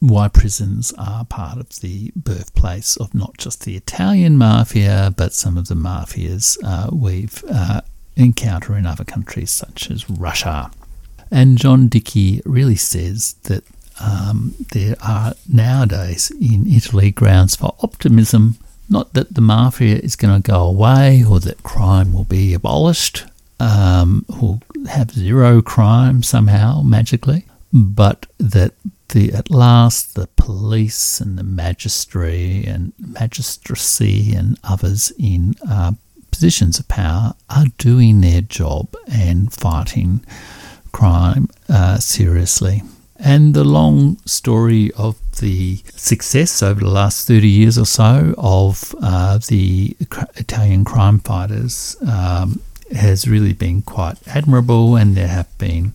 why 0.00 0.28
prisons 0.28 0.92
are 0.96 1.24
part 1.24 1.58
of 1.58 1.68
the 1.80 2.12
birthplace 2.14 2.96
of 2.96 3.14
not 3.14 3.36
just 3.36 3.64
the 3.64 3.76
Italian 3.76 4.38
mafia, 4.38 5.12
but 5.16 5.32
some 5.32 5.56
of 5.56 5.68
the 5.68 5.74
mafias 5.74 6.56
uh, 6.64 6.88
we've 6.92 7.42
uh, 7.50 7.80
encounter 8.16 8.76
in 8.76 8.86
other 8.86 9.04
countries 9.04 9.50
such 9.50 9.90
as 9.90 10.08
Russia. 10.08 10.70
And 11.30 11.58
John 11.58 11.88
Dickie 11.88 12.40
really 12.44 12.76
says 12.76 13.34
that 13.44 13.64
um, 14.00 14.54
there 14.72 14.96
are 15.02 15.34
nowadays 15.52 16.30
in 16.40 16.66
Italy 16.66 17.10
grounds 17.10 17.56
for 17.56 17.74
optimism, 17.80 18.56
not 18.88 19.12
that 19.14 19.34
the 19.34 19.40
mafia 19.40 19.96
is 19.96 20.16
going 20.16 20.40
to 20.40 20.50
go 20.50 20.62
away 20.62 21.24
or 21.28 21.40
that 21.40 21.62
crime 21.62 22.12
will 22.12 22.24
be 22.24 22.54
abolished 22.54 23.24
um, 23.60 24.24
or 24.40 24.60
have 24.88 25.10
zero 25.10 25.60
crime 25.60 26.22
somehow 26.22 26.82
magically, 26.82 27.44
but 27.72 28.26
that 28.38 28.74
the 29.08 29.32
at 29.32 29.50
last 29.50 30.14
the 30.14 30.26
police 30.36 31.20
and 31.20 31.38
the 31.38 31.42
magistracy 31.42 32.66
and 32.66 32.92
magistracy 32.98 34.34
and 34.34 34.58
others 34.62 35.12
in 35.18 35.54
uh, 35.68 35.92
positions 36.30 36.78
of 36.78 36.86
power 36.88 37.34
are 37.48 37.66
doing 37.78 38.20
their 38.20 38.42
job 38.42 38.94
and 39.10 39.52
fighting 39.52 40.24
crime 40.92 41.48
uh, 41.68 41.98
seriously. 41.98 42.82
And 43.20 43.54
the 43.54 43.64
long 43.64 44.18
story 44.24 44.92
of 44.92 45.18
the 45.40 45.78
success 45.96 46.62
over 46.62 46.80
the 46.80 46.90
last 46.90 47.26
30 47.26 47.48
years 47.48 47.76
or 47.78 47.86
so 47.86 48.34
of 48.38 48.94
uh, 49.02 49.38
the 49.38 49.96
Italian 50.36 50.84
crime 50.84 51.18
fighters 51.18 51.96
um, 52.06 52.60
has 52.94 53.26
really 53.26 53.52
been 53.52 53.82
quite 53.82 54.16
admirable, 54.28 54.94
and 54.96 55.16
there 55.16 55.28
have 55.28 55.58
been 55.58 55.94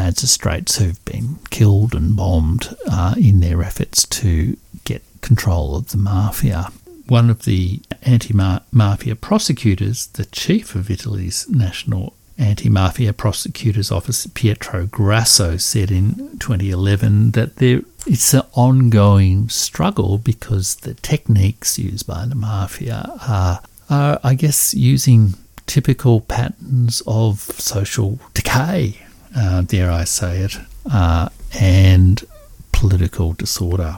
magistrates 0.00 0.78
who've 0.78 1.04
been 1.04 1.38
killed 1.50 1.94
and 1.94 2.16
bombed 2.16 2.74
uh, 2.90 3.14
in 3.18 3.40
their 3.40 3.62
efforts 3.62 4.06
to 4.06 4.56
get 4.84 5.02
control 5.20 5.76
of 5.76 5.90
the 5.90 5.98
mafia. 5.98 6.68
One 7.06 7.28
of 7.28 7.44
the 7.44 7.82
anti 8.02 8.32
mafia 8.32 9.14
prosecutors, 9.14 10.06
the 10.06 10.24
chief 10.24 10.74
of 10.74 10.90
Italy's 10.90 11.46
National 11.50 12.14
Anti 12.38 12.70
Mafia 12.70 13.12
Prosecutor's 13.12 13.92
Office, 13.92 14.26
Pietro 14.32 14.86
Grasso, 14.86 15.58
said 15.58 15.90
in 15.90 16.14
2011 16.38 17.32
that 17.32 17.56
there 17.56 17.82
it's 18.06 18.32
an 18.32 18.42
ongoing 18.54 19.50
struggle 19.50 20.16
because 20.16 20.76
the 20.76 20.94
techniques 20.94 21.78
used 21.78 22.06
by 22.06 22.24
the 22.24 22.34
mafia 22.34 23.12
are, 23.28 23.60
are 23.90 24.18
I 24.24 24.32
guess, 24.32 24.72
using 24.72 25.34
typical 25.66 26.22
patterns 26.22 27.02
of 27.06 27.40
social 27.40 28.18
decay 28.32 28.96
uh, 29.36 29.62
dare 29.62 29.90
I 29.90 30.04
say 30.04 30.40
it, 30.40 30.56
uh, 30.90 31.28
and 31.58 32.24
political 32.72 33.32
disorder. 33.32 33.96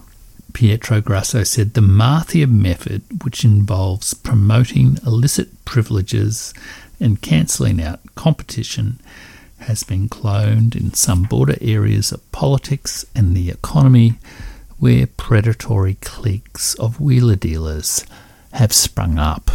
Pietro 0.53 1.01
Grasso 1.01 1.45
said 1.45 1.75
the 1.75 1.81
mafia 1.81 2.47
method, 2.47 3.03
which 3.25 3.45
involves 3.45 4.13
promoting 4.13 4.99
illicit 5.07 5.65
privileges 5.65 6.53
and 7.01 7.23
cancelling 7.23 7.83
out 7.83 8.01
competition, 8.15 9.01
has 9.61 9.83
been 9.83 10.09
cloned 10.09 10.77
in 10.77 10.93
some 10.93 11.23
border 11.23 11.57
areas 11.61 12.13
of 12.13 12.33
politics 12.33 13.05
and 13.15 13.37
the 13.37 13.49
economy 13.51 14.19
where 14.79 15.07
predatory 15.07 15.95
cliques 16.01 16.75
of 16.75 17.01
wheeler 17.01 17.37
dealers 17.37 18.05
have 18.53 18.73
sprung 18.73 19.19
up. 19.19 19.53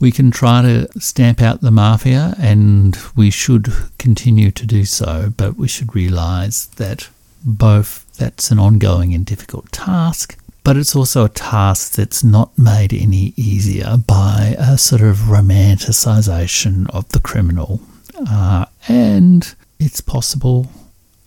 We 0.00 0.10
can 0.12 0.30
try 0.30 0.62
to 0.62 0.88
stamp 1.00 1.40
out 1.40 1.60
the 1.60 1.70
mafia, 1.70 2.34
and 2.38 2.96
we 3.16 3.30
should 3.30 3.72
continue 3.98 4.50
to 4.50 4.66
do 4.66 4.84
so, 4.84 5.32
but 5.36 5.56
we 5.56 5.68
should 5.68 5.94
realise 5.94 6.66
that 6.66 7.08
both 7.44 8.04
that's 8.16 8.50
an 8.50 8.58
ongoing 8.58 9.14
and 9.14 9.24
difficult 9.24 9.70
task, 9.72 10.38
but 10.62 10.76
it's 10.76 10.96
also 10.96 11.24
a 11.24 11.28
task 11.28 11.92
that's 11.92 12.24
not 12.24 12.56
made 12.58 12.92
any 12.92 13.34
easier 13.36 13.96
by 13.98 14.56
a 14.58 14.78
sort 14.78 15.02
of 15.02 15.16
romanticisation 15.28 16.88
of 16.90 17.08
the 17.10 17.20
criminal. 17.20 17.80
Uh, 18.28 18.64
and 18.88 19.54
it's 19.78 20.00
possible 20.00 20.68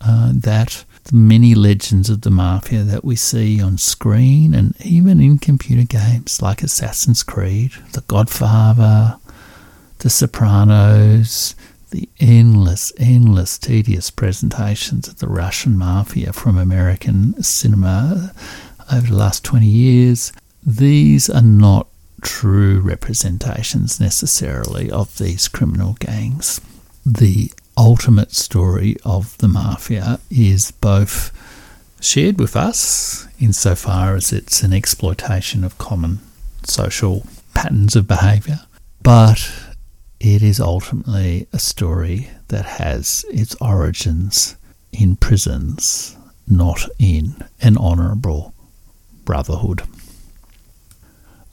uh, 0.00 0.32
that 0.34 0.84
the 1.08 1.16
many 1.16 1.54
legends 1.54 2.10
of 2.10 2.20
the 2.20 2.30
mafia 2.30 2.82
that 2.82 3.04
we 3.04 3.16
see 3.16 3.60
on 3.62 3.78
screen 3.78 4.54
and 4.54 4.74
even 4.84 5.20
in 5.20 5.38
computer 5.38 5.84
games 5.84 6.42
like 6.42 6.62
Assassin's 6.62 7.22
Creed, 7.22 7.72
The 7.92 8.02
Godfather, 8.02 9.16
The 10.00 10.10
Sopranos, 10.10 11.54
the 11.90 12.08
endless, 12.20 12.92
endless, 12.98 13.56
tedious 13.56 14.10
presentations 14.10 15.08
of 15.08 15.18
the 15.18 15.28
Russian 15.28 15.78
mafia 15.78 16.34
from 16.34 16.58
American 16.58 17.42
cinema 17.42 18.34
over 18.92 19.06
the 19.06 19.16
last 19.16 19.44
20 19.44 19.66
years, 19.66 20.32
these 20.64 21.30
are 21.30 21.42
not 21.42 21.88
true 22.20 22.80
representations 22.80 23.98
necessarily 23.98 24.90
of 24.90 25.16
these 25.16 25.48
criminal 25.48 25.96
gangs. 26.00 26.60
The 27.06 27.50
ultimate 27.78 28.32
story 28.32 28.96
of 29.04 29.38
the 29.38 29.48
mafia 29.48 30.18
is 30.30 30.72
both 30.72 31.32
shared 32.00 32.40
with 32.40 32.56
us 32.56 33.28
insofar 33.40 34.16
as 34.16 34.32
it's 34.32 34.62
an 34.62 34.72
exploitation 34.72 35.62
of 35.62 35.78
common 35.78 36.18
social 36.64 37.24
patterns 37.54 37.94
of 37.94 38.08
behaviour, 38.08 38.60
but 39.02 39.52
it 40.18 40.42
is 40.42 40.58
ultimately 40.58 41.46
a 41.52 41.58
story 41.58 42.28
that 42.48 42.64
has 42.64 43.24
its 43.30 43.54
origins 43.60 44.56
in 44.92 45.14
prisons, 45.14 46.16
not 46.48 46.84
in 46.98 47.36
an 47.60 47.78
honourable 47.78 48.52
brotherhood. 49.24 49.82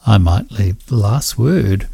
I 0.07 0.17
might 0.17 0.51
leave 0.51 0.86
the 0.88 0.95
last 0.95 1.38
word 1.38 1.88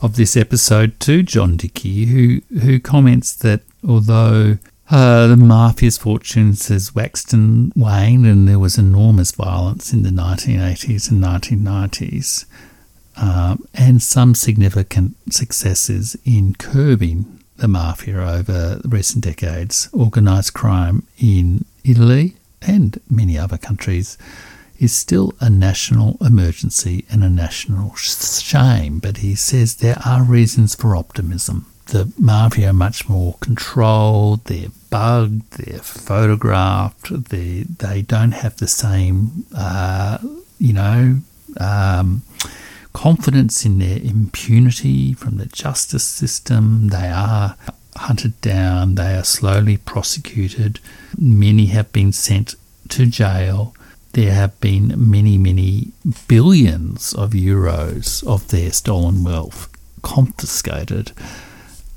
of 0.00 0.16
this 0.16 0.36
episode 0.36 0.98
to 1.00 1.22
John 1.22 1.56
Dickie, 1.56 2.06
who, 2.06 2.42
who 2.60 2.80
comments 2.80 3.34
that 3.36 3.62
although 3.86 4.58
uh, 4.90 5.26
the 5.26 5.36
mafia's 5.36 5.96
fortunes 5.96 6.68
has 6.68 6.94
waxed 6.94 7.32
and 7.32 7.72
waned, 7.74 8.26
and 8.26 8.48
there 8.48 8.58
was 8.58 8.76
enormous 8.76 9.32
violence 9.32 9.92
in 9.92 10.02
the 10.02 10.10
1980s 10.10 11.10
and 11.10 11.22
1990s, 11.22 12.44
um, 13.16 13.64
and 13.74 14.02
some 14.02 14.34
significant 14.34 15.16
successes 15.32 16.16
in 16.24 16.54
curbing 16.54 17.40
the 17.56 17.68
mafia 17.68 18.20
over 18.20 18.80
recent 18.84 19.24
decades. 19.24 19.88
Organised 19.94 20.52
crime 20.52 21.06
in 21.18 21.64
Italy 21.84 22.36
and 22.60 23.00
many 23.08 23.38
other 23.38 23.58
countries 23.58 24.18
is 24.78 24.92
still 24.92 25.32
a 25.40 25.48
national 25.48 26.16
emergency 26.20 27.04
and 27.10 27.22
a 27.22 27.30
national 27.30 27.94
shame, 27.94 28.98
but 28.98 29.18
he 29.18 29.34
says 29.34 29.76
there 29.76 29.98
are 30.04 30.24
reasons 30.24 30.74
for 30.74 30.96
optimism. 30.96 31.71
The 31.86 32.12
mafia 32.18 32.70
are 32.70 32.72
much 32.72 33.08
more 33.08 33.34
controlled, 33.40 34.44
they're 34.44 34.68
bugged, 34.90 35.50
they're 35.52 35.80
photographed, 35.80 37.28
they, 37.28 37.64
they 37.78 38.02
don't 38.02 38.32
have 38.32 38.56
the 38.56 38.68
same, 38.68 39.46
uh, 39.54 40.18
you 40.58 40.72
know, 40.72 41.18
um, 41.58 42.22
confidence 42.92 43.66
in 43.66 43.78
their 43.78 43.98
impunity 43.98 45.12
from 45.12 45.36
the 45.36 45.46
justice 45.46 46.04
system. 46.04 46.88
They 46.88 47.08
are 47.08 47.56
hunted 47.96 48.40
down, 48.40 48.94
they 48.94 49.14
are 49.14 49.24
slowly 49.24 49.76
prosecuted. 49.76 50.80
Many 51.18 51.66
have 51.66 51.92
been 51.92 52.12
sent 52.12 52.54
to 52.88 53.06
jail 53.06 53.74
there 54.12 54.32
have 54.32 54.58
been 54.60 54.94
many, 54.96 55.38
many 55.38 55.92
billions 56.28 57.14
of 57.14 57.30
euros 57.30 58.22
of 58.26 58.48
their 58.48 58.70
stolen 58.70 59.24
wealth 59.24 59.70
confiscated, 60.02 61.12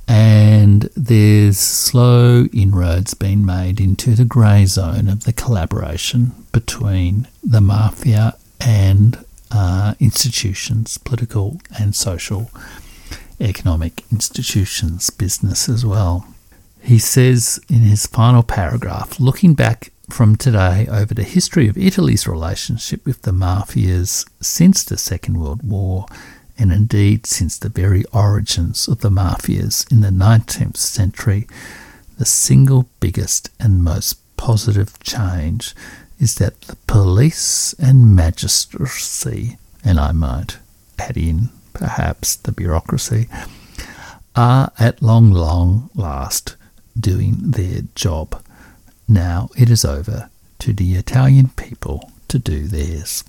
and 0.08 0.84
there's 0.96 1.58
slow 1.58 2.46
inroads 2.54 3.14
being 3.14 3.46
made 3.46 3.80
into 3.80 4.12
the 4.12 4.26
grey 4.26 4.66
zone 4.66 5.08
of 5.08 5.24
the 5.24 5.34
collaboration 5.34 6.32
between 6.52 7.28
the 7.44 7.62
mafia 7.62 8.36
and 8.60 9.24
uh, 9.52 9.96
institutions, 10.00 10.98
political 10.98 11.60
and 11.80 11.96
social, 11.96 12.52
economic 13.40 14.04
institutions, 14.12 15.10
business 15.10 15.68
as 15.68 15.86
well. 15.86 16.28
He 16.82 17.00
says 17.00 17.60
in 17.68 17.80
his 17.80 18.06
final 18.06 18.44
paragraph, 18.44 19.20
looking 19.20 19.56
back 19.56 19.92
from 20.10 20.36
today 20.36 20.88
over 20.90 21.14
the 21.14 21.24
history 21.24 21.68
of 21.68 21.78
Italy's 21.78 22.28
relationship 22.28 23.04
with 23.06 23.24
the 23.24 23.32
mafias 23.32 24.28
since 24.40 24.84
the 24.84 24.98
Second 24.98 25.40
World 25.40 25.62
War, 25.64 26.06
and 26.58 26.72
indeed 26.72 27.26
since 27.26 27.58
the 27.58 27.70
very 27.70 28.04
origins 28.14 28.88
of 28.88 29.02
the 29.02 29.10
mafias 29.10 29.90
in 29.92 30.02
the 30.02 30.10
19th 30.10 30.78
century, 30.78 31.48
the 32.18 32.26
single 32.26 32.88
biggest 33.00 33.50
and 33.60 33.84
most 33.84 34.18
positive 34.38 35.00
change 35.00 35.76
is 36.20 36.36
that 36.36 36.62
the 36.62 36.78
police 36.88 37.74
and 37.78 38.16
magistracy, 38.16 39.58
and 39.84 40.00
I 40.00 40.12
might 40.12 40.58
add 40.98 41.18
in 41.18 41.50
perhaps 41.74 42.36
the 42.36 42.52
bureaucracy, 42.52 43.28
are 44.36 44.72
at 44.80 45.02
long, 45.02 45.32
long 45.32 45.90
last 45.94 46.56
doing 46.98 47.36
their 47.40 47.82
job 47.96 48.42
now 49.08 49.50
it 49.56 49.70
is 49.70 49.86
over 49.86 50.30
to 50.60 50.74
the 50.74 50.96
Italian 50.96 51.50
people 51.50 52.12
to 52.28 52.40
do 52.40 52.68
theirs. 52.68 53.24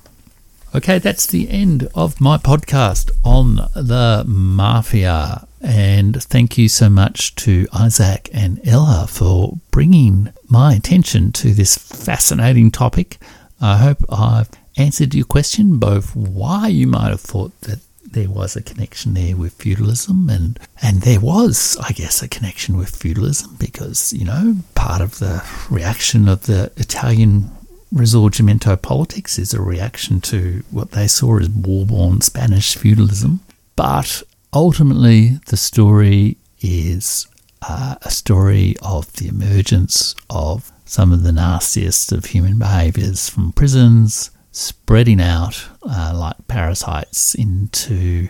Okay, 0.77 0.99
that's 0.99 1.25
the 1.25 1.49
end 1.49 1.89
of 1.95 2.21
my 2.21 2.37
podcast 2.37 3.11
on 3.25 3.57
the 3.75 4.25
mafia. 4.27 5.49
And 5.63 6.23
thank 6.23 6.59
you 6.59 6.69
so 6.69 6.91
much 6.91 7.35
to 7.37 7.67
Isaac 7.73 8.29
and 8.35 8.61
Ella 8.63 9.07
for 9.09 9.55
bringing 9.71 10.35
my 10.51 10.75
attention 10.75 11.33
to 11.33 11.55
this 11.55 11.79
fascinating 11.79 12.71
topic. 12.71 13.17
I 13.59 13.79
hope 13.79 14.05
I've 14.11 14.51
answered 14.77 15.15
your 15.15 15.25
question, 15.25 15.79
both 15.79 16.15
why 16.15 16.69
you 16.69 16.87
might 16.87 17.09
have 17.09 17.23
thought 17.23 17.59
that 17.63 17.79
there 18.05 18.29
was 18.29 18.55
a 18.55 18.63
connection 18.63 19.15
there 19.15 19.35
with 19.35 19.55
feudalism 19.55 20.31
and 20.31 20.59
and 20.81 21.03
there 21.03 21.21
was 21.21 21.77
i 21.83 21.91
guess 21.91 22.23
a 22.23 22.29
connection 22.29 22.77
with 22.77 22.95
feudalism 22.95 23.55
because 23.59 24.13
you 24.13 24.25
know 24.25 24.57
part 24.77 25.03
of 25.03 25.19
the 25.19 25.45
reaction 25.71 26.29
of 26.29 26.47
the 26.47 26.71
italian 26.77 27.51
Risorgimento 27.95 28.81
politics 28.81 29.39
is 29.39 29.55
a 29.55 29.61
reaction 29.63 30.21
to 30.21 30.63
what 30.71 30.91
they 30.91 31.07
saw 31.07 31.39
as 31.39 31.49
war-born 31.49 32.21
Spanish 32.21 32.77
feudalism. 32.77 33.41
But 33.77 34.23
ultimately, 34.53 35.39
the 35.47 35.57
story 35.57 36.37
is 36.61 37.27
uh, 37.63 37.97
a 38.03 38.11
story 38.11 38.75
of 38.83 39.13
the 39.15 39.29
emergence 39.29 40.15
of 40.29 40.73
some 40.85 41.13
of 41.13 41.23
the 41.23 41.33
nastiest 41.33 42.13
of 42.13 42.27
human 42.27 42.59
behaviors 42.59 43.29
from 43.29 43.53
prisons, 43.53 44.31
spreading 44.53 45.21
out 45.21 45.69
uh, 45.83 46.13
like 46.15 46.49
parasites 46.49 47.35
into 47.35 48.29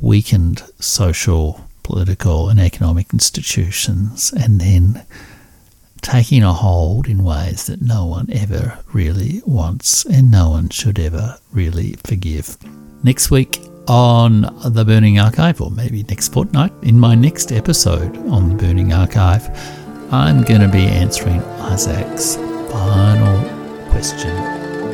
weakened 0.00 0.62
social, 0.78 1.66
political, 1.82 2.48
and 2.48 2.60
economic 2.60 3.12
institutions, 3.12 4.32
and 4.32 4.60
then 4.60 5.04
taking 6.02 6.42
a 6.42 6.52
hold 6.52 7.08
in 7.08 7.24
ways 7.24 7.66
that 7.66 7.82
no 7.82 8.06
one 8.06 8.28
ever 8.32 8.78
really 8.92 9.42
wants 9.44 10.04
and 10.04 10.30
no 10.30 10.50
one 10.50 10.68
should 10.68 10.98
ever 10.98 11.38
really 11.52 11.96
forgive. 12.04 12.56
Next 13.02 13.30
week 13.30 13.60
on 13.88 14.42
The 14.64 14.84
Burning 14.84 15.18
Archive, 15.18 15.60
or 15.60 15.70
maybe 15.70 16.02
next 16.04 16.32
fortnight, 16.32 16.72
in 16.82 16.98
my 16.98 17.14
next 17.14 17.52
episode 17.52 18.16
on 18.28 18.50
The 18.50 18.54
Burning 18.56 18.92
Archive, 18.92 19.48
I'm 20.12 20.42
going 20.44 20.60
to 20.60 20.68
be 20.68 20.84
answering 20.84 21.40
Isaac's 21.42 22.36
final 22.36 23.42
question 23.90 24.36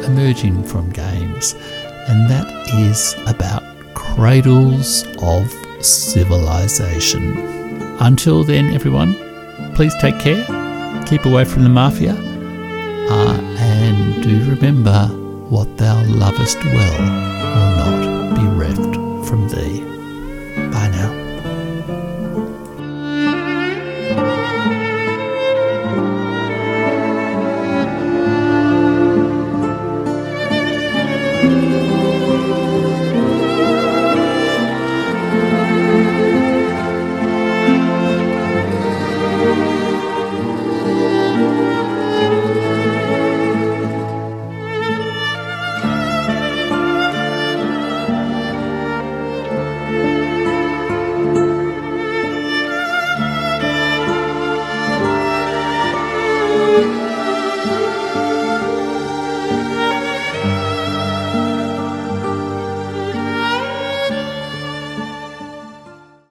emerging 0.04 0.64
from 0.64 0.90
games, 0.90 1.54
and 2.08 2.30
that 2.30 2.46
is 2.74 3.14
about 3.26 3.62
cradles 3.94 5.06
of 5.22 5.50
civilization. 5.84 7.36
Until 8.00 8.44
then, 8.44 8.74
everyone, 8.74 9.14
please 9.74 9.94
take 10.00 10.18
care 10.18 10.61
keep 11.06 11.24
away 11.24 11.44
from 11.44 11.62
the 11.62 11.68
mafia, 11.68 12.14
uh, 12.14 13.38
and 13.58 14.22
do 14.22 14.50
remember 14.50 15.06
what 15.48 15.76
thou 15.76 16.02
lovest 16.06 16.62
well 16.64 17.00
will 17.54 17.76
not 17.76 18.34
be 18.36 18.46
reft 18.46 18.94
from 19.28 19.48
thee. 19.48 19.80
Bye 20.70 20.88
now. 20.88 21.21